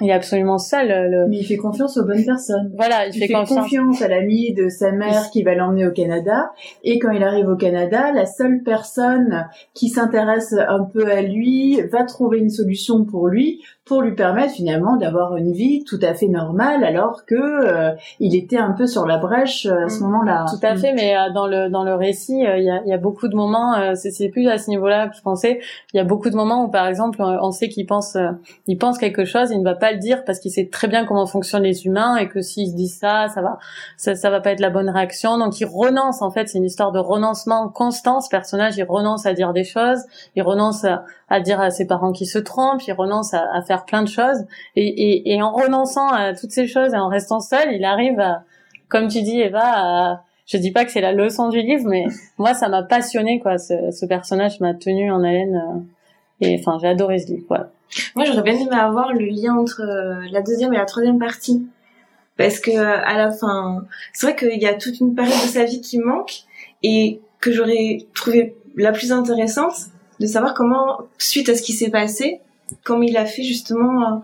il 0.00 0.10
est 0.10 0.12
absolument 0.12 0.58
seul. 0.58 0.88
Le... 1.10 1.26
Mais 1.26 1.38
il 1.38 1.44
fait 1.44 1.56
confiance 1.56 1.96
aux 1.96 2.04
bonnes 2.04 2.24
personnes. 2.24 2.72
Voilà, 2.76 3.08
il, 3.08 3.18
fait, 3.18 3.32
confiance. 3.32 4.00
à 4.00 4.08
l'ami 4.08 4.54
de 4.54 4.68
sa 4.68 4.92
mère 4.92 5.30
qui 5.30 5.42
va 5.42 5.54
l'emmener 5.54 5.86
au 5.86 5.90
Canada. 5.90 6.52
Et 6.84 6.98
quand 6.98 7.10
il 7.10 7.22
arrive 7.22 7.48
au 7.48 7.56
Canada, 7.56 8.12
la 8.12 8.26
seule 8.26 8.62
personne 8.62 9.48
qui 9.74 9.88
s'intéresse 9.88 10.52
un 10.52 10.84
peu 10.84 11.10
à 11.10 11.22
lui 11.22 11.80
va 11.82 12.04
trouver 12.04 12.38
une 12.38 12.50
solution 12.50 13.04
pour 13.04 13.28
lui 13.28 13.60
pour 13.88 14.02
lui 14.02 14.14
permettre 14.14 14.52
finalement 14.52 14.96
d'avoir 14.96 15.36
une 15.36 15.52
vie 15.52 15.82
tout 15.84 15.98
à 16.02 16.14
fait 16.14 16.28
normale 16.28 16.84
alors 16.84 17.24
que 17.24 17.34
euh, 17.34 17.90
il 18.20 18.36
était 18.36 18.58
un 18.58 18.72
peu 18.72 18.86
sur 18.86 19.06
la 19.06 19.16
brèche 19.16 19.66
euh, 19.66 19.86
à 19.86 19.88
ce 19.88 20.00
mm. 20.00 20.02
moment-là. 20.06 20.46
Tout 20.48 20.64
à 20.64 20.76
fait, 20.76 20.92
mais 20.92 21.16
euh, 21.16 21.32
dans 21.32 21.46
le 21.46 21.70
dans 21.70 21.84
le 21.84 21.94
récit, 21.94 22.40
il 22.40 22.62
y, 22.62 22.70
a, 22.70 22.84
y, 22.84 22.92
a, 22.92 22.98
beaucoup 22.98 23.28
de 23.28 23.34
moments. 23.34 23.74
c'est 23.94 24.28
plus 24.28 24.48
à 24.48 24.58
ce 24.58 24.68
niveau-là 24.68 25.08
que 25.08 25.16
je 25.16 25.22
pensais. 25.22 25.60
Il 25.94 25.96
y 25.96 26.00
a 26.00 26.04
beaucoup 26.04 26.28
de 26.28 26.36
moments 26.36 26.64
où, 26.64 26.68
par 26.68 26.86
exemple, 26.86 27.22
on 27.22 27.50
sait 27.50 27.68
qu'il 27.68 27.86
pense 27.86 28.16
il 28.66 28.76
pense 28.76 28.98
quelque 28.98 29.24
chose, 29.24 29.50
il 29.50 29.58
ne 29.58 29.64
va 29.64 29.74
pas 29.74 29.92
le 29.92 29.98
dire 29.98 30.24
parce 30.24 30.38
qu'il 30.38 30.50
sait 30.50 30.68
très 30.70 30.88
bien 30.88 31.06
comment 31.06 31.26
fonctionnent 31.26 31.62
les 31.62 31.86
humains 31.86 32.16
et 32.16 32.28
que 32.28 32.42
s'il 32.42 32.70
se 32.70 32.74
dit 32.74 32.88
ça, 32.88 33.28
ça 33.28 33.40
va 33.40 33.58
ça, 33.96 34.14
ça 34.14 34.30
va 34.30 34.40
pas 34.40 34.50
être 34.50 34.60
la 34.60 34.70
bonne 34.70 34.90
réaction. 34.90 35.38
Donc 35.38 35.58
il 35.60 35.66
renonce. 35.66 36.20
En 36.20 36.30
fait, 36.30 36.48
c'est 36.48 36.58
une 36.58 36.64
histoire 36.64 36.92
de 36.92 36.98
renoncement 36.98 37.68
constant. 37.68 38.20
Ce 38.20 38.28
personnage, 38.28 38.76
il 38.76 38.84
renonce 38.84 39.24
à 39.24 39.32
dire 39.32 39.52
des 39.52 39.64
choses, 39.64 40.00
il 40.36 40.42
renonce 40.42 40.84
à, 40.84 41.04
à 41.28 41.40
dire 41.40 41.60
à 41.60 41.70
ses 41.70 41.86
parents 41.86 42.12
qu'ils 42.12 42.28
se 42.28 42.38
trompent, 42.38 42.82
il 42.86 42.92
renonce 42.92 43.34
à, 43.34 43.44
à 43.54 43.62
faire 43.62 43.77
plein 43.84 44.02
de 44.02 44.08
choses. 44.08 44.44
Et, 44.76 44.86
et, 44.86 45.34
et, 45.34 45.42
en 45.42 45.52
renonçant 45.52 46.08
à 46.08 46.34
toutes 46.34 46.50
ces 46.50 46.66
choses 46.66 46.94
et 46.94 46.98
en 46.98 47.08
restant 47.08 47.40
seul, 47.40 47.72
il 47.72 47.84
arrive 47.84 48.18
à, 48.20 48.42
comme 48.88 49.08
tu 49.08 49.22
dis 49.22 49.40
Eva, 49.40 49.62
à, 49.64 50.22
je 50.46 50.56
dis 50.56 50.70
pas 50.72 50.84
que 50.84 50.90
c'est 50.90 51.00
la 51.00 51.12
leçon 51.12 51.48
du 51.48 51.60
livre, 51.60 51.84
mais 51.86 52.06
moi 52.38 52.54
ça 52.54 52.68
m'a 52.68 52.82
passionné 52.82 53.40
quoi. 53.40 53.58
Ce, 53.58 53.90
ce 53.90 54.06
personnage 54.06 54.60
m'a 54.60 54.74
tenu 54.74 55.10
en 55.10 55.22
haleine. 55.22 55.56
Euh, 55.56 55.80
et 56.40 56.56
enfin, 56.58 56.78
j'ai 56.80 56.88
adoré 56.88 57.18
ce 57.18 57.28
livre. 57.28 57.68
Moi, 58.14 58.24
j'aurais 58.24 58.42
bien 58.42 58.54
aimé 58.54 58.76
avoir 58.76 59.12
le 59.12 59.26
lien 59.26 59.56
entre 59.56 59.82
euh, 59.82 60.26
la 60.30 60.42
deuxième 60.42 60.72
et 60.72 60.76
la 60.76 60.84
troisième 60.84 61.18
partie, 61.18 61.66
parce 62.36 62.60
que 62.60 62.76
à 62.76 63.16
la 63.16 63.32
fin, 63.32 63.84
c'est 64.12 64.26
vrai 64.26 64.36
qu'il 64.36 64.62
y 64.62 64.66
a 64.66 64.74
toute 64.74 65.00
une 65.00 65.14
période 65.14 65.32
de 65.32 65.48
sa 65.48 65.64
vie 65.64 65.80
qui 65.80 65.98
manque 65.98 66.42
et 66.82 67.20
que 67.40 67.50
j'aurais 67.50 68.06
trouvé 68.14 68.56
la 68.76 68.92
plus 68.92 69.10
intéressante 69.10 69.74
de 70.20 70.26
savoir 70.26 70.54
comment, 70.54 71.00
suite 71.18 71.48
à 71.48 71.54
ce 71.54 71.62
qui 71.62 71.72
s'est 71.72 71.90
passé, 71.90 72.40
comme 72.84 73.02
il 73.02 73.16
a 73.16 73.26
fait 73.26 73.42
justement 73.42 74.02
euh, 74.02 74.16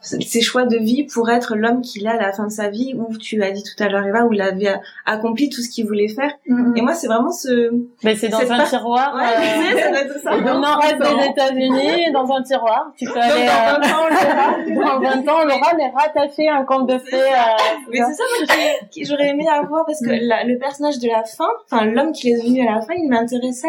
ses 0.00 0.40
choix 0.40 0.64
de 0.64 0.76
vie 0.76 1.04
pour 1.04 1.28
être 1.28 1.56
l'homme 1.56 1.80
qu'il 1.80 2.06
est 2.06 2.10
à 2.10 2.16
la 2.16 2.32
fin 2.32 2.46
de 2.46 2.52
sa 2.52 2.68
vie 2.68 2.94
où 2.96 3.16
tu 3.16 3.42
as 3.42 3.50
dit 3.50 3.64
tout 3.64 3.82
à 3.82 3.88
l'heure 3.88 4.06
Eva 4.06 4.24
où 4.26 4.32
il 4.32 4.40
avait 4.40 4.74
accompli 5.06 5.48
tout 5.48 5.60
ce 5.60 5.68
qu'il 5.68 5.86
voulait 5.86 6.08
faire. 6.08 6.30
Mm-hmm. 6.48 6.78
et 6.78 6.82
moi 6.82 6.94
c'est 6.94 7.08
vraiment 7.08 7.32
ce 7.32 7.72
mais 8.04 8.14
c'est 8.14 8.28
dans 8.28 8.50
un 8.50 8.64
tiroir 8.64 9.14
ouais, 9.16 10.06
euh... 10.06 10.18
ça, 10.22 10.40
dans 10.40 10.60
nord-est 10.60 10.98
des 10.98 11.26
États-Unis 11.30 12.12
dans 12.12 12.30
un 12.32 12.42
tiroir. 12.42 12.92
Tu 12.96 13.06
peux 13.06 13.20
aller 13.20 13.46
dans 13.46 13.80
20 13.80 13.88
euh, 13.88 14.84
ans 14.84 15.00
dans 15.00 15.00
20 15.00 15.28
ans 15.28 15.36
on 15.44 15.48
aura 15.48 15.74
mais 15.76 15.90
rattaché 15.94 16.48
un 16.48 16.64
conte 16.64 16.88
de 16.88 16.98
fées 16.98 17.16
euh... 17.16 17.82
mais 17.90 17.98
c'est 17.98 18.14
ça 18.14 18.22
moi 18.38 18.46
que 18.46 19.04
j'aurais 19.04 19.30
aimé 19.30 19.46
avoir 19.48 19.84
parce 19.84 20.00
que 20.00 20.10
mm. 20.10 20.48
le 20.48 20.58
personnage 20.58 20.98
de 21.00 21.08
la 21.08 21.24
fin 21.24 21.48
enfin 21.70 21.86
l'homme 21.86 22.12
qui 22.12 22.30
est 22.30 22.36
devenu 22.36 22.66
à 22.66 22.76
la 22.76 22.80
fin 22.82 22.94
il 22.96 23.08
m'intéressait 23.08 23.68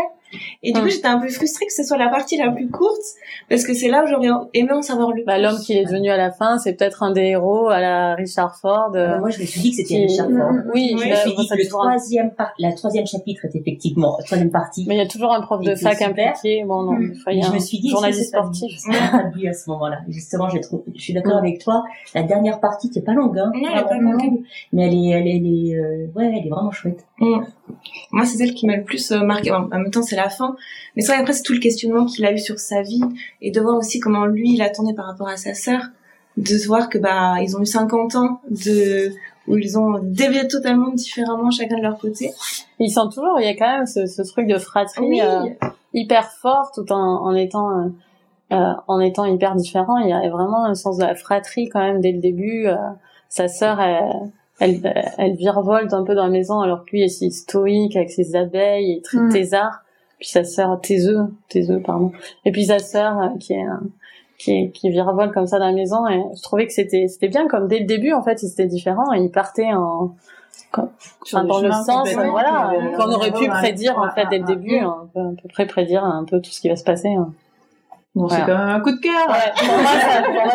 et 0.63 0.71
du 0.71 0.79
coup, 0.79 0.85
mm. 0.85 0.89
j'étais 0.89 1.07
un 1.07 1.19
peu 1.19 1.27
frustrée 1.29 1.65
que 1.65 1.73
ce 1.73 1.83
soit 1.83 1.97
la 1.97 2.09
partie 2.09 2.37
la 2.37 2.51
plus 2.51 2.69
courte, 2.69 3.01
parce 3.49 3.63
que 3.63 3.73
c'est 3.73 3.89
là 3.89 4.03
où 4.03 4.07
j'aurais 4.07 4.29
aimé 4.53 4.71
en 4.71 4.81
savoir 4.81 5.11
le 5.11 5.23
bah, 5.25 5.35
plus. 5.35 5.43
L'homme 5.43 5.59
qui 5.59 5.73
est 5.73 5.85
devenu 5.85 6.09
à 6.09 6.17
la 6.17 6.31
fin, 6.31 6.57
c'est 6.57 6.73
peut-être 6.73 7.03
un 7.03 7.11
des 7.11 7.21
héros 7.21 7.69
à 7.69 7.79
la 7.79 8.15
Richard 8.15 8.55
Ford. 8.57 8.91
Euh, 8.95 9.19
moi, 9.19 9.29
je 9.29 9.39
me 9.39 9.45
suis 9.45 9.61
dit 9.61 9.71
que 9.71 9.77
c'était 9.77 10.05
Richard 10.05 10.29
Ford. 10.29 10.51
Oui, 10.73 10.95
je 10.97 11.09
me 11.09 11.15
suis 11.15 11.35
dit 11.35 11.47
que 11.47 11.55
le 11.55 11.67
troisième, 11.67 12.31
par... 12.31 12.53
la 12.59 12.73
troisième 12.73 13.05
chapitre 13.05 13.45
est 13.45 13.55
effectivement, 13.55 14.15
la 14.17 14.25
troisième 14.25 14.51
partie. 14.51 14.85
Mais 14.87 14.95
il 14.95 14.99
y 14.99 15.01
a 15.01 15.07
toujours 15.07 15.33
un 15.33 15.41
prof 15.41 15.61
de 15.61 15.75
fac 15.75 16.01
impliqué. 16.01 16.63
Bon, 16.65 16.83
non, 16.83 16.93
mm. 16.93 17.13
il 17.31 17.43
je 17.43 17.51
me 17.51 17.59
suis 17.59 17.79
dit, 17.79 17.89
journaliste 17.89 18.27
sportif. 18.27 18.71
Pas 18.87 19.23
à 19.49 19.53
ce 19.53 19.69
moment-là. 19.69 19.99
Justement, 20.07 20.49
je 20.49 20.59
trouve, 20.59 20.83
je 20.93 21.01
suis 21.01 21.13
d'accord 21.13 21.35
mm. 21.35 21.45
avec 21.45 21.59
toi. 21.59 21.83
La 22.13 22.23
dernière 22.23 22.59
partie, 22.59 22.89
qui 22.89 22.99
est 22.99 23.03
pas 23.03 23.13
longue, 23.13 23.37
hein. 23.37 23.51
Non, 23.55 23.69
elle 23.71 23.79
est 23.79 23.83
pas 23.83 23.97
longue. 23.97 24.43
Mais 24.73 24.87
elle 24.87 24.93
est, 24.93 25.09
elle 25.09 25.27
est, 25.27 25.37
elle 25.37 25.45
est 25.45 25.75
euh... 25.75 26.07
ouais, 26.15 26.31
elle 26.35 26.45
est 26.45 26.49
vraiment 26.49 26.71
chouette. 26.71 27.05
Moi, 28.11 28.25
c'est 28.25 28.37
celle 28.37 28.53
qui 28.53 28.65
m'a 28.65 28.77
le 28.77 28.83
plus 28.83 29.11
euh, 29.11 29.21
marqué. 29.21 29.51
En 29.51 29.67
même 29.67 29.91
temps, 29.91 30.01
c'est 30.01 30.15
la 30.15 30.29
fin. 30.29 30.55
Mais 30.95 31.01
c'est 31.01 31.11
vrai, 31.11 31.21
après, 31.21 31.33
c'est 31.33 31.43
tout 31.43 31.53
le 31.53 31.59
questionnement 31.59 32.05
qu'il 32.05 32.25
a 32.25 32.33
eu 32.33 32.39
sur 32.39 32.59
sa 32.59 32.81
vie 32.81 33.01
et 33.41 33.51
de 33.51 33.61
voir 33.61 33.77
aussi 33.77 33.99
comment 33.99 34.25
lui, 34.25 34.53
il 34.53 34.61
attendait 34.61 34.93
par 34.93 35.05
rapport 35.05 35.27
à 35.27 35.37
sa 35.37 35.53
sœur. 35.53 35.81
De 36.37 36.65
voir 36.67 36.89
que, 36.89 36.97
bah, 36.97 37.35
ils 37.41 37.57
ont 37.57 37.61
eu 37.61 37.65
50 37.65 38.15
ans 38.15 38.41
de, 38.49 39.11
où 39.49 39.57
ils 39.57 39.77
ont 39.77 39.99
dévié 40.01 40.47
totalement 40.47 40.91
différemment 40.91 41.49
chacun 41.51 41.77
de 41.77 41.81
leur 41.81 41.97
côté. 41.97 42.31
Ils 42.79 42.91
sont 42.91 43.09
toujours, 43.09 43.39
il 43.39 43.45
y 43.45 43.49
a 43.49 43.55
quand 43.55 43.77
même 43.77 43.85
ce, 43.85 44.05
ce 44.05 44.21
truc 44.21 44.47
de 44.47 44.57
fratrie 44.57 45.21
euh, 45.21 45.41
hyper 45.93 46.31
fort 46.31 46.71
tout 46.73 46.89
en, 46.91 47.25
en 47.25 47.35
étant, 47.35 47.71
euh, 47.71 47.89
euh, 48.53 48.73
en 48.87 48.99
étant 48.99 49.25
hyper 49.25 49.55
différent. 49.55 49.97
Il 49.97 50.09
y 50.09 50.13
a 50.13 50.29
vraiment 50.29 50.65
un 50.65 50.75
sens 50.75 50.97
de 50.97 51.03
la 51.03 51.15
fratrie 51.15 51.67
quand 51.67 51.79
même 51.79 51.99
dès 51.99 52.11
le 52.11 52.19
début. 52.19 52.67
sa 53.27 53.47
sœur, 53.47 53.81
elle, 53.81 54.31
elle, 54.59 55.13
elle 55.17 55.35
virevolte 55.35 55.93
un 55.93 56.03
peu 56.03 56.15
dans 56.15 56.23
la 56.23 56.29
maison 56.29 56.59
alors 56.59 56.85
que 56.85 56.91
lui 56.91 57.03
est 57.03 57.09
si 57.09 57.31
stoïque 57.31 57.95
avec 57.95 58.11
ses 58.11 58.35
abeilles 58.35 58.93
et 58.93 59.01
très 59.01 59.19
mm. 59.19 59.29
thésard. 59.29 59.81
Puis 60.19 60.27
sa 60.27 60.43
sœur, 60.43 60.79
tes 60.81 61.05
œufs, 61.05 61.29
tes 61.47 61.69
œufs, 61.69 61.81
pardon. 61.81 62.11
Et 62.43 62.51
puis 62.51 62.65
sa 62.65 62.79
sœur 62.79 63.17
euh, 63.21 63.27
qui 63.39 63.53
est 63.53 63.65
qui, 64.39 64.71
qui 64.71 64.89
virevolte 64.89 65.33
comme 65.33 65.45
ça 65.45 65.59
dans 65.59 65.67
la 65.67 65.73
maison 65.73 66.07
et 66.07 66.23
je 66.35 66.41
trouvais 66.41 66.65
que 66.65 66.73
c'était 66.73 67.07
c'était 67.07 67.27
bien 67.27 67.47
comme 67.47 67.67
dès 67.67 67.79
le 67.79 67.85
début 67.85 68.13
en 68.13 68.23
fait 68.23 68.39
c'était 68.39 68.65
différent 68.65 69.13
et 69.13 69.19
il 69.19 69.29
partait 69.29 69.73
en 69.73 70.15
enfin, 70.71 71.43
dans 71.43 71.59
le 71.59 71.71
sens 71.71 72.09
voilà 72.13 72.71
qu'on 72.95 73.11
aurait 73.11 73.33
pu 73.33 73.49
prédire 73.49 73.99
en 73.99 74.09
fait 74.11 74.27
dès 74.29 74.39
le 74.39 74.45
début 74.45 74.77
à 74.77 74.95
peu 75.13 75.49
près 75.49 75.67
prédire 75.67 76.05
un 76.05 76.23
peu 76.23 76.39
tout 76.39 76.51
ce 76.51 76.61
qui 76.61 76.69
va 76.69 76.77
se 76.77 76.85
passer 76.85 77.09
hein. 77.09 77.33
Bon, 78.15 78.27
c'est 78.27 78.39
quand 78.39 78.57
même 78.57 78.69
un 78.69 78.79
coup 78.79 78.91
de 78.91 78.99
cœur. 78.99 79.29
Ouais, 79.29 79.53
pour 79.55 79.77
moi, 79.77 79.91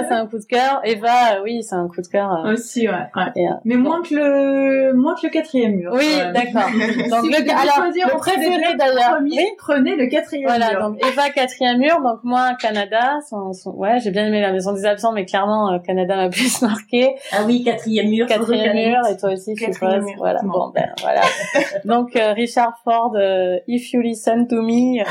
c'est 0.09 0.12
un 0.12 0.26
coup 0.26 0.38
de 0.38 0.44
cœur. 0.44 0.80
Eva, 0.82 1.36
euh, 1.36 1.42
oui, 1.44 1.62
c'est 1.62 1.76
un 1.76 1.86
coup 1.86 2.02
de 2.02 2.07
cœur. 2.09 2.44
Euh. 2.44 2.52
Aussi, 2.52 2.88
ouais. 2.88 2.94
ouais. 3.14 3.32
Euh, 3.36 3.55
Mais 3.64 3.76
moins 3.76 4.02
que 4.02 4.12
le, 4.12 4.92
moins 4.94 5.14
que 5.14 5.20
le 5.28 5.30
quatrième 5.30 5.76
mur. 5.76 5.92
Oui, 5.94 6.18
d'accord. 6.34 6.68
donc, 6.72 7.30
le, 7.30 7.50
alors, 7.50 7.86
le 7.86 8.18
préféré 8.18 8.74
d'ailleurs. 8.76 9.18
Oui. 9.22 9.38
Prenez 9.57 9.94
le 9.94 10.09
quatrième 10.09 10.48
voilà, 10.48 10.70
mur. 10.70 10.78
Voilà, 10.80 10.88
donc 10.88 11.07
Eva, 11.07 11.30
quatrième 11.30 11.78
mur. 11.78 12.00
Donc 12.02 12.24
moi, 12.24 12.57
Canada, 12.61 13.20
son, 13.30 13.52
ouais, 13.70 14.00
j'ai 14.00 14.11
bien 14.11 14.26
aimé 14.26 14.40
la 14.40 14.50
maison 14.50 14.72
des 14.72 14.84
absents, 14.84 15.12
mais 15.12 15.24
clairement, 15.24 15.78
Canada 15.78 16.16
m'a 16.16 16.28
plus 16.30 16.61
marqué. 16.61 17.14
Ah 17.30 17.44
oui, 17.46 17.62
quatrième 17.62 18.09
mur. 18.09 18.26
Quatrième 18.26 18.74
mur, 18.74 19.00
et 19.09 19.16
toi 19.16 19.30
aussi, 19.32 19.55
je 19.57 19.66
suppose. 19.66 20.05
Voilà, 20.18 20.40
bon, 20.42 20.72
ben, 20.74 20.92
voilà. 21.02 21.20
donc, 21.84 22.14
Richard 22.14 22.74
Ford, 22.82 23.14
If 23.68 23.92
You 23.92 24.00
Listen 24.00 24.48
to 24.48 24.61
Me. 24.61 25.05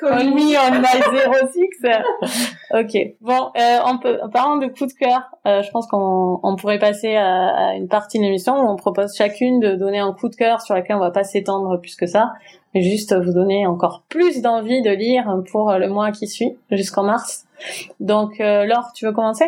Call 0.00 0.34
me 0.34 0.56
on 0.56 0.80
my 0.80 1.42
06. 1.52 2.48
ok. 2.74 3.14
Bon, 3.20 3.50
euh, 3.56 3.78
on 3.86 3.98
peut, 3.98 4.18
en 4.22 4.28
parlant 4.28 4.56
de 4.56 4.66
coup 4.66 4.86
de 4.86 4.92
cœur, 4.92 5.22
euh, 5.46 5.62
je 5.62 5.70
pense 5.70 5.86
qu'on 5.86 6.40
on 6.42 6.56
pourrait 6.56 6.78
passer 6.78 7.16
à, 7.16 7.74
une 7.74 7.88
partie 7.88 8.18
de 8.18 8.24
l'émission 8.24 8.54
où 8.54 8.68
on 8.68 8.76
propose 8.76 9.14
chacune 9.16 9.60
de 9.60 9.74
donner 9.74 9.98
un 9.98 10.12
coup 10.12 10.28
de 10.28 10.36
cœur 10.36 10.60
sur 10.60 10.74
lequel 10.74 10.96
on 10.96 11.00
va 11.00 11.10
pas 11.10 11.24
s'étendre 11.24 11.80
plus 11.80 11.96
que 11.96 12.06
ça, 12.06 12.32
mais 12.74 12.82
juste 12.82 13.14
vous 13.14 13.32
donner 13.32 13.66
encore 13.66 14.02
plus 14.08 14.42
d'envie 14.42 14.82
de 14.82 14.90
lire 14.90 15.42
pour 15.50 15.72
le 15.72 15.88
mois 15.88 16.12
qui 16.12 16.26
suit, 16.26 16.56
jusqu'en 16.70 17.04
mars. 17.04 17.46
Donc, 18.00 18.40
euh, 18.40 18.64
Laure, 18.64 18.92
tu 18.94 19.06
veux 19.06 19.12
commencer? 19.12 19.46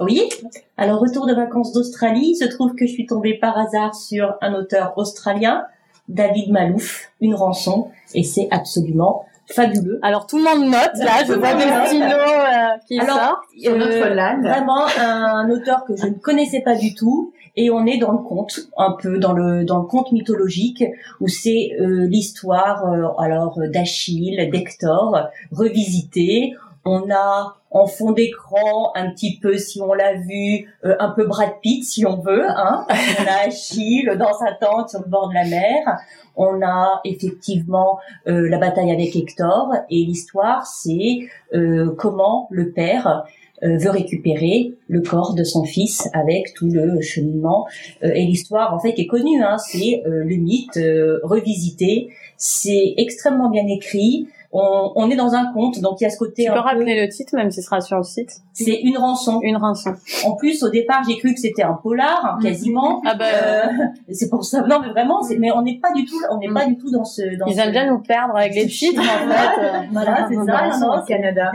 Oui. 0.00 0.28
Alors, 0.76 1.00
retour 1.00 1.26
de 1.26 1.34
vacances 1.34 1.72
d'Australie, 1.72 2.30
il 2.30 2.36
se 2.36 2.44
trouve 2.44 2.74
que 2.74 2.86
je 2.86 2.92
suis 2.92 3.06
tombée 3.06 3.34
par 3.34 3.58
hasard 3.58 3.94
sur 3.94 4.36
un 4.40 4.54
auteur 4.54 4.92
australien, 4.96 5.64
David 6.08 6.52
Malouf, 6.52 7.10
Une 7.20 7.34
rançon, 7.34 7.88
et 8.14 8.22
c'est 8.22 8.48
absolument 8.50 9.24
fabuleux. 9.50 9.98
Alors 10.02 10.26
tout 10.26 10.38
le 10.38 10.44
monde 10.44 10.70
note 10.70 10.96
là, 10.96 11.24
je 11.26 11.32
vois 11.32 11.54
des 11.54 11.86
stylos 11.86 12.04
euh, 12.04 12.78
qui 12.86 12.98
Alors, 12.98 13.16
sortent 13.16 13.44
sur 13.58 13.76
notre 13.76 13.92
euh, 13.92 14.40
Vraiment 14.42 14.86
un 14.98 15.50
auteur 15.50 15.84
que 15.84 15.96
je 15.96 16.06
ne 16.06 16.14
connaissais 16.14 16.60
pas 16.60 16.74
du 16.74 16.94
tout 16.94 17.32
et 17.56 17.70
on 17.70 17.86
est 17.86 17.98
dans 17.98 18.12
le 18.12 18.18
conte 18.18 18.60
un 18.76 18.92
peu 18.92 19.18
dans 19.18 19.32
le 19.32 19.64
dans 19.64 19.78
le 19.78 19.86
conte 19.86 20.12
mythologique 20.12 20.84
où 21.20 21.28
c'est 21.28 21.70
euh, 21.80 22.06
l'histoire 22.06 22.84
alors 23.18 23.58
d'Achille, 23.72 24.48
d'Hector 24.50 25.28
revisité. 25.52 26.54
On 26.84 27.10
a 27.10 27.57
en 27.70 27.86
fond 27.86 28.12
d'écran 28.12 28.92
un 28.94 29.10
petit 29.10 29.38
peu 29.40 29.58
si 29.58 29.80
on 29.80 29.92
l'a 29.92 30.14
vu 30.14 30.68
un 30.82 31.10
peu 31.10 31.26
Brad 31.26 31.60
Pitt 31.60 31.84
si 31.84 32.06
on 32.06 32.20
veut 32.20 32.48
hein. 32.48 32.86
On 32.88 33.26
a 33.26 33.46
Achille 33.46 34.10
dans 34.18 34.32
sa 34.32 34.52
tente 34.52 34.90
sur 34.90 35.00
le 35.00 35.08
bord 35.08 35.28
de 35.28 35.34
la 35.34 35.44
mer. 35.44 35.98
On 36.36 36.62
a 36.62 37.00
effectivement 37.04 37.98
euh, 38.28 38.48
la 38.48 38.58
bataille 38.58 38.92
avec 38.92 39.14
Hector. 39.16 39.72
Et 39.90 40.04
l'histoire 40.04 40.66
c'est 40.66 41.28
euh, 41.52 41.94
comment 41.98 42.46
le 42.50 42.70
père 42.70 43.24
euh, 43.64 43.76
veut 43.76 43.90
récupérer 43.90 44.74
le 44.86 45.00
corps 45.00 45.34
de 45.34 45.42
son 45.42 45.64
fils 45.64 46.08
avec 46.12 46.54
tout 46.54 46.68
le 46.70 47.00
cheminement. 47.00 47.66
Et 48.02 48.24
l'histoire 48.24 48.72
en 48.72 48.78
fait 48.78 48.94
est 48.98 49.06
connue 49.06 49.42
hein, 49.42 49.58
c'est 49.58 50.02
le 50.06 50.36
mythe 50.36 50.78
revisité. 51.24 52.10
C'est 52.36 52.94
extrêmement 52.96 53.50
bien 53.50 53.66
écrit 53.66 54.28
on, 54.50 54.92
on, 54.96 55.10
est 55.10 55.16
dans 55.16 55.34
un 55.34 55.52
conte, 55.52 55.80
donc 55.80 56.00
il 56.00 56.04
y 56.04 56.06
a 56.06 56.10
ce 56.10 56.16
côté. 56.16 56.44
Tu 56.44 56.52
peux 56.52 56.58
rappeler 56.58 56.98
le 56.98 57.08
titre, 57.12 57.36
même 57.36 57.50
si 57.50 57.60
ce 57.60 57.66
sera 57.66 57.82
sur 57.82 57.98
le 57.98 58.02
site. 58.02 58.30
C'est 58.54 58.80
une 58.80 58.96
rançon. 58.96 59.40
Une 59.42 59.58
rançon. 59.58 59.94
En 60.24 60.36
plus, 60.36 60.62
au 60.62 60.70
départ, 60.70 61.02
j'ai 61.06 61.18
cru 61.18 61.34
que 61.34 61.40
c'était 61.40 61.62
un 61.62 61.74
polar, 61.74 62.24
hein, 62.24 62.38
quasiment. 62.42 63.02
Ah 63.04 63.14
bah. 63.14 63.26
Euh, 63.26 63.66
c'est 64.10 64.30
pour 64.30 64.44
ça. 64.44 64.62
Non, 64.62 64.80
mais 64.80 64.88
vraiment, 64.88 65.20
mais 65.38 65.50
on 65.52 65.62
n'est 65.62 65.78
pas 65.78 65.92
du 65.92 66.06
tout, 66.06 66.16
on 66.30 66.38
n'est 66.38 66.52
pas 66.52 66.64
du 66.64 66.78
tout 66.78 66.90
dans 66.90 67.04
ce. 67.04 67.36
Dans 67.38 67.44
Ils 67.46 67.58
aiment 67.58 67.72
bien 67.72 67.90
nous 67.90 67.98
perdre 67.98 68.36
avec 68.36 68.54
les 68.54 68.66
titres, 68.66 69.02
en 69.02 69.04
fait. 69.30 69.88
voilà, 69.92 70.26
c'est 70.28 70.34
ça. 70.34 70.78
Non, 70.80 71.04
Canada. 71.06 71.52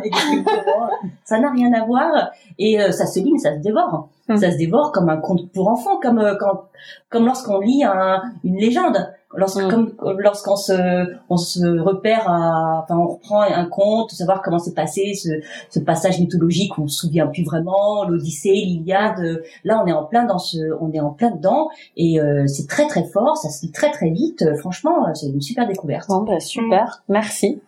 ça 1.23 1.39
n'a 1.39 1.49
rien 1.49 1.73
à 1.73 1.83
voir. 1.85 2.31
Et 2.59 2.79
euh, 2.79 2.91
ça 2.91 3.07
se 3.07 3.19
lit, 3.19 3.31
mais 3.33 3.39
ça 3.39 3.55
se 3.55 3.59
dévore. 3.59 4.09
Hum. 4.29 4.37
Ça 4.37 4.51
se 4.51 4.57
dévore 4.57 4.91
comme 4.91 5.09
un 5.09 5.17
conte 5.17 5.51
pour 5.51 5.67
enfants, 5.67 5.99
comme 6.01 6.19
euh, 6.19 6.35
quand, 6.39 6.65
comme 7.09 7.25
lorsqu'on 7.25 7.59
lit 7.59 7.83
un, 7.83 8.21
une 8.43 8.57
légende 8.57 8.97
lorsque, 9.35 9.63
mm. 9.63 9.69
comme, 9.69 10.19
lorsqu'on 10.19 10.55
se, 10.55 10.73
on 11.29 11.37
se 11.37 11.79
repère 11.79 12.29
à, 12.29 12.83
enfin, 12.83 12.97
on 12.97 13.07
reprend 13.07 13.41
un 13.41 13.65
conte, 13.65 14.11
savoir 14.11 14.41
comment 14.41 14.59
s'est 14.59 14.73
passé 14.73 15.13
ce, 15.13 15.29
ce 15.69 15.79
passage 15.79 16.19
mythologique, 16.19 16.77
on 16.77 16.87
se 16.87 17.01
souvient 17.01 17.27
plus 17.27 17.43
vraiment, 17.43 18.05
l'Odyssée, 18.05 18.53
l'Iliade. 18.53 19.41
Là, 19.63 19.81
on 19.83 19.87
est 19.87 19.93
en 19.93 20.05
plein 20.05 20.25
dans 20.25 20.39
ce, 20.39 20.57
on 20.79 20.91
est 20.91 20.99
en 20.99 21.11
plein 21.11 21.31
dedans, 21.31 21.69
et 21.97 22.19
euh, 22.19 22.47
c'est 22.47 22.67
très 22.67 22.87
très 22.87 23.03
fort, 23.03 23.37
ça 23.37 23.49
se 23.49 23.65
lit 23.65 23.71
très 23.71 23.91
très 23.91 24.09
vite. 24.09 24.43
Franchement, 24.59 25.13
c'est 25.13 25.27
une 25.27 25.41
super 25.41 25.67
découverte. 25.67 26.07
Bon, 26.09 26.23
bah, 26.23 26.39
super, 26.39 27.03
merci. 27.09 27.61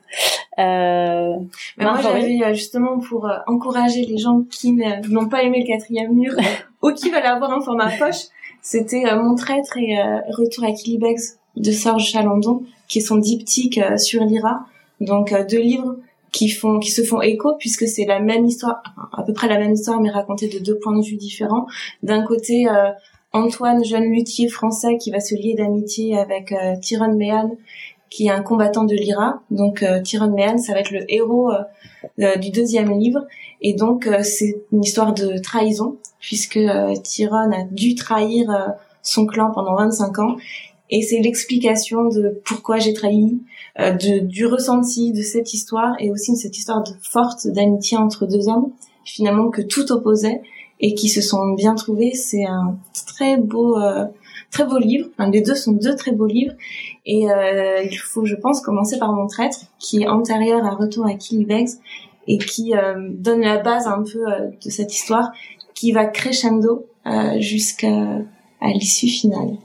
Euh, 0.57 1.35
moi, 1.77 1.99
j'avais 2.01 2.41
euh, 2.43 2.53
justement 2.53 2.99
pour 2.99 3.25
euh, 3.25 3.37
encourager 3.47 4.05
les 4.05 4.17
gens 4.17 4.43
qui 4.49 4.71
n'ont 4.71 5.27
pas 5.27 5.43
aimé 5.43 5.59
le 5.59 5.67
quatrième 5.67 6.13
mur 6.13 6.33
ou 6.81 6.91
qui 6.91 7.09
veulent 7.09 7.25
avoir 7.25 7.51
un 7.51 7.61
format 7.61 7.89
poche, 7.97 8.25
c'était 8.61 9.03
Mon 9.15 9.35
traître 9.35 9.77
et 9.77 9.97
Retour 10.29 10.63
à 10.63 10.71
Kilibex 10.71 11.39
de 11.55 11.71
Serge 11.71 12.05
Chalandon, 12.05 12.63
qui 12.87 12.99
est 12.99 13.01
son 13.01 13.17
diptyque 13.17 13.77
euh, 13.77 13.97
sur 13.97 14.23
l'IRA. 14.23 14.65
Donc 15.01 15.31
euh, 15.31 15.45
deux 15.45 15.59
livres 15.59 15.97
qui 16.31 16.49
font 16.49 16.79
qui 16.79 16.91
se 16.91 17.03
font 17.03 17.21
écho 17.21 17.55
puisque 17.57 17.87
c'est 17.87 18.05
la 18.05 18.19
même 18.19 18.45
histoire 18.45 18.81
à 19.13 19.23
peu 19.23 19.33
près 19.33 19.47
la 19.47 19.57
même 19.57 19.73
histoire 19.73 20.01
mais 20.01 20.09
racontée 20.09 20.47
de 20.47 20.59
deux 20.59 20.77
points 20.79 20.97
de 20.97 21.03
vue 21.03 21.15
différents 21.15 21.65
d'un 22.03 22.23
côté 22.23 22.67
euh, 22.67 22.91
Antoine 23.31 23.83
jeune 23.83 24.11
luthier 24.11 24.47
français 24.47 24.97
qui 24.97 25.11
va 25.11 25.19
se 25.19 25.35
lier 25.35 25.55
d'amitié 25.55 26.17
avec 26.17 26.51
euh, 26.51 26.75
Tyrone 26.81 27.17
Mehan 27.17 27.57
qui 28.15 28.27
est 28.27 28.31
un 28.31 28.41
combattant 28.41 28.83
de 28.83 28.93
l'IRA 28.93 29.41
donc 29.51 29.83
euh, 29.83 30.01
Tyrone 30.01 30.33
Mehan 30.33 30.57
ça 30.57 30.73
va 30.73 30.79
être 30.79 30.91
le 30.91 31.11
héros 31.11 31.51
du 32.17 32.51
deuxième 32.51 32.97
livre 32.97 33.25
et 33.61 33.73
donc 33.73 34.07
c'est 34.21 34.61
une 34.71 34.83
histoire 34.83 35.13
de 35.13 35.37
trahison 35.39 35.97
puisque 36.19 36.59
Tyrone 37.03 37.53
a 37.53 37.63
dû 37.71 37.95
trahir 37.95 38.75
son 39.01 39.25
clan 39.25 39.51
pendant 39.51 39.75
25 39.75 40.19
ans 40.19 40.37
et 40.89 41.01
c'est 41.01 41.19
l'explication 41.19 42.09
de 42.09 42.41
pourquoi 42.45 42.77
j'ai 42.77 42.93
trahi, 42.93 43.39
euh, 43.79 43.91
de, 43.91 44.19
du 44.19 44.45
ressenti 44.45 45.11
de 45.11 45.21
cette 45.21 45.53
histoire 45.53 45.95
et 45.99 46.11
aussi 46.11 46.33
de 46.33 46.37
cette 46.37 46.57
histoire 46.57 46.83
forte 47.01 47.47
d'amitié 47.47 47.97
entre 47.97 48.27
deux 48.27 48.47
hommes, 48.47 48.71
finalement 49.03 49.49
que 49.49 49.61
tout 49.61 49.91
opposait 49.91 50.41
et 50.79 50.93
qui 50.93 51.09
se 51.09 51.21
sont 51.21 51.53
bien 51.53 51.73
trouvés. 51.73 52.13
C'est 52.13 52.45
un 52.45 52.77
très 53.07 53.37
beau, 53.37 53.79
euh, 53.79 54.05
très 54.51 54.65
beau 54.65 54.77
livre. 54.77 55.09
Enfin, 55.17 55.31
les 55.31 55.41
deux 55.41 55.55
sont 55.55 55.71
deux 55.71 55.95
très 55.95 56.11
beaux 56.11 56.27
livres 56.27 56.53
et 57.05 57.29
euh, 57.29 57.83
il 57.83 57.95
faut, 57.97 58.25
je 58.25 58.35
pense, 58.35 58.61
commencer 58.61 58.97
par 58.97 59.13
Mon 59.13 59.27
traître, 59.27 59.59
qui 59.79 60.03
est 60.03 60.07
antérieur 60.07 60.65
à 60.65 60.71
Retour 60.71 61.05
à 61.05 61.13
Killybegs 61.13 61.69
et 62.27 62.39
qui 62.39 62.73
donne 63.11 63.41
la 63.41 63.59
base 63.59 63.85
un 63.85 64.01
peu 64.01 64.25
de 64.59 64.69
cette 64.71 64.91
histoire, 64.91 65.31
qui 65.75 65.91
va 65.91 66.05
crescendo 66.05 66.87
jusqu'à 67.37 68.23
à 68.61 68.69
l'issue 68.69 69.07
finale. 69.07 69.57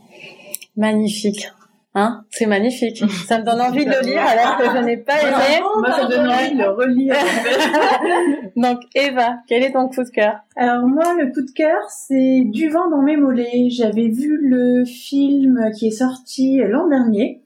Magnifique. 0.76 1.49
Hein 1.95 2.24
C'est 2.30 2.47
magnifique. 2.47 3.03
Ça 3.26 3.38
me 3.38 3.45
donne 3.45 3.61
envie 3.61 3.84
de 3.84 3.91
le 3.91 4.07
lire 4.07 4.22
alors 4.22 4.59
que 4.59 4.64
je 4.64 4.84
n'ai 4.84 4.97
pas 4.97 5.20
aimé. 5.20 5.61
Moi, 5.78 5.91
ça 5.91 6.05
me 6.05 6.11
donne 6.11 6.28
envie 6.28 6.55
de 6.55 6.59
le 6.59 6.70
relire. 6.70 7.14
Donc, 8.57 8.78
Eva, 8.95 9.38
quel 9.49 9.64
est 9.64 9.72
ton 9.72 9.88
coup 9.88 10.05
de 10.05 10.11
cœur? 10.11 10.36
Alors 10.57 10.86
moi, 10.86 11.14
le 11.14 11.32
coup 11.32 11.43
de 11.43 11.51
cœur, 11.51 11.80
c'est 11.88 12.43
Du 12.45 12.68
vent 12.68 12.88
dans 12.91 13.03
mes 13.03 13.16
mollets. 13.16 13.70
J'avais 13.70 14.09
vu 14.09 14.38
le 14.41 14.84
film 14.84 15.70
qui 15.76 15.88
est 15.88 15.91
sorti 15.91 16.59
l'an 16.59 16.86
dernier 16.86 17.43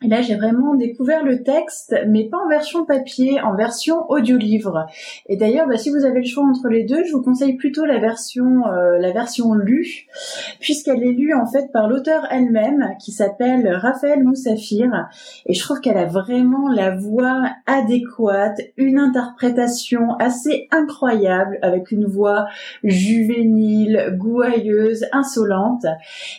et 0.00 0.06
là, 0.06 0.22
j'ai 0.22 0.36
vraiment 0.36 0.76
découvert 0.76 1.24
le 1.24 1.42
texte, 1.42 1.96
mais 2.06 2.28
pas 2.28 2.36
en 2.36 2.48
version 2.48 2.84
papier, 2.84 3.40
en 3.40 3.56
version 3.56 4.08
audio-livre. 4.08 4.86
Et 5.26 5.36
d'ailleurs, 5.36 5.66
bah, 5.66 5.76
si 5.76 5.90
vous 5.90 6.04
avez 6.04 6.20
le 6.20 6.24
choix 6.24 6.44
entre 6.44 6.68
les 6.68 6.84
deux, 6.84 7.02
je 7.02 7.10
vous 7.10 7.20
conseille 7.20 7.56
plutôt 7.56 7.84
la 7.84 7.98
version, 7.98 8.64
euh, 8.68 8.98
la 8.98 9.10
version 9.10 9.54
lue, 9.54 10.06
puisqu'elle 10.60 11.02
est 11.02 11.10
lue 11.10 11.34
en 11.34 11.46
fait 11.46 11.72
par 11.72 11.88
l'auteur 11.88 12.28
elle-même, 12.30 12.94
qui 13.00 13.10
s'appelle 13.10 13.68
Raphaël 13.74 14.22
Moussafir. 14.22 15.08
Et 15.46 15.54
je 15.54 15.60
trouve 15.64 15.80
qu'elle 15.80 15.98
a 15.98 16.06
vraiment 16.06 16.68
la 16.68 16.94
voix 16.94 17.42
adéquate, 17.66 18.60
une 18.76 19.00
interprétation 19.00 20.14
assez 20.20 20.68
incroyable, 20.70 21.58
avec 21.60 21.90
une 21.90 22.06
voix 22.06 22.46
juvénile, 22.84 24.14
gouailleuse, 24.16 25.06
insolente. 25.10 25.86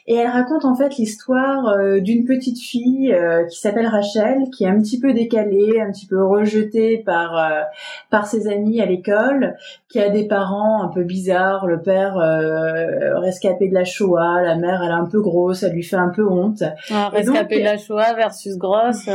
Et 0.07 0.15
elle 0.15 0.29
raconte 0.29 0.63
en 0.63 0.75
fait 0.75 0.95
l'histoire 0.95 1.67
euh, 1.67 1.99
d'une 1.99 2.23
petite 2.23 2.59
fille. 2.59 3.13
Euh, 3.13 3.47
qui 3.49 3.59
s'appelle 3.59 3.87
Rachel, 3.87 4.49
qui 4.55 4.63
est 4.63 4.67
un 4.67 4.79
petit 4.79 4.99
peu 4.99 5.13
décalée, 5.13 5.81
un 5.81 5.91
petit 5.91 6.05
peu 6.05 6.23
rejetée 6.23 7.01
par 7.05 7.37
euh, 7.37 7.61
par 8.09 8.27
ses 8.27 8.47
amis 8.47 8.81
à 8.81 8.85
l'école, 8.85 9.57
qui 9.89 9.99
a 9.99 10.09
des 10.09 10.27
parents 10.27 10.83
un 10.83 10.87
peu 10.87 11.03
bizarres. 11.03 11.67
Le 11.67 11.81
père 11.81 12.17
euh, 12.17 13.19
rescapé 13.19 13.67
de 13.67 13.73
la 13.73 13.83
Shoah, 13.83 14.41
la 14.43 14.55
mère 14.55 14.81
elle 14.83 14.91
est 14.91 14.93
un 14.93 15.05
peu 15.05 15.21
grosse, 15.21 15.63
elle 15.63 15.73
lui 15.73 15.83
fait 15.83 15.95
un 15.95 16.09
peu 16.09 16.27
honte. 16.27 16.63
Ah, 16.91 17.09
rescapé 17.09 17.59
de 17.59 17.65
la 17.65 17.77
Shoah 17.77 18.13
versus 18.13 18.57
grosse. 18.57 19.07
et, 19.07 19.11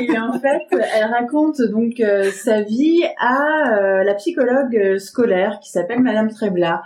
et 0.00 0.18
en 0.18 0.38
fait, 0.38 0.66
elle 0.70 1.10
raconte 1.10 1.60
donc 1.62 2.02
sa 2.32 2.60
vie 2.60 3.02
à 3.18 4.04
la 4.04 4.14
psychologue 4.14 4.98
scolaire 4.98 5.58
qui 5.60 5.70
s'appelle 5.70 6.00
Madame 6.00 6.30
Trebla. 6.30 6.82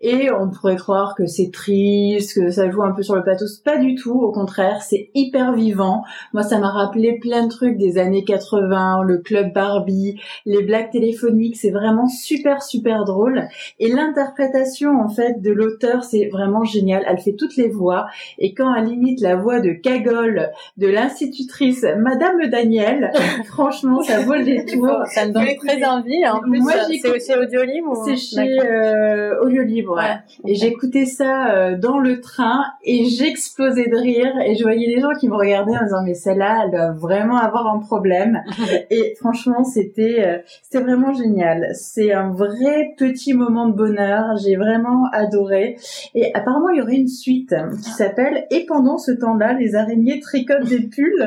Et 0.00 0.30
on 0.30 0.48
pourrait 0.48 0.76
croire 0.76 1.14
que 1.14 1.26
c'est 1.26 1.50
triste, 1.52 2.34
que 2.34 2.50
ça 2.50 2.70
joue 2.70 2.82
un 2.82 2.92
peu 2.92 3.02
sur 3.02 3.09
le 3.14 3.22
pathos. 3.22 3.58
Pas 3.58 3.78
du 3.78 3.94
tout, 3.94 4.12
au 4.12 4.32
contraire, 4.32 4.82
c'est 4.82 5.10
hyper 5.14 5.52
vivant. 5.52 6.02
Moi, 6.32 6.42
ça 6.42 6.58
m'a 6.58 6.70
rappelé 6.70 7.18
plein 7.18 7.44
de 7.44 7.50
trucs 7.50 7.76
des 7.76 7.98
années 7.98 8.24
80, 8.24 9.02
le 9.04 9.18
club 9.18 9.52
Barbie, 9.52 10.20
les 10.46 10.62
blagues 10.62 10.90
téléphoniques, 10.90 11.56
c'est 11.56 11.70
vraiment 11.70 12.06
super, 12.06 12.62
super 12.62 13.04
drôle. 13.04 13.48
Et 13.78 13.88
l'interprétation, 13.88 15.00
en 15.00 15.08
fait, 15.08 15.40
de 15.40 15.50
l'auteur, 15.50 16.04
c'est 16.04 16.28
vraiment 16.28 16.64
génial. 16.64 17.04
Elle 17.06 17.18
fait 17.18 17.34
toutes 17.34 17.56
les 17.56 17.68
voix. 17.68 18.06
Et 18.38 18.54
quand 18.54 18.74
elle 18.74 18.88
imite 18.88 19.20
la 19.20 19.36
voix 19.36 19.60
de 19.60 19.70
Cagole, 19.70 20.50
de 20.76 20.86
l'institutrice 20.88 21.84
Madame 21.98 22.48
Daniel, 22.50 23.10
franchement, 23.46 24.02
ça 24.02 24.20
vaut 24.20 24.34
le 24.34 24.44
détour. 24.44 24.88
Ça 25.12 25.26
me 25.26 25.32
donne 25.32 25.56
très 25.56 25.84
envie. 25.84 26.26
En 26.26 26.40
plus, 26.40 26.62
c'est 27.02 27.20
chez 27.20 27.38
Audiolib 27.38 27.84
C'est 28.04 28.16
chez 28.16 28.60
euh, 28.60 29.40
Audiolib, 29.42 29.88
ouais. 29.88 30.18
Et 30.46 30.54
j'écoutais 30.54 31.06
ça 31.06 31.54
euh, 31.54 31.76
dans 31.76 31.98
le 31.98 32.20
train 32.20 32.64
et 32.84 32.99
j'explosais 33.04 33.88
de 33.88 33.96
rire 33.96 34.32
et 34.44 34.54
je 34.56 34.62
voyais 34.62 34.86
les 34.86 35.00
gens 35.00 35.12
qui 35.18 35.28
me 35.28 35.34
regardaient 35.34 35.76
en 35.76 35.84
disant 35.84 36.02
mais 36.04 36.14
celle-là 36.14 36.64
elle 36.64 36.70
doit 36.70 36.90
vraiment 36.92 37.38
avoir 37.38 37.66
un 37.68 37.78
problème. 37.78 38.42
Et 38.90 39.14
franchement 39.20 39.64
c'était 39.64 40.24
euh, 40.26 40.38
c'était 40.62 40.82
vraiment 40.82 41.12
génial. 41.12 41.68
C'est 41.74 42.12
un 42.12 42.30
vrai 42.30 42.94
petit 42.96 43.34
moment 43.34 43.68
de 43.68 43.74
bonheur. 43.74 44.36
J'ai 44.42 44.56
vraiment 44.56 45.04
adoré. 45.12 45.76
Et 46.14 46.34
apparemment 46.34 46.70
il 46.70 46.78
y 46.78 46.82
aurait 46.82 46.96
une 46.96 47.08
suite 47.08 47.54
qui 47.82 47.90
s'appelle 47.90 48.46
et 48.50 48.66
pendant 48.66 48.98
ce 48.98 49.12
temps-là 49.12 49.52
les 49.52 49.74
araignées 49.74 50.20
tricotent 50.20 50.64
des 50.64 50.80
pulls 50.80 51.26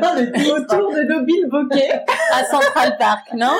autour 0.56 0.92
de 0.92 1.02
nos 1.02 1.22
billes 1.22 1.48
à 2.32 2.44
Central 2.44 2.96
Park 2.98 3.28
non? 3.34 3.52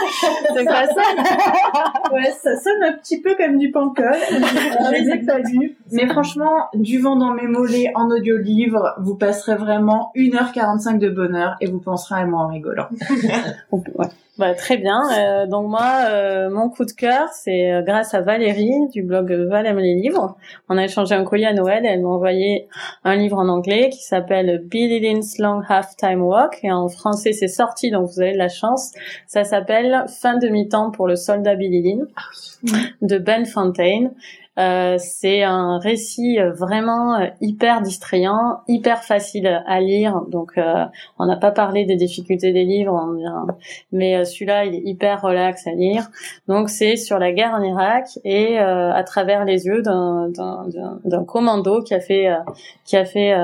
C'est 0.55 0.65
quoi 0.65 0.87
ça. 0.87 2.13
Ouais 2.13 2.33
ça 2.43 2.57
sonne 2.57 2.83
un 2.85 2.93
petit 2.93 3.21
peu 3.21 3.35
comme 3.37 3.59
du 3.59 3.71
pancol. 3.71 4.15
Je 4.31 4.93
les 4.93 5.11
ai 5.11 5.19
pas 5.19 5.39
vus 5.39 5.77
mais 5.93 6.07
franchement 6.07 6.69
du 6.75 6.99
vent 6.99 7.17
dans 7.17 7.33
mes 7.33 7.47
mollets 7.47 7.91
en 7.95 8.04
audio-livre, 8.11 8.95
vous 9.01 9.17
passerez 9.17 9.57
vraiment 9.57 10.11
1h45 10.17 10.99
de 10.99 11.11
bonheur 11.11 11.57
et 11.61 11.67
vous 11.67 11.81
penserez 11.81 12.21
à 12.21 12.27
moi 12.27 12.41
en 12.43 12.49
rigolant. 12.49 12.89
ouais. 13.73 14.09
Bah, 14.37 14.53
très 14.55 14.79
bien. 14.79 15.01
Euh, 15.17 15.47
donc 15.47 15.69
moi, 15.69 16.07
euh, 16.09 16.51
mon 16.51 16.69
coup 16.69 16.85
de 16.85 16.91
cœur, 16.91 17.29
c'est 17.33 17.73
euh, 17.73 17.83
grâce 17.83 18.15
à 18.15 18.21
Valérie 18.21 18.89
du 18.93 19.03
blog 19.03 19.31
Val 19.31 19.65
aime 19.65 19.79
les 19.79 19.95
livres. 19.95 20.37
On 20.69 20.77
a 20.77 20.85
échangé 20.85 21.15
un 21.15 21.23
courrier 21.23 21.47
à 21.47 21.53
Noël. 21.53 21.87
Et 21.87 21.89
elle 21.89 22.03
m'a 22.03 22.09
envoyé 22.09 22.67
un 23.05 23.15
livre 23.15 23.39
en 23.39 23.49
anglais 23.49 23.91
qui 23.91 24.03
s'appelle 24.03 24.63
Billy 24.65 24.99
Lynn's 24.99 25.39
Long 25.39 25.61
Half 25.69 25.97
Time 25.97 26.23
Walk 26.23 26.59
et 26.65 26.73
en 26.73 26.89
français 26.89 27.33
c'est 27.33 27.49
sorti, 27.49 27.91
donc 27.91 28.09
vous 28.09 28.21
avez 28.21 28.33
de 28.33 28.39
la 28.39 28.49
chance. 28.49 28.93
Ça 29.29 29.45
s'appelle 29.45 30.05
Fin 30.09 30.37
de 30.37 30.49
mi-temps 30.49 30.91
pour 30.91 31.07
le 31.07 31.15
soldat 31.15 31.55
Billy 31.55 31.83
Lynn 31.83 32.07
ah 32.17 32.71
de 33.03 33.19
Ben 33.19 33.47
Fontaine. 33.47 34.11
Euh, 34.59 34.97
c'est 34.99 35.43
un 35.43 35.79
récit 35.79 36.39
euh, 36.39 36.53
vraiment 36.53 37.17
euh, 37.17 37.27
hyper 37.41 37.83
distrayant, 37.83 38.61
hyper 38.69 39.03
facile 39.03 39.63
à 39.67 39.81
lire. 39.81 40.23
Donc, 40.29 40.59
on 41.19 41.27
n'a 41.27 41.37
pas 41.37 41.51
parlé 41.51 41.85
des 41.85 41.97
difficultés 41.97 42.53
des 42.53 42.65
livres, 42.65 43.15
mais 43.93 44.25
celui-là, 44.25 44.65
il 44.65 44.75
est 44.75 44.83
hyper 44.85 45.23
relax 45.23 45.67
à 45.67 45.73
lire. 45.73 46.11
Donc, 46.49 46.69
c'est 46.69 46.97
sur 46.97 47.19
la 47.19 47.33
guerre 47.33 47.55
en 47.55 47.63
Irak 47.63 48.07
et 48.25 48.59
à 48.59 49.03
travers 49.05 49.45
les 49.45 49.67
yeux 49.67 49.83
d'un 49.83 51.25
commando 51.27 51.83
qui 51.83 51.95
a 51.95 52.01
fait 52.01 52.29
qui 52.85 52.97
a 52.97 53.05
fait 53.05 53.35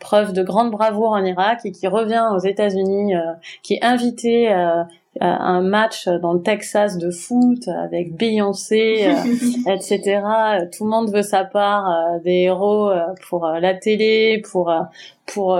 preuve 0.00 0.32
de 0.32 0.42
grande 0.42 0.70
bravoure 0.70 1.12
en 1.12 1.24
Irak 1.24 1.60
et 1.64 1.72
qui 1.72 1.86
revient 1.86 2.24
aux 2.34 2.38
États-Unis, 2.38 3.14
qui 3.62 3.74
est 3.74 3.84
invité 3.84 4.52
euh, 4.52 4.82
un 5.20 5.60
match 5.60 6.08
dans 6.08 6.32
le 6.32 6.42
Texas 6.42 6.98
de 6.98 7.10
foot 7.10 7.68
avec 7.68 8.16
Beyoncé, 8.16 9.06
euh, 9.06 9.72
etc. 9.72 10.22
Tout 10.76 10.84
le 10.84 10.90
monde 10.90 11.12
veut 11.12 11.22
sa 11.22 11.44
part 11.44 11.88
euh, 11.88 12.18
des 12.24 12.42
héros 12.42 12.90
pour 13.28 13.46
la 13.46 13.74
télé, 13.74 14.42
pour 14.50 14.72
pour 15.26 15.58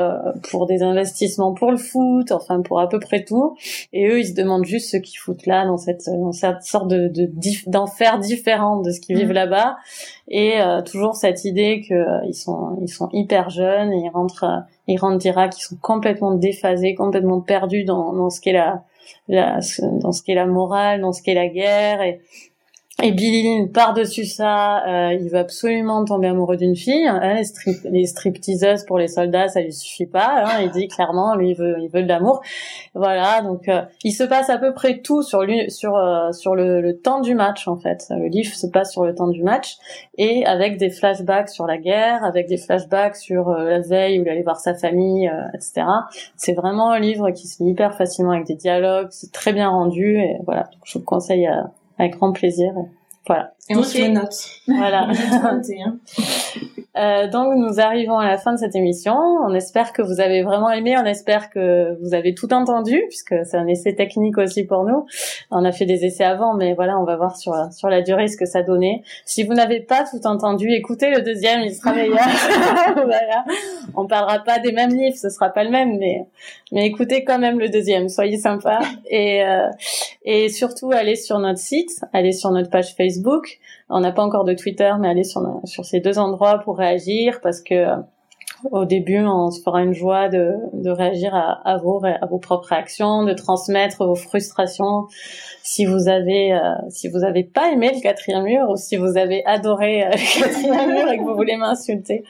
pour 0.51 0.67
des 0.67 0.83
investissements 0.83 1.55
pour 1.55 1.71
le 1.71 1.77
foot, 1.77 2.33
enfin 2.33 2.63
pour 2.63 2.81
à 2.81 2.89
peu 2.89 2.99
près 2.99 3.25
tout. 3.25 3.57
Et 3.93 4.09
eux, 4.09 4.19
ils 4.19 4.27
se 4.27 4.35
demandent 4.35 4.65
juste 4.65 4.91
ce 4.91 4.97
qu'ils 4.97 5.19
foutent 5.19 5.47
là 5.47 5.65
dans 5.67 5.79
cette 5.79 6.07
dans 6.07 6.33
cette 6.33 6.63
sorte 6.63 6.89
de 6.89 7.11
d'enfer 7.67 8.19
différent 8.19 8.81
de 8.81 8.91
ce 8.91 9.01
qu'ils 9.01 9.17
vivent 9.17 9.31
mm. 9.31 9.33
là-bas. 9.33 9.77
Et 10.29 10.55
toujours 10.85 11.15
cette 11.15 11.45
idée 11.45 11.85
que 11.89 12.27
ils 12.27 12.35
sont 12.35 12.77
ils 12.83 12.89
sont 12.89 13.09
hyper 13.13 13.51
jeunes 13.51 13.93
et 13.93 14.03
ils 14.05 14.11
rentrent 14.11 14.65
ils 14.87 14.99
rentrent 14.99 15.19
d'Irak, 15.19 15.55
ils 15.57 15.63
sont 15.63 15.77
complètement 15.81 16.35
déphasés, 16.35 16.95
complètement 16.95 17.41
perdus 17.41 17.85
dans 17.85 18.13
dans 18.13 18.31
ce 18.31 18.41
qu'est 18.41 18.53
la 18.53 18.83
dans 19.29 20.13
ce 20.13 20.23
qu'est 20.23 20.35
la 20.35 20.47
morale, 20.47 21.01
dans 21.01 21.13
ce 21.13 21.23
qu'est 21.23 21.35
la 21.35 21.49
guerre 21.49 22.19
et 23.03 23.11
Billy 23.11 23.43
Lynn, 23.43 23.73
par-dessus 23.73 24.25
ça, 24.25 24.87
euh, 24.87 25.15
il 25.15 25.29
veut 25.29 25.39
absolument 25.39 26.05
tomber 26.05 26.29
amoureux 26.29 26.57
d'une 26.57 26.77
fille. 26.77 27.09
Hein, 27.09 27.35
les, 27.35 27.43
strip, 27.43 27.77
les 27.91 28.07
stripteaseuses 28.07 28.85
pour 28.85 28.99
les 28.99 29.09
soldats, 29.09 29.49
ça 29.49 29.63
lui 29.63 29.73
suffit 29.73 30.07
pas. 30.07 30.45
Hein, 30.45 30.61
il 30.63 30.71
dit 30.71 30.87
clairement, 30.87 31.35
lui, 31.35 31.51
il 31.51 31.57
veut, 31.57 31.75
il 31.81 31.89
veut 31.89 32.05
de 32.05 32.09
l'amour. 32.09 32.41
Voilà, 32.95 33.43
donc 33.43 33.69
euh, 33.69 33.83
il 34.05 34.13
se 34.13 34.23
passe 34.23 34.49
à 34.49 34.59
peu 34.59 34.73
près 34.75 35.01
tout 35.01 35.23
sur 35.23 35.43
lui, 35.43 35.69
sur 35.73 35.97
euh, 35.97 36.31
sur 36.31 36.55
le, 36.55 36.81
le, 36.81 36.97
temps 36.97 37.21
du 37.21 37.35
match 37.35 37.67
en 37.67 37.77
fait. 37.77 38.07
Le 38.11 38.29
livre 38.29 38.55
se 38.55 38.69
passe 38.69 38.93
sur 38.93 39.05
le 39.05 39.13
temps 39.13 39.29
du 39.29 39.43
match 39.43 39.77
et 40.17 40.47
avec 40.47 40.77
des 40.79 40.89
flashbacks 40.89 41.49
sur 41.49 41.67
la 41.67 41.79
guerre, 41.79 42.23
avec 42.23 42.47
des 42.47 42.59
flashbacks 42.59 43.17
sur 43.17 43.51
la 43.51 43.81
veille 43.81 44.21
où 44.21 44.23
il 44.23 44.29
allait 44.29 44.43
voir 44.43 44.61
sa 44.61 44.73
famille, 44.73 45.29
etc. 45.53 45.85
C'est 46.37 46.55
vraiment 46.55 46.93
un 46.93 47.01
livre 47.01 47.33
qui 47.33 47.49
se 47.49 47.65
lit 47.65 47.71
hyper 47.71 47.97
facilement 47.97 48.31
avec 48.31 48.47
des 48.47 48.55
dialogues, 48.55 49.09
c'est 49.11 49.33
très 49.33 49.53
bien 49.53 49.69
rendu 49.69 50.19
et 50.19 50.39
voilà. 50.47 50.71
Je 50.85 50.99
vous 50.99 51.05
conseille 51.05 51.47
à 51.49 51.73
avec 51.99 52.17
grand 52.17 52.33
plaisir. 52.33 52.73
Voilà. 53.27 53.55
Et 53.71 53.77
on 53.77 53.83
se 53.83 54.07
note. 54.09 54.35
Voilà. 54.69 55.09
euh, 56.99 57.29
donc 57.31 57.57
nous 57.57 57.81
arrivons 57.81 58.19
à 58.19 58.29
la 58.29 58.37
fin 58.37 58.53
de 58.53 58.59
cette 58.59 58.77
émission. 58.77 59.15
On 59.15 59.55
espère 59.55 59.95
que 59.95 60.03
vous 60.03 60.21
avez 60.21 60.43
vraiment 60.43 60.71
aimé. 60.71 60.95
On 60.99 61.07
espère 61.07 61.49
que 61.49 61.99
vous 62.03 62.13
avez 62.13 62.35
tout 62.35 62.53
entendu, 62.53 63.03
puisque 63.09 63.35
c'est 63.47 63.57
un 63.57 63.67
essai 63.67 63.95
technique 63.95 64.37
aussi 64.37 64.65
pour 64.65 64.85
nous. 64.85 65.07
On 65.51 65.65
a 65.65 65.73
fait 65.73 65.87
des 65.87 66.05
essais 66.05 66.25
avant, 66.25 66.53
mais 66.53 66.75
voilà, 66.75 66.99
on 66.99 67.05
va 67.05 67.17
voir 67.17 67.39
sur 67.39 67.55
sur 67.73 67.89
la 67.89 68.03
durée 68.03 68.29
ce 68.29 68.37
que 68.37 68.45
ça 68.45 68.63
donnait. 68.63 69.03
Si 69.25 69.45
vous 69.45 69.55
n'avez 69.55 69.81
pas 69.81 70.05
tout 70.05 70.27
entendu, 70.27 70.71
écoutez 70.71 71.09
le 71.11 71.23
deuxième, 71.23 71.63
il 71.63 71.75
sera 71.75 71.95
meilleur. 71.95 72.19
voilà. 72.97 73.47
On 73.97 74.07
parlera 74.07 74.41
pas 74.41 74.59
des 74.59 74.73
mêmes 74.73 74.95
livres, 74.95 75.17
ce 75.17 75.31
sera 75.31 75.49
pas 75.49 75.65
le 75.65 75.71
même, 75.71 75.97
mais 75.99 76.27
mais 76.71 76.85
écoutez 76.87 77.25
quand 77.25 77.39
même 77.39 77.59
le 77.59 77.71
deuxième. 77.71 78.11
Soyez 78.11 78.37
sympa 78.37 78.81
et 79.09 79.43
euh, 79.43 79.71
et 80.27 80.51
surtout 80.51 80.91
allez 80.93 81.17
sur 81.17 81.39
notre 81.39 81.61
site, 81.61 82.03
allez 82.13 82.33
sur 82.33 82.51
notre 82.51 82.69
page 82.69 82.95
Facebook 82.95 83.54
on 83.89 84.01
n'a 84.01 84.13
pas 84.13 84.23
encore 84.23 84.45
de 84.45 84.55
Twitter, 84.55 84.93
mais 84.99 85.09
allez 85.09 85.25
sur, 85.25 85.63
ces 85.65 86.01
deux 86.01 86.19
endroits 86.19 86.59
pour 86.59 86.79
réagir 86.79 87.41
parce 87.43 87.61
que 87.61 87.75
euh, 87.75 87.97
au 88.71 88.85
début, 88.85 89.19
on 89.19 89.51
se 89.51 89.61
fera 89.63 89.83
une 89.83 89.93
joie 89.93 90.29
de, 90.29 90.57
réagir 90.87 91.35
à, 91.35 91.77
vos, 91.77 92.01
propres 92.39 92.69
réactions, 92.69 93.25
de 93.25 93.35
transmettre 93.35 94.07
vos 94.07 94.15
frustrations. 94.15 95.07
Si 95.63 95.85
vous 95.85 96.09
avez, 96.09 96.55
euh, 96.55 96.73
si 96.89 97.09
vous 97.09 97.25
avez 97.25 97.45
pas 97.45 97.71
aimé 97.73 97.91
le 97.95 98.01
quatrième 98.01 98.45
mur 98.45 98.71
ou 98.71 98.77
si 98.77 98.97
vous 98.97 99.19
avez 99.19 99.45
adoré 99.45 100.05
euh, 100.05 100.11
le 100.13 100.41
quatrième 100.41 100.91
mur 100.95 101.11
et 101.11 101.19
que 101.19 101.23
vous 101.23 101.35
voulez 101.35 101.57
m'insulter, 101.57 102.25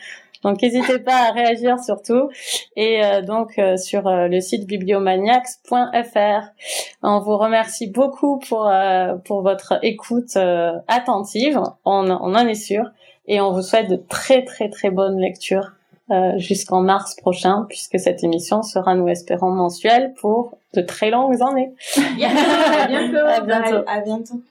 donc 0.45 0.61
n'hésitez 0.63 0.99
pas 0.99 1.29
à 1.29 1.33
réagir 1.33 1.79
surtout. 1.81 2.29
Et 2.77 3.05
euh, 3.05 3.23
donc 3.23 3.59
euh, 3.59 3.77
sur 3.77 4.07
euh, 4.07 4.29
le 4.29 4.41
site 4.41 4.67
bibliomaniacs.fr. 4.67 6.43
On 7.03 7.21
vous 7.21 7.37
remercie 7.39 7.89
beaucoup 7.89 8.39
pour 8.39 8.71
pour 9.25 9.43
votre 9.43 9.79
écoute 9.83 10.37
attentive. 10.87 11.61
On, 11.85 12.11
on 12.11 12.35
en 12.35 12.47
est 12.47 12.55
sûr. 12.55 12.85
Et 13.27 13.41
on 13.41 13.53
vous 13.53 13.63
souhaite 13.63 13.89
de 13.89 13.97
très 13.97 14.45
très 14.45 14.69
très 14.69 14.91
bonnes 14.91 15.19
lectures 15.19 15.73
jusqu'en 16.37 16.83
mars 16.83 17.17
prochain, 17.17 17.65
puisque 17.69 17.99
cette 17.99 18.23
émission 18.23 18.63
sera, 18.63 18.95
nous 18.95 19.09
espérons, 19.09 19.51
mensuelle 19.51 20.13
pour 20.21 20.59
de 20.75 20.83
très 20.83 21.11
longues 21.11 21.41
années. 21.43 21.73
à 21.97 22.87
bientôt. 22.87 23.27
À 23.27 23.41
bientôt. 23.41 23.85
À 23.87 24.01
bientôt. 24.01 24.43